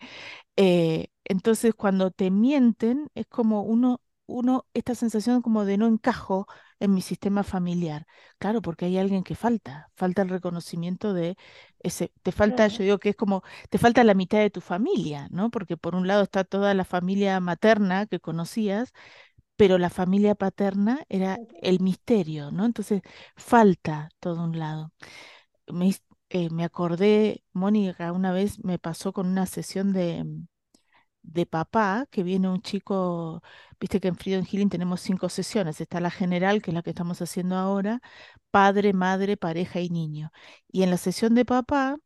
Eh, 0.56 1.08
entonces, 1.24 1.74
cuando 1.74 2.10
te 2.10 2.30
mienten, 2.30 3.10
es 3.14 3.26
como 3.26 3.62
uno, 3.62 4.00
uno, 4.26 4.66
esta 4.74 4.94
sensación 4.94 5.42
como 5.42 5.64
de 5.64 5.78
no 5.78 5.86
encajo 5.86 6.46
en 6.80 6.94
mi 6.94 7.02
sistema 7.02 7.42
familiar. 7.44 8.06
Claro, 8.38 8.62
porque 8.62 8.86
hay 8.86 8.98
alguien 8.98 9.22
que 9.24 9.34
falta, 9.34 9.90
falta 9.96 10.22
el 10.22 10.28
reconocimiento 10.30 11.12
de 11.14 11.36
ese, 11.80 12.12
te 12.22 12.32
falta, 12.32 12.66
yo 12.68 12.82
digo 12.84 12.98
que 12.98 13.10
es 13.10 13.16
como, 13.16 13.42
te 13.70 13.78
falta 13.78 14.04
la 14.04 14.14
mitad 14.14 14.38
de 14.38 14.50
tu 14.50 14.60
familia, 14.60 15.28
¿no? 15.30 15.50
Porque 15.50 15.76
por 15.76 15.94
un 15.94 16.06
lado 16.06 16.22
está 16.22 16.44
toda 16.44 16.74
la 16.74 16.84
familia 16.84 17.40
materna 17.40 18.06
que 18.06 18.20
conocías, 18.20 18.92
pero 19.60 19.76
la 19.78 19.90
familia 19.90 20.34
paterna 20.34 21.04
era 21.10 21.38
el 21.60 21.80
misterio, 21.80 22.50
¿no? 22.50 22.64
Entonces, 22.64 23.02
falta 23.36 24.08
todo 24.18 24.42
un 24.44 24.58
lado. 24.58 24.92
Me, 25.68 25.94
eh, 26.30 26.50
me 26.50 26.64
acordé, 26.64 27.44
Mónica, 27.52 28.12
una 28.12 28.32
vez 28.32 28.64
me 28.64 28.78
pasó 28.78 29.12
con 29.12 29.26
una 29.28 29.46
sesión 29.46 29.92
de, 29.92 30.24
de 31.22 31.46
papá, 31.46 32.06
que 32.10 32.22
viene 32.24 32.48
un 32.48 32.62
chico, 32.62 33.42
viste 33.80 34.00
que 34.00 34.08
en 34.08 34.16
Freedom 34.16 34.44
Healing 34.46 34.70
tenemos 34.70 35.00
cinco 35.02 35.28
sesiones, 35.28 35.80
está 35.80 36.00
la 36.00 36.10
general, 36.10 36.62
que 36.62 36.70
es 36.72 36.74
la 36.74 36.82
que 36.82 36.90
estamos 36.90 37.22
haciendo 37.22 37.56
ahora, 37.56 38.00
padre, 38.50 38.92
madre, 38.94 39.36
pareja 39.36 39.80
y 39.80 39.90
niño. 39.90 40.32
Y 40.72 40.82
en 40.84 40.90
la 40.90 40.96
sesión 40.98 41.34
de 41.34 41.44
papá, 41.46 41.96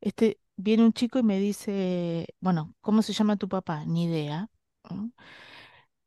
este, 0.00 0.40
viene 0.56 0.84
un 0.84 0.92
chico 0.92 1.18
y 1.18 1.22
me 1.24 1.38
dice, 1.40 2.28
bueno, 2.40 2.74
¿cómo 2.82 3.02
se 3.02 3.12
llama 3.14 3.36
tu 3.36 3.48
papá? 3.48 3.84
Ni 3.86 4.04
idea. 4.06 4.48
¿no? 4.90 5.12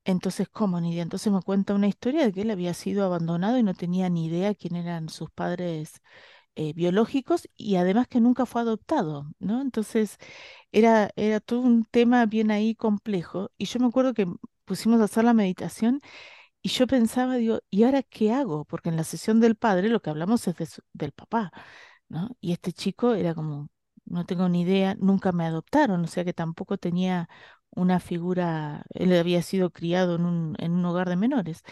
Entonces, 0.05 0.49
¿cómo 0.49 0.81
ni 0.81 0.91
idea? 0.93 1.03
Entonces 1.03 1.31
me 1.31 1.41
cuenta 1.41 1.73
una 1.73 1.87
historia 1.87 2.25
de 2.25 2.33
que 2.33 2.41
él 2.41 2.51
había 2.51 2.73
sido 2.73 3.05
abandonado 3.05 3.57
y 3.57 3.63
no 3.63 3.73
tenía 3.73 4.09
ni 4.09 4.25
idea 4.27 4.53
quién 4.55 4.75
eran 4.75 5.07
sus 5.09 5.31
padres 5.31 6.01
eh, 6.55 6.73
biológicos 6.73 7.49
y 7.57 7.75
además 7.77 8.07
que 8.09 8.21
nunca 8.21 8.45
fue 8.47 8.61
adoptado, 8.63 9.27
¿no? 9.39 9.61
Entonces 9.61 10.17
era, 10.71 11.11
era 11.17 11.39
todo 11.41 11.61
un 11.61 11.85
tema 11.85 12.25
bien 12.27 12.51
ahí 12.51 12.75
complejo 12.75 13.51
y 13.57 13.65
yo 13.65 13.79
me 13.81 13.87
acuerdo 13.87 14.13
que 14.15 14.27
pusimos 14.65 15.01
a 15.01 15.05
hacer 15.05 15.25
la 15.25 15.33
meditación 15.35 16.01
y 16.61 16.69
yo 16.69 16.87
pensaba, 16.87 17.35
digo, 17.35 17.59
¿y 17.69 17.83
ahora 17.83 18.03
qué 18.03 18.31
hago? 18.33 18.65
Porque 18.65 18.89
en 18.89 18.95
la 18.97 19.03
sesión 19.03 19.39
del 19.41 19.55
padre 19.55 19.89
lo 19.89 20.01
que 20.01 20.09
hablamos 20.09 20.47
es 20.47 20.55
de 20.57 20.67
del 20.93 21.11
papá, 21.11 21.51
¿no? 22.09 22.37
Y 22.41 22.53
este 22.53 22.73
chico 22.73 23.13
era 23.15 23.33
como, 23.35 23.69
no 24.05 24.25
tengo 24.25 24.47
ni 24.49 24.61
idea, 24.61 24.95
nunca 24.99 25.31
me 25.31 25.45
adoptaron, 25.45 26.03
o 26.03 26.07
sea 26.07 26.23
que 26.25 26.33
tampoco 26.33 26.77
tenía 26.77 27.29
una 27.76 27.99
figura, 27.99 28.84
él 28.91 29.13
había 29.17 29.41
sido 29.41 29.71
criado 29.71 30.15
en 30.15 30.26
un, 30.26 30.55
en 30.59 30.74
un 30.74 30.86
hogar 30.86 31.09
de 31.09 31.15
menores. 31.15 31.63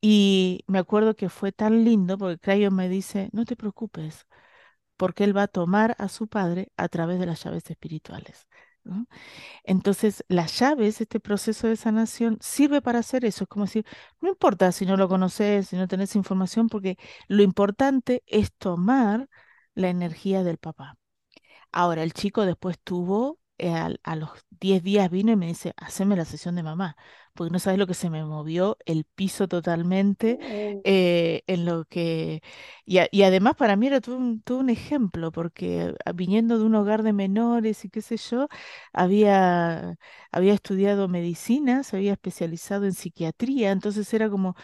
Y 0.00 0.64
me 0.68 0.78
acuerdo 0.78 1.16
que 1.16 1.28
fue 1.30 1.52
tan 1.52 1.84
lindo 1.84 2.18
porque 2.18 2.38
Crayon 2.38 2.74
me 2.74 2.88
dice, 2.88 3.30
no 3.32 3.44
te 3.44 3.56
preocupes, 3.56 4.26
porque 4.96 5.24
él 5.24 5.36
va 5.36 5.44
a 5.44 5.48
tomar 5.48 5.96
a 5.98 6.08
su 6.08 6.28
padre 6.28 6.72
a 6.76 6.88
través 6.88 7.20
de 7.20 7.26
las 7.26 7.44
llaves 7.44 7.70
espirituales. 7.70 8.48
Entonces, 9.64 10.24
las 10.28 10.58
llaves, 10.58 11.00
este 11.00 11.20
proceso 11.20 11.66
de 11.68 11.76
sanación, 11.76 12.38
sirve 12.40 12.80
para 12.82 13.00
hacer 13.00 13.24
eso. 13.24 13.44
Es 13.44 13.48
como 13.48 13.66
decir, 13.66 13.84
no 14.20 14.28
importa 14.28 14.72
si 14.72 14.86
no 14.86 14.96
lo 14.96 15.08
conoces, 15.08 15.68
si 15.68 15.76
no 15.76 15.88
tenés 15.88 16.16
información, 16.16 16.68
porque 16.68 16.96
lo 17.28 17.42
importante 17.42 18.22
es 18.26 18.52
tomar 18.54 19.28
la 19.74 19.88
energía 19.90 20.42
del 20.44 20.58
papá. 20.58 20.96
Ahora, 21.72 22.02
el 22.02 22.12
chico 22.14 22.46
después 22.46 22.78
tuvo, 22.82 23.38
eh, 23.58 23.70
a, 24.02 24.16
los 24.16 24.30
10 24.60 24.82
días 24.82 25.10
vino 25.10 25.32
y 25.32 25.36
me 25.36 25.46
dice, 25.46 25.74
haceme 25.76 26.16
la 26.16 26.24
sesión 26.24 26.54
de 26.56 26.62
mamá, 26.62 26.96
porque 27.34 27.52
no 27.52 27.58
sabes 27.58 27.78
lo 27.78 27.86
que 27.86 27.94
se 27.94 28.10
me 28.10 28.24
movió 28.24 28.76
el 28.86 29.04
piso 29.04 29.48
totalmente 29.48 30.38
eh, 30.40 30.78
eh, 30.84 31.42
en 31.46 31.64
lo 31.64 31.84
que... 31.86 32.42
Y, 32.84 32.98
a- 32.98 33.08
y 33.10 33.22
además 33.22 33.54
para 33.56 33.76
mí 33.76 33.86
era 33.86 34.00
todo 34.00 34.16
un, 34.16 34.40
todo 34.42 34.58
un 34.58 34.70
ejemplo, 34.70 35.32
porque 35.32 35.94
viniendo 36.14 36.58
de 36.58 36.64
un 36.64 36.74
hogar 36.74 37.02
de 37.02 37.12
menores 37.12 37.84
y 37.84 37.90
qué 37.90 38.02
sé 38.02 38.16
yo, 38.16 38.48
había, 38.92 39.96
había 40.32 40.54
estudiado 40.54 41.08
medicina, 41.08 41.82
se 41.82 41.96
había 41.96 42.12
especializado 42.12 42.84
en 42.86 42.92
psiquiatría, 42.94 43.70
entonces 43.72 44.12
era 44.14 44.30
como... 44.30 44.56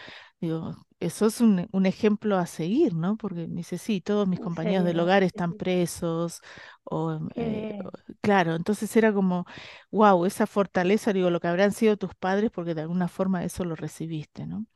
Digo, 0.44 0.76
eso 1.00 1.26
es 1.26 1.40
un, 1.40 1.68
un 1.72 1.86
ejemplo 1.86 2.36
a 2.38 2.46
seguir, 2.46 2.94
¿no? 2.94 3.16
Porque 3.16 3.46
me 3.48 3.56
dice, 3.58 3.78
sí, 3.78 4.00
todos 4.00 4.28
mis 4.28 4.40
compañeros 4.40 4.84
del 4.84 5.00
hogar 5.00 5.22
están 5.22 5.52
sí. 5.52 5.54
presos, 5.54 6.40
o, 6.84 7.18
Qué 7.28 7.34
eh, 7.36 7.78
o- 7.84 7.90
claro, 8.22 8.54
entonces 8.56 8.94
era 8.96 9.12
como, 9.12 9.46
wow, 9.90 10.26
esa 10.26 10.46
fortaleza, 10.46 11.12
digo, 11.14 11.30
lo 11.30 11.40
que 11.40 11.48
habrán 11.48 11.72
sido 11.72 11.96
tus 11.96 12.14
padres, 12.14 12.50
porque 12.50 12.74
de 12.74 12.82
alguna 12.82 13.08
forma 13.08 13.44
eso 13.44 13.64
lo 13.64 13.74
recibiste, 13.76 14.46
¿no? 14.46 14.66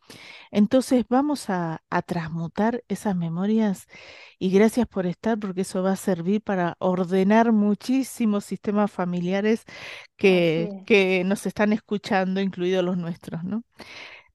Entonces 0.50 1.04
vamos 1.08 1.50
a, 1.50 1.82
a 1.90 2.02
transmutar 2.02 2.84
esas 2.88 3.16
memorias 3.16 3.86
y 4.38 4.50
gracias 4.50 4.86
por 4.88 5.06
estar, 5.06 5.38
porque 5.38 5.62
eso 5.62 5.82
va 5.82 5.92
a 5.92 5.96
servir 5.96 6.42
para 6.42 6.76
ordenar 6.80 7.52
muchísimos 7.52 8.44
sistemas 8.44 8.90
familiares 8.90 9.64
que, 10.16 10.70
es. 10.72 10.86
que 10.86 11.24
nos 11.24 11.46
están 11.46 11.72
escuchando, 11.72 12.40
incluidos 12.40 12.84
los 12.84 12.96
nuestros, 12.98 13.44
¿no? 13.44 13.64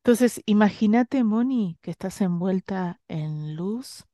Entonces, 0.05 0.41
imagínate, 0.45 1.23
Moni, 1.23 1.77
que 1.81 1.89
estás 1.89 2.19
envuelta 2.19 2.99
en 3.07 3.55
luz 3.55 4.05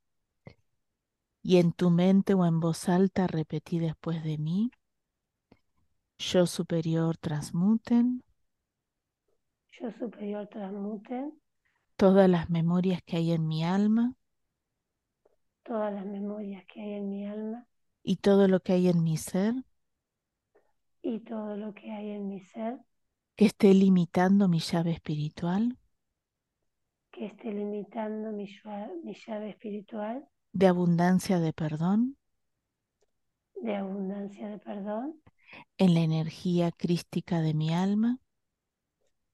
y 1.42 1.58
en 1.58 1.74
tu 1.74 1.90
mente 1.90 2.36
o 2.36 2.46
en 2.46 2.60
voz 2.60 2.88
alta 2.90 3.26
repetí 3.26 3.80
después 3.80 4.24
de 4.24 4.38
mí, 4.38 4.70
yo 6.20 6.46
superior 6.46 7.18
transmuten. 7.18 8.24
Yo 9.82 9.90
superior 9.94 10.46
transmuten. 10.46 11.42
Todas 11.96 12.30
las 12.30 12.52
memorias 12.52 13.02
que 13.02 13.18
hay 13.18 13.32
en 13.32 13.48
mi 13.48 13.64
alma. 13.64 14.14
Todas 15.64 15.92
las 15.92 16.06
memorias 16.06 16.64
que 16.66 16.82
hay 16.82 16.94
en 16.94 17.10
mi 17.10 17.26
alma. 17.26 17.66
Y 18.04 18.18
todo 18.18 18.48
lo 18.48 18.60
que 18.60 18.74
hay 18.74 18.90
en 18.90 19.02
mi 19.02 19.18
ser. 19.18 19.56
Y 21.02 21.22
todo 21.22 21.58
lo 21.58 21.74
que 21.74 21.90
hay 21.92 22.12
en 22.12 22.28
mi 22.28 22.42
ser 22.42 22.80
que 23.40 23.46
esté 23.46 23.74
limitando 23.74 24.48
mi 24.48 24.60
llave 24.60 24.92
espiritual 24.92 25.64
que 27.12 27.26
esté 27.28 27.52
limitando 27.52 28.32
mi, 28.32 28.48
llave- 28.48 28.96
mi 29.04 29.14
llave 29.14 29.50
espiritual 29.52 30.28
de 30.54 30.68
abundancia 30.68 31.40
de 31.40 31.54
perdón 31.54 32.16
de 33.62 33.76
abundancia 33.76 34.50
de 34.50 34.58
perdón 34.58 35.22
en 35.78 35.94
la 35.96 36.02
energía 36.02 36.72
crística 36.72 37.42
de 37.42 37.54
mi 37.54 37.74
alma 37.74 38.20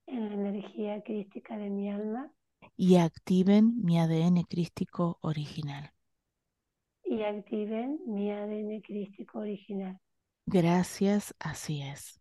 en 0.06 0.28
la 0.28 0.34
energía 0.34 1.00
crística 1.04 1.56
de 1.56 1.70
mi 1.70 1.90
alma 1.90 2.32
y 2.76 2.96
activen 2.96 3.74
mi 3.84 3.98
ADN 3.98 4.44
crístico 4.44 5.18
original. 5.20 5.92
y 7.04 7.22
activen 7.22 8.00
mi 8.06 8.30
ADN 8.30 8.82
crístico 8.82 9.38
original. 9.38 9.98
Gracias, 10.46 11.34
así 11.38 11.82
es. 11.82 12.20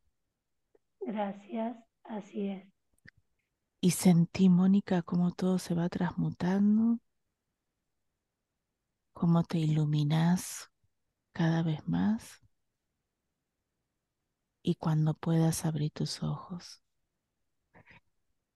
Gracias, 1.06 1.78
así 2.04 2.50
es. 2.50 2.68
Y 3.80 3.92
sentí, 3.92 4.50
Mónica, 4.50 5.02
cómo 5.04 5.32
todo 5.32 5.60
se 5.60 5.74
va 5.74 5.88
transmutando, 5.88 7.00
cómo 9.14 9.44
te 9.44 9.58
iluminas 9.60 10.70
cada 11.34 11.64
vez 11.64 11.88
más 11.88 12.42
y 14.62 14.76
cuando 14.76 15.14
puedas 15.14 15.64
abrir 15.64 15.92
tus 15.92 16.22
ojos. 16.24 16.82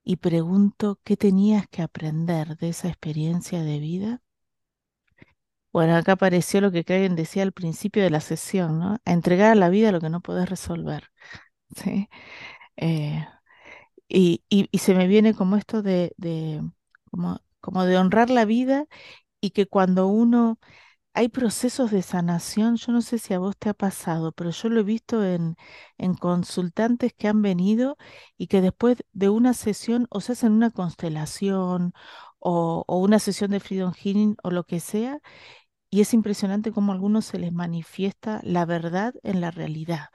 Y 0.04 0.18
pregunto, 0.18 1.00
¿qué 1.06 1.16
tenías 1.16 1.66
que 1.70 1.82
aprender 1.82 2.58
de 2.58 2.68
esa 2.68 2.90
experiencia 2.90 3.64
de 3.64 3.80
vida? 3.80 4.22
Bueno, 5.72 5.96
acá 5.96 6.12
apareció 6.14 6.62
lo 6.62 6.72
que 6.72 6.84
Karen 6.84 7.16
decía 7.16 7.42
al 7.44 7.54
principio 7.54 8.04
de 8.04 8.10
la 8.12 8.22
sesión, 8.22 8.78
¿no? 8.80 8.98
A 9.06 9.12
entregar 9.14 9.52
a 9.52 9.56
la 9.56 9.70
vida 9.70 9.92
lo 9.92 10.00
que 10.02 10.10
no 10.10 10.22
podés 10.22 10.48
resolver, 10.50 11.09
Eh, 12.78 13.26
y, 14.10 14.44
y- 14.50 14.70
y 14.72 14.80
se 14.80 14.94
me 14.96 15.08
viene 15.08 15.34
como 15.36 15.58
esto 15.58 15.82
de, 15.84 16.14
de- 16.18 16.62
como, 17.12 17.42
como 17.62 17.86
de 17.86 17.98
honrar 17.98 18.30
la 18.30 18.46
vida 18.46 18.88
y 19.42 19.52
que 19.52 19.68
cuando 19.68 20.08
uno 20.08 20.60
hay 21.14 21.30
procesos 21.30 21.92
de 21.92 22.02
sanación, 22.04 22.78
yo 22.78 22.92
no 22.94 23.02
sé 23.04 23.20
si 23.20 23.34
a 23.36 23.40
vos 23.40 23.58
te 23.58 23.70
ha 23.70 23.74
pasado, 23.76 24.32
pero 24.34 24.52
yo 24.52 24.70
lo 24.70 24.82
he 24.82 24.84
visto 24.84 25.26
en, 25.26 25.58
en 25.98 26.16
consultantes 26.16 27.14
que 27.14 27.28
han 27.30 27.42
venido 27.44 27.98
y 28.38 28.48
que 28.48 28.62
después 28.62 28.98
de 29.14 29.30
una 29.30 29.54
sesión 29.56 30.08
o 30.12 30.22
se 30.22 30.34
hacen 30.34 30.54
una 30.54 30.72
constelación 30.72 31.94
o, 32.40 32.86
o 32.88 32.98
una 33.00 33.20
sesión 33.20 33.52
de 33.52 33.60
Freedom 33.62 33.94
Healing 33.94 34.38
o 34.44 34.52
lo 34.52 34.66
que 34.66 34.80
sea, 34.82 35.20
y 35.90 36.02
es 36.02 36.14
impresionante 36.14 36.72
cómo 36.72 36.92
a 36.92 36.96
algunos 36.96 37.26
se 37.26 37.40
les 37.40 37.54
manifiesta 37.54 38.42
la 38.44 38.66
verdad 38.66 39.14
en 39.24 39.42
la 39.42 39.52
realidad, 39.52 40.10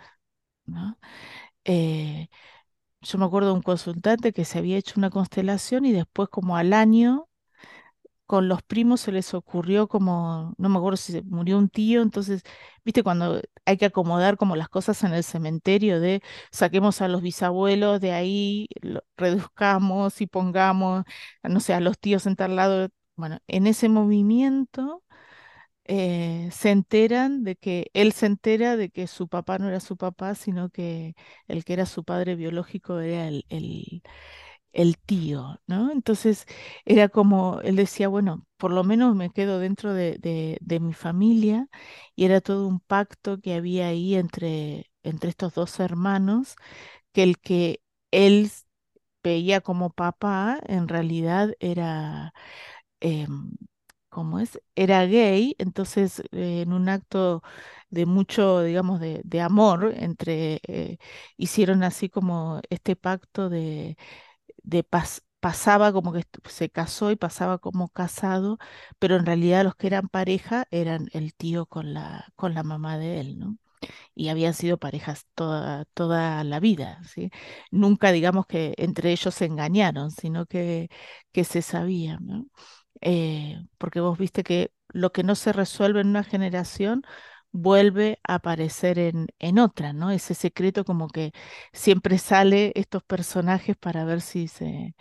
¿no? 0.67 0.99
Eh, 1.65 2.29
yo 3.03 3.19
me 3.19 3.27
acuerdo 3.27 3.49
de 3.51 3.55
un 3.57 3.63
consultante 3.63 4.33
que 4.33 4.45
se 4.47 4.59
había 4.59 4.79
hecho 4.79 4.95
una 4.99 5.11
constelación 5.11 5.85
y 5.87 5.93
después 5.93 6.29
como 6.31 6.57
al 6.57 6.73
año 6.73 7.29
con 8.27 8.49
los 8.49 8.63
primos 8.63 9.01
se 9.03 9.13
les 9.13 9.35
ocurrió 9.35 9.87
como, 9.89 10.55
no 10.59 10.69
me 10.71 10.79
acuerdo 10.79 10.97
si 10.97 11.21
murió 11.23 11.59
un 11.59 11.69
tío, 11.69 12.01
entonces, 12.03 12.43
viste, 12.85 13.03
cuando 13.03 13.41
hay 13.67 13.77
que 13.77 13.85
acomodar 13.87 14.37
como 14.39 14.57
las 14.57 14.69
cosas 14.69 15.03
en 15.05 15.13
el 15.13 15.23
cementerio 15.25 16.01
de 16.01 16.23
saquemos 16.51 17.01
a 17.03 17.09
los 17.09 17.21
bisabuelos 17.23 18.01
de 18.01 18.13
ahí, 18.13 18.67
reduzcamos 19.17 20.21
y 20.21 20.27
pongamos, 20.27 21.05
no 21.43 21.61
sé, 21.61 21.75
a 21.75 21.81
los 21.81 21.99
tíos 21.99 22.27
en 22.27 22.37
tal 22.37 22.57
lado. 22.57 22.89
Bueno, 23.17 23.39
en 23.47 23.67
ese 23.69 23.89
movimiento 23.89 25.03
eh, 25.87 26.49
se 26.53 26.71
enteran 26.71 27.45
de 27.45 27.57
que 27.57 27.91
él 27.95 28.13
se 28.13 28.27
entera 28.27 28.77
de 28.77 28.91
que 28.91 29.07
su 29.07 29.29
papá 29.29 29.59
no 29.59 29.69
era 29.69 29.81
su 29.81 29.97
papá, 29.97 30.35
sino 30.35 30.71
que 30.71 31.15
el 31.49 31.65
que 31.65 31.75
era 31.75 31.87
su 31.87 32.05
padre 32.05 32.37
biológico 32.37 33.01
era 33.01 33.29
el, 33.29 33.45
el, 34.73 34.99
tío, 34.99 35.61
¿no? 35.67 35.91
Entonces 35.93 36.47
era 36.85 37.09
como, 37.09 37.61
él 37.63 37.77
decía, 37.77 38.09
bueno, 38.09 38.47
por 38.57 38.73
lo 38.73 38.85
menos 38.85 39.15
me 39.17 39.31
quedo 39.31 39.59
dentro 39.59 39.93
de, 39.95 40.19
de, 40.61 40.81
mi 40.81 40.93
familia 40.95 41.69
y 42.17 42.25
era 42.25 42.41
todo 42.41 42.67
un 42.69 42.81
pacto 42.81 43.41
que 43.41 43.55
había 43.55 43.89
ahí 43.89 44.15
entre, 44.17 44.91
entre 45.03 45.31
estos 45.31 45.55
dos 45.55 45.81
hermanos, 45.81 46.57
que 47.13 47.23
el 47.25 47.39
que 47.39 47.83
él 48.13 48.51
veía 49.23 49.61
como 49.63 49.91
papá 49.91 50.61
en 50.67 50.89
realidad 50.89 51.55
era 51.61 52.35
em, 53.01 53.53
¿cómo 54.15 54.39
es? 54.41 54.61
Era 54.77 55.05
gay, 55.07 55.57
entonces 55.59 56.21
eh, 56.33 56.63
en 56.63 56.73
un 56.73 56.89
acto 56.89 57.43
de 57.91 58.07
mucho, 58.07 58.63
digamos, 58.63 59.01
de, 59.01 59.23
amor, 59.43 59.95
entre, 59.97 60.61
eh, 60.69 60.99
hicieron 61.37 61.83
así 61.85 62.09
como 62.11 62.61
este 62.71 62.97
pacto 62.97 63.49
de, 63.51 63.97
de 64.63 64.85
pas- 64.89 65.23
pasaba 65.41 65.93
como 65.93 66.13
que 66.13 66.25
se 66.49 66.71
casó 66.71 67.11
y 67.11 67.17
pasaba 67.17 67.59
como 67.59 67.89
casado, 67.91 68.59
pero 68.99 69.17
en 69.17 69.27
realidad 69.27 69.65
los 69.65 69.77
que 69.77 69.87
eran 69.89 70.09
pareja 70.09 70.67
eran 70.71 71.09
el 71.13 71.35
tío 71.35 71.67
con 71.67 71.95
la, 71.95 72.27
con 72.37 72.55
la 72.55 72.63
mamá 72.63 72.99
de 72.99 73.21
él, 73.21 73.39
¿no? 73.39 73.59
y 74.15 74.29
habían 74.29 74.55
sido 74.55 74.79
parejas 74.79 75.27
toda, 75.35 75.85
toda 75.95 76.45
la 76.45 76.61
vida, 76.61 77.01
¿sí? 77.05 77.31
Nunca 77.71 78.13
digamos 78.13 78.47
que 78.47 78.75
entre 78.79 79.13
ellos 79.13 79.35
se 79.35 79.47
engañaron, 79.47 80.11
sino 80.11 80.47
que, 80.47 80.89
que 81.33 81.45
se 81.45 81.63
sabían, 81.63 82.27
¿no? 82.27 82.47
Eh, 83.05 83.59
porque 83.79 84.01
vos 84.01 84.19
viste 84.19 84.45
que 84.45 84.73
lo 84.91 85.13
que 85.13 85.25
no 85.25 85.37
se 85.37 85.53
resuelve 85.55 86.03
en 86.03 86.09
una 86.09 86.25
generación 86.25 87.05
vuelve 87.53 88.21
a 88.29 88.37
aparecer 88.37 88.99
en, 89.01 89.29
en 89.41 89.59
otra, 89.61 89.93
¿no? 89.95 90.11
Ese 90.13 90.35
secreto 90.35 90.85
como 90.87 91.09
que 91.09 91.33
siempre 91.73 92.19
sale 92.19 92.73
estos 92.77 93.05
personajes 93.05 93.77
para 93.79 94.05
ver 94.07 94.21
si 94.23 94.49
se, 94.49 94.97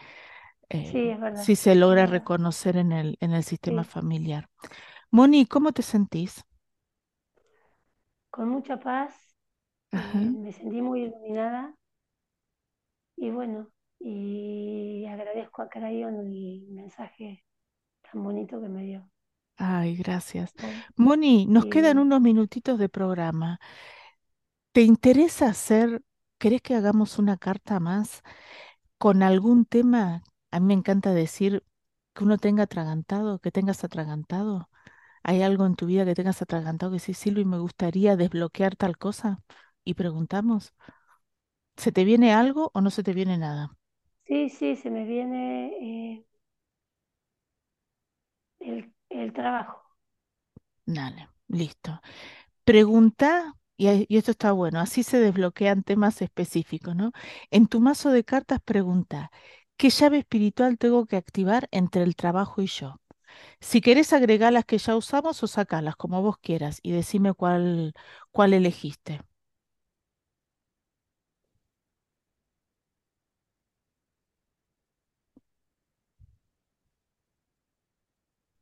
eh, 0.70 1.01
Sí, 1.01 1.16
si 1.34 1.56
se 1.58 1.76
logra 1.76 2.06
reconocer 2.08 2.78
en 2.78 2.91
el, 2.93 3.18
en 3.22 3.34
el 3.34 3.43
sistema 3.45 3.84
Sí, 3.84 3.86
familiar. 3.86 4.49
Moni, 5.12 5.45
¿cómo 5.47 5.74
te 5.74 5.84
sentís? 5.84 6.45
con 8.30 8.49
mucha 8.49 8.78
paz, 8.80 9.16
Ajá. 9.91 10.22
eh, 10.22 10.38
me 10.43 10.51
sentí 10.54 10.82
muy 10.82 11.04
iluminada 11.04 11.76
y 13.16 13.32
bueno, 13.32 13.70
y 13.99 15.06
agradezco 15.08 15.62
a 15.62 15.70
Crayon 15.70 16.16
el 16.20 16.68
mensaje 16.70 17.43
tan 18.14 18.24
bonito 18.24 18.61
que 18.61 18.70
me 18.70 18.84
dio. 18.84 19.01
Ay, 19.57 19.95
gracias. 19.95 20.53
Moni, 20.95 21.45
nos 21.47 21.66
quedan 21.68 21.97
unos 21.99 22.22
minutitos 22.22 22.78
de 22.80 22.89
programa. 22.89 23.59
¿Te 24.72 24.82
interesa 24.82 25.47
hacer, 25.49 26.01
querés 26.39 26.61
que 26.61 26.76
hagamos 26.76 27.20
una 27.20 27.38
carta 27.38 27.80
más 27.80 28.22
con 28.97 29.24
algún 29.24 29.66
tema? 29.66 30.24
A 30.51 30.59
mí 30.59 30.68
me 30.68 30.74
encanta 30.76 31.14
decir 31.14 31.64
que 32.14 32.24
uno 32.24 32.38
tenga 32.38 32.64
atragantado, 32.64 33.39
que 33.39 33.51
tengas 33.51 33.84
atragantado. 33.84 34.70
¿Hay 35.24 35.41
algo 35.43 35.66
en 35.68 35.76
tu 35.76 35.88
vida 35.88 36.05
que 36.05 36.16
tengas 36.16 36.41
atragantado 36.41 36.93
que 36.93 36.99
sí, 36.99 37.14
Silvi, 37.16 37.45
me 37.45 37.59
gustaría 37.59 38.18
desbloquear 38.18 38.76
tal 38.78 38.97
cosa? 38.97 39.41
Y 39.86 39.95
preguntamos, 39.95 40.74
¿se 41.78 41.91
te 41.91 42.03
viene 42.03 42.34
algo 42.34 42.72
o 42.74 42.82
no 42.82 42.89
se 42.89 43.03
te 43.03 43.14
viene 43.14 43.38
nada? 43.38 43.78
sí, 44.26 44.49
sí, 44.49 44.76
se 44.76 44.89
me 44.89 45.05
viene 45.05 45.68
eh, 46.16 46.26
el, 48.64 49.34
trabajo. 49.34 49.82
Dale, 50.86 51.30
listo. 51.47 52.01
Pregunta, 52.64 53.55
y 53.78 54.18
esto 54.18 54.32
está 54.32 54.51
bueno, 54.51 54.80
así 54.80 55.03
se 55.03 55.20
desbloquean 55.20 55.84
temas 55.84 56.22
específicos, 56.22 56.95
¿no? 56.95 57.11
En 57.51 57.68
tu 57.68 57.80
mazo 57.80 58.11
de 58.11 58.24
cartas 58.24 58.59
pregunta, 58.61 59.32
¿Qué 59.78 59.89
llave 59.89 60.20
espiritual 60.20 60.78
tengo 60.78 61.05
que 61.07 61.18
activar 61.18 61.68
entre 61.72 62.03
el 62.03 62.16
trabajo 62.16 62.61
y 62.61 62.68
yo? 62.68 63.01
Si 63.59 63.82
querés 63.82 64.14
agregar 64.14 64.53
las 64.53 64.66
que 64.66 64.78
ya 64.78 64.95
usamos 64.95 65.43
o 65.43 65.47
sacarlas, 65.47 65.95
como 65.97 66.22
vos 66.22 66.38
quieras, 66.39 66.80
y 66.84 66.91
decime 66.91 67.34
cuál, 67.34 67.93
cuál 68.32 68.53
elegiste. 68.53 69.22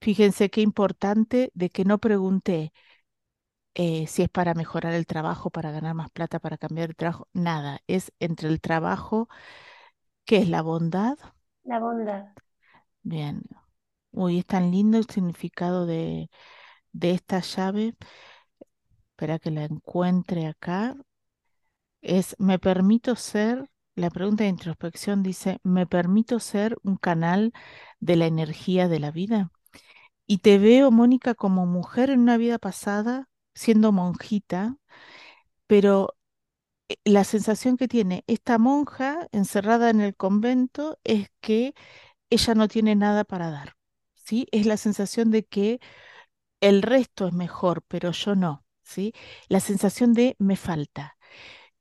Fíjense 0.01 0.49
qué 0.49 0.61
importante 0.61 1.51
de 1.53 1.69
que 1.69 1.85
no 1.85 1.99
pregunté 1.99 2.73
eh, 3.73 4.07
si 4.07 4.23
es 4.23 4.29
para 4.29 4.53
mejorar 4.53 4.93
el 4.93 5.05
trabajo, 5.05 5.49
para 5.49 5.71
ganar 5.71 5.93
más 5.95 6.11
plata, 6.11 6.39
para 6.39 6.57
cambiar 6.57 6.89
el 6.89 6.95
trabajo, 6.95 7.27
nada. 7.33 7.79
Es 7.87 8.11
entre 8.19 8.49
el 8.49 8.59
trabajo, 8.61 9.29
¿qué 10.25 10.37
es 10.37 10.49
la 10.49 10.61
bondad? 10.61 11.17
La 11.63 11.79
bondad. 11.79 12.25
Bien. 13.03 13.43
Uy, 14.11 14.39
es 14.39 14.45
tan 14.45 14.71
lindo 14.71 14.97
el 14.97 15.05
significado 15.05 15.85
de, 15.85 16.29
de 16.91 17.11
esta 17.11 17.39
llave. 17.39 17.95
Espera 19.11 19.39
que 19.39 19.51
la 19.51 19.63
encuentre 19.65 20.47
acá. 20.47 20.95
Es, 22.01 22.35
me 22.39 22.59
permito 22.59 23.15
ser, 23.15 23.69
la 23.95 24.09
pregunta 24.09 24.43
de 24.43 24.49
introspección 24.49 25.23
dice, 25.23 25.59
¿me 25.63 25.87
permito 25.87 26.39
ser 26.39 26.77
un 26.83 26.95
canal 26.97 27.53
de 27.99 28.15
la 28.15 28.25
energía 28.25 28.87
de 28.87 28.99
la 28.99 29.11
vida? 29.11 29.51
Y 30.27 30.39
te 30.39 30.57
veo, 30.57 30.91
Mónica, 30.91 31.35
como 31.35 31.65
mujer 31.65 32.09
en 32.09 32.21
una 32.21 32.37
vida 32.37 32.57
pasada, 32.59 33.29
siendo 33.53 33.91
monjita, 33.91 34.77
pero 35.67 36.15
eh, 36.89 36.97
la 37.05 37.23
sensación 37.25 37.77
que 37.77 37.87
tiene 37.87 38.23
esta 38.27 38.57
monja 38.59 39.27
encerrada 39.33 39.89
en 39.91 40.01
el 40.01 40.15
convento 40.15 40.99
es 41.03 41.29
que 41.41 41.75
ella 42.29 42.55
no 42.55 42.67
tiene 42.69 42.95
nada 42.95 43.23
para 43.25 43.51
dar, 43.51 43.75
¿sí? 44.15 44.47
Es 44.51 44.65
la 44.67 44.77
sensación 44.77 45.31
de 45.31 45.45
que 45.45 45.79
el 46.61 46.81
resto 46.83 47.27
es 47.27 47.33
mejor, 47.33 47.83
pero 47.87 48.11
yo 48.11 48.35
no, 48.35 48.65
¿sí? 48.83 49.13
La 49.49 49.59
sensación 49.61 50.13
de 50.13 50.35
me 50.39 50.55
falta. 50.57 51.17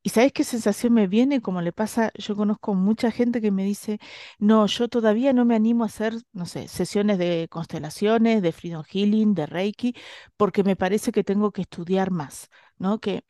¿Y 0.02 0.10
sabes 0.10 0.32
qué 0.32 0.44
sensación 0.44 0.94
me 0.94 1.06
viene? 1.08 1.42
Como 1.42 1.60
le 1.60 1.72
pasa, 1.72 2.10
yo 2.14 2.34
conozco 2.36 2.74
mucha 2.74 3.10
gente 3.10 3.40
que 3.42 3.50
me 3.50 3.64
dice, 3.64 3.98
no, 4.38 4.66
yo 4.66 4.88
todavía 4.88 5.32
no 5.34 5.44
me 5.44 5.54
animo 5.56 5.84
a 5.84 5.86
hacer, 5.88 6.14
no 6.32 6.46
sé, 6.46 6.68
sesiones 6.68 7.18
de 7.18 7.48
constelaciones, 7.50 8.40
de 8.42 8.52
Freedom 8.52 8.82
Healing, 8.84 9.34
de 9.34 9.46
Reiki, 9.46 9.94
porque 10.38 10.64
me 10.64 10.74
parece 10.76 11.12
que 11.12 11.22
tengo 11.24 11.52
que 11.52 11.62
estudiar 11.62 12.10
más, 12.10 12.48
¿no? 12.78 12.98
Que 13.00 13.24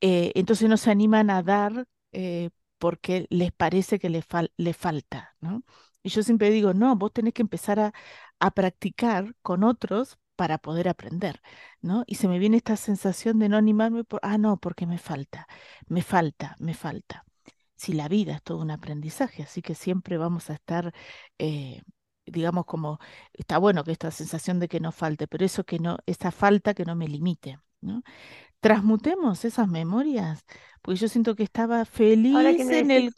eh, 0.00 0.32
entonces 0.34 0.68
no 0.68 0.76
se 0.76 0.90
animan 0.90 1.30
a 1.30 1.42
dar 1.42 1.86
eh, 2.12 2.50
porque 2.78 3.26
les 3.30 3.52
parece 3.52 3.98
que 3.98 4.10
le, 4.10 4.24
le 4.56 4.74
falta, 4.74 5.36
¿no? 5.40 5.64
Y 6.02 6.10
yo 6.10 6.22
siempre 6.22 6.50
digo, 6.50 6.74
no, 6.74 6.96
vos 6.96 7.12
tenés 7.12 7.34
que 7.34 7.42
empezar 7.42 7.80
a, 7.80 7.94
a 8.40 8.50
practicar 8.52 9.34
con 9.42 9.64
otros 9.64 10.18
para 10.36 10.58
poder 10.58 10.88
aprender, 10.88 11.40
¿no? 11.80 12.04
Y 12.06 12.16
se 12.16 12.28
me 12.28 12.38
viene 12.38 12.56
esta 12.56 12.76
sensación 12.76 13.38
de 13.38 13.48
no 13.48 13.56
animarme 13.56 14.04
por, 14.04 14.20
ah, 14.22 14.38
no, 14.38 14.56
porque 14.58 14.86
me 14.86 14.98
falta, 14.98 15.46
me 15.86 16.02
falta, 16.02 16.56
me 16.58 16.74
falta. 16.74 17.24
Si 17.76 17.92
la 17.92 18.08
vida 18.08 18.34
es 18.34 18.42
todo 18.42 18.58
un 18.58 18.70
aprendizaje, 18.70 19.42
así 19.42 19.62
que 19.62 19.74
siempre 19.74 20.18
vamos 20.18 20.50
a 20.50 20.54
estar, 20.54 20.92
eh, 21.38 21.82
digamos, 22.26 22.64
como, 22.66 22.98
está 23.32 23.58
bueno 23.58 23.84
que 23.84 23.92
esta 23.92 24.10
sensación 24.10 24.60
de 24.60 24.68
que 24.68 24.80
no 24.80 24.92
falte, 24.92 25.26
pero 25.26 25.44
eso 25.44 25.64
que 25.64 25.78
no, 25.78 25.98
esa 26.06 26.30
falta 26.30 26.74
que 26.74 26.84
no 26.84 26.94
me 26.96 27.08
limite, 27.08 27.58
¿no? 27.80 28.02
Transmutemos 28.60 29.44
esas 29.44 29.68
memorias, 29.68 30.44
porque 30.80 31.00
yo 31.00 31.08
siento 31.08 31.34
que 31.34 31.42
estaba 31.42 31.84
feliz 31.84 32.34
en 32.36 32.90
el, 32.90 33.12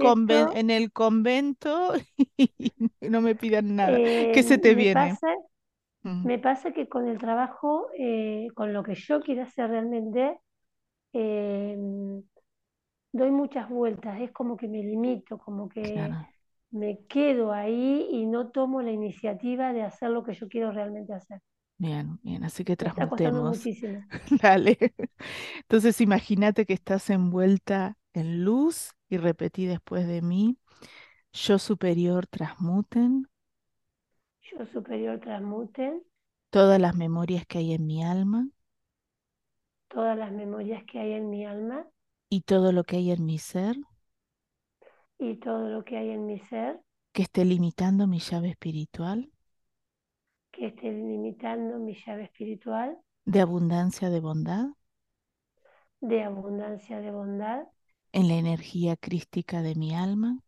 en 0.55 0.71
el 0.71 0.93
convento 0.93 1.93
y 2.37 2.73
no 3.01 3.21
me 3.21 3.35
pidan 3.37 3.77
nada. 3.77 3.97
¿Qué 3.97 4.43
se 4.43 4.59
te 4.59 4.75
viene? 4.75 4.95
pasa, 4.95 5.29
me 6.23 6.39
pasa 6.39 6.73
que 6.73 6.89
con 6.89 7.09
el 7.09 7.19
trabajo, 7.19 7.89
eh, 7.99 8.49
con 8.55 8.73
lo 8.73 8.83
que 8.83 8.95
yo 8.95 9.21
quiero 9.21 9.43
hacer 9.45 9.71
realmente, 9.71 10.39
em, 11.15 12.23
doy 13.13 13.31
muchas 13.33 13.69
vueltas, 13.71 14.21
es 14.21 14.33
como 14.33 14.57
que 14.57 14.69
me 14.69 14.79
limito, 14.83 15.39
como 15.39 15.69
que 15.69 15.83
Claro, 15.93 16.29
me 16.73 17.05
quedo 17.09 17.53
ahí 17.53 18.09
y 18.13 18.27
no 18.27 18.51
tomo 18.51 18.83
la 18.83 18.93
iniciativa 18.93 19.73
de 19.73 19.83
hacer 19.85 20.11
lo 20.11 20.25
que 20.25 20.35
yo 20.35 20.49
quiero 20.49 20.73
realmente 20.73 21.15
hacer. 21.15 21.41
bien, 21.79 22.19
bien, 22.23 22.45
así 22.45 22.65
que 22.65 22.77
transmutemos. 22.77 23.73
Dale. 24.43 24.79
Entonces 25.63 26.01
imagínate 26.01 26.67
que 26.67 26.75
estás 26.75 27.11
envuelta 27.11 27.97
en 28.15 28.45
luz 28.45 28.93
y 29.09 29.19
repetí 29.19 29.67
después 29.67 30.07
de 30.07 30.23
mí, 30.23 30.59
yo 31.33 31.59
superior 31.59 32.27
transmuten 32.27 33.29
Yo 34.59 34.65
superior 34.67 35.21
transmuten 35.21 36.03
todas 36.49 36.81
las 36.81 36.97
memorias 36.97 37.45
que 37.47 37.59
hay 37.59 37.75
en 37.75 37.87
mi 37.87 38.03
alma. 38.03 38.49
Todas 39.89 40.17
las 40.17 40.33
memorias 40.33 40.83
que 40.85 40.99
hay 40.99 41.13
en 41.13 41.29
mi 41.29 41.45
alma. 41.45 41.87
Y 42.31 42.41
todo 42.41 42.73
lo 42.73 42.85
que 42.85 42.97
hay 42.97 43.11
en 43.11 43.27
mi 43.27 43.39
ser. 43.39 43.77
Y 45.19 45.37
todo 45.37 45.69
lo 45.69 45.85
que 45.85 45.99
hay 45.99 46.11
en 46.11 46.25
mi 46.25 46.39
ser. 46.39 46.81
Que 47.13 47.23
esté 47.23 47.45
limitando 47.45 48.07
mi 48.07 48.19
llave 48.19 48.49
espiritual. 48.49 49.31
Que 50.53 50.69
esté 50.69 50.91
limitando 50.91 51.79
mi 51.79 51.95
llave 51.95 52.25
espiritual. 52.25 52.99
De 53.27 53.41
abundancia 53.41 54.09
de 54.09 54.21
bondad. 54.21 54.69
De 56.01 56.23
abundancia 56.23 57.01
de 57.01 57.11
bondad. 57.11 57.67
En 58.13 58.29
la 58.29 58.35
energía 58.35 58.97
crística 58.97 59.61
de 59.61 59.75
mi 59.75 59.95
alma. 59.95 60.39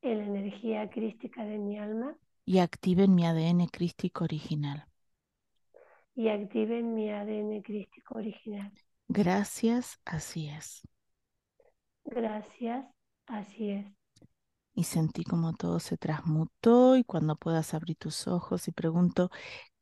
En 0.00 0.18
la 0.18 0.24
energía 0.24 0.88
crística 0.88 1.44
de 1.44 1.58
mi 1.58 1.78
alma 1.78 2.16
y 2.46 2.58
activen 2.58 3.14
mi 3.14 3.26
ADN 3.26 3.68
crístico 3.68 4.24
original. 4.24 4.86
y 6.16 6.28
activen 6.28 6.92
mi 6.94 7.10
ADN 7.12 7.62
crístico 7.62 8.18
original. 8.18 8.72
Gracias, 9.08 9.98
así 10.04 10.48
es. 10.50 10.82
Gracias, 12.06 12.86
así 13.26 13.70
es. 13.70 13.86
Y 14.74 14.84
sentí 14.84 15.24
como 15.24 15.52
todo 15.54 15.78
se 15.80 15.96
transmutó 15.96 16.96
y 16.96 17.04
cuando 17.04 17.36
puedas 17.36 17.74
abrir 17.74 17.96
tus 17.96 18.26
ojos 18.26 18.66
y 18.68 18.72
pregunto, 18.72 19.30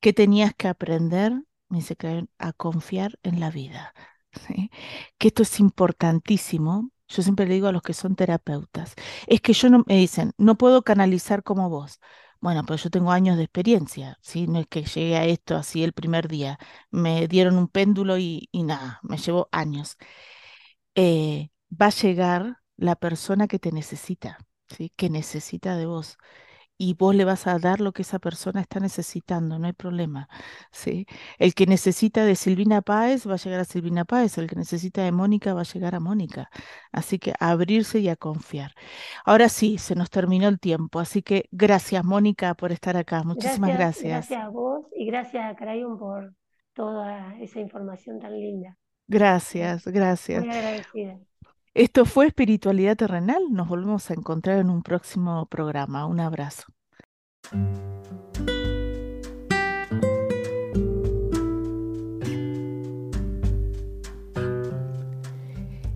¿qué 0.00 0.12
tenías 0.12 0.54
que 0.54 0.68
aprender? 0.68 1.32
Me 1.68 1.78
dice 1.78 1.96
que 1.96 2.26
a 2.38 2.52
confiar 2.52 3.18
en 3.22 3.40
la 3.40 3.50
vida. 3.50 3.94
¿sí? 4.48 4.70
Que 5.18 5.28
esto 5.28 5.42
es 5.44 5.60
importantísimo. 5.60 6.90
Yo 7.08 7.22
siempre 7.22 7.46
le 7.46 7.54
digo 7.54 7.68
a 7.68 7.72
los 7.72 7.82
que 7.82 7.92
son 7.94 8.16
terapeutas, 8.16 8.94
es 9.26 9.40
que 9.42 9.52
yo 9.52 9.68
no, 9.70 9.84
me 9.86 9.96
dicen, 9.96 10.32
no 10.38 10.56
puedo 10.56 10.82
canalizar 10.82 11.42
como 11.42 11.68
vos. 11.70 12.00
Bueno, 12.42 12.64
pero 12.66 12.76
yo 12.76 12.90
tengo 12.90 13.10
años 13.12 13.36
de 13.38 13.44
experiencia, 13.44 14.18
¿sí? 14.20 14.46
No 14.48 14.58
es 14.60 14.66
que 14.66 14.82
llegué 14.84 15.16
a 15.16 15.24
esto 15.26 15.56
así 15.56 15.82
el 15.84 15.92
primer 15.94 16.28
día. 16.28 16.58
Me 16.90 17.28
dieron 17.28 17.56
un 17.56 17.68
péndulo 17.68 18.18
y, 18.18 18.48
y 18.52 18.64
nada, 18.64 19.00
me 19.04 19.16
llevó 19.16 19.48
años. 19.52 19.96
Eh, 20.94 21.50
va 21.70 21.86
a 21.86 21.90
llegar 21.90 22.58
la 22.76 22.96
persona 22.96 23.48
que 23.48 23.58
te 23.58 23.72
necesita, 23.72 24.38
¿sí? 24.68 24.92
Que 24.96 25.10
necesita 25.10 25.76
de 25.76 25.86
vos. 25.86 26.18
Y 26.78 26.94
vos 26.94 27.14
le 27.14 27.24
vas 27.24 27.46
a 27.46 27.58
dar 27.58 27.80
lo 27.80 27.92
que 27.92 28.02
esa 28.02 28.18
persona 28.18 28.60
está 28.60 28.80
necesitando, 28.80 29.58
no 29.58 29.66
hay 29.66 29.72
problema, 29.72 30.28
¿sí? 30.72 31.06
El 31.38 31.54
que 31.54 31.66
necesita 31.66 32.24
de 32.24 32.34
Silvina 32.36 32.82
Páez 32.82 33.26
va 33.28 33.34
a 33.34 33.36
llegar 33.36 33.60
a 33.60 33.64
Silvina 33.64 34.04
Páez, 34.04 34.36
el 34.38 34.48
que 34.48 34.56
necesita 34.56 35.02
de 35.02 35.12
Mónica 35.12 35.54
va 35.54 35.60
a 35.60 35.64
llegar 35.64 35.94
a 35.94 36.00
Mónica. 36.00 36.50
Así 36.90 37.18
que 37.20 37.32
a 37.38 37.50
abrirse 37.50 38.00
y 38.00 38.08
a 38.08 38.16
confiar. 38.16 38.74
Ahora 39.24 39.48
sí, 39.48 39.78
se 39.78 39.94
nos 39.94 40.10
terminó 40.10 40.48
el 40.48 40.58
tiempo, 40.60 40.98
así 41.00 41.22
que 41.22 41.48
gracias, 41.52 42.04
Mónica, 42.04 42.54
por 42.54 42.72
estar 42.72 42.96
acá. 42.96 43.22
Muchísimas 43.24 43.72
Gracias, 43.72 43.72
gracias. 43.72 44.26
gracias 44.28 44.42
a 44.42 44.48
vos 44.48 44.86
y 44.96 45.06
gracias 45.06 45.44
a 45.50 45.56
Crayon 45.56 45.98
por 45.98 46.34
toda 46.74 47.36
esa 47.40 47.60
información 47.60 48.18
tan 48.20 48.32
linda. 48.38 48.78
Gracias, 49.06 49.86
gracias. 49.86 50.44
Muy 50.44 50.50
agradecida. 50.50 51.18
Esto 51.74 52.04
fue 52.04 52.26
Espiritualidad 52.26 52.98
Terrenal. 52.98 53.44
Nos 53.50 53.66
volvemos 53.66 54.10
a 54.10 54.14
encontrar 54.14 54.58
en 54.58 54.68
un 54.68 54.82
próximo 54.82 55.46
programa. 55.46 56.04
Un 56.04 56.20
abrazo. 56.20 56.64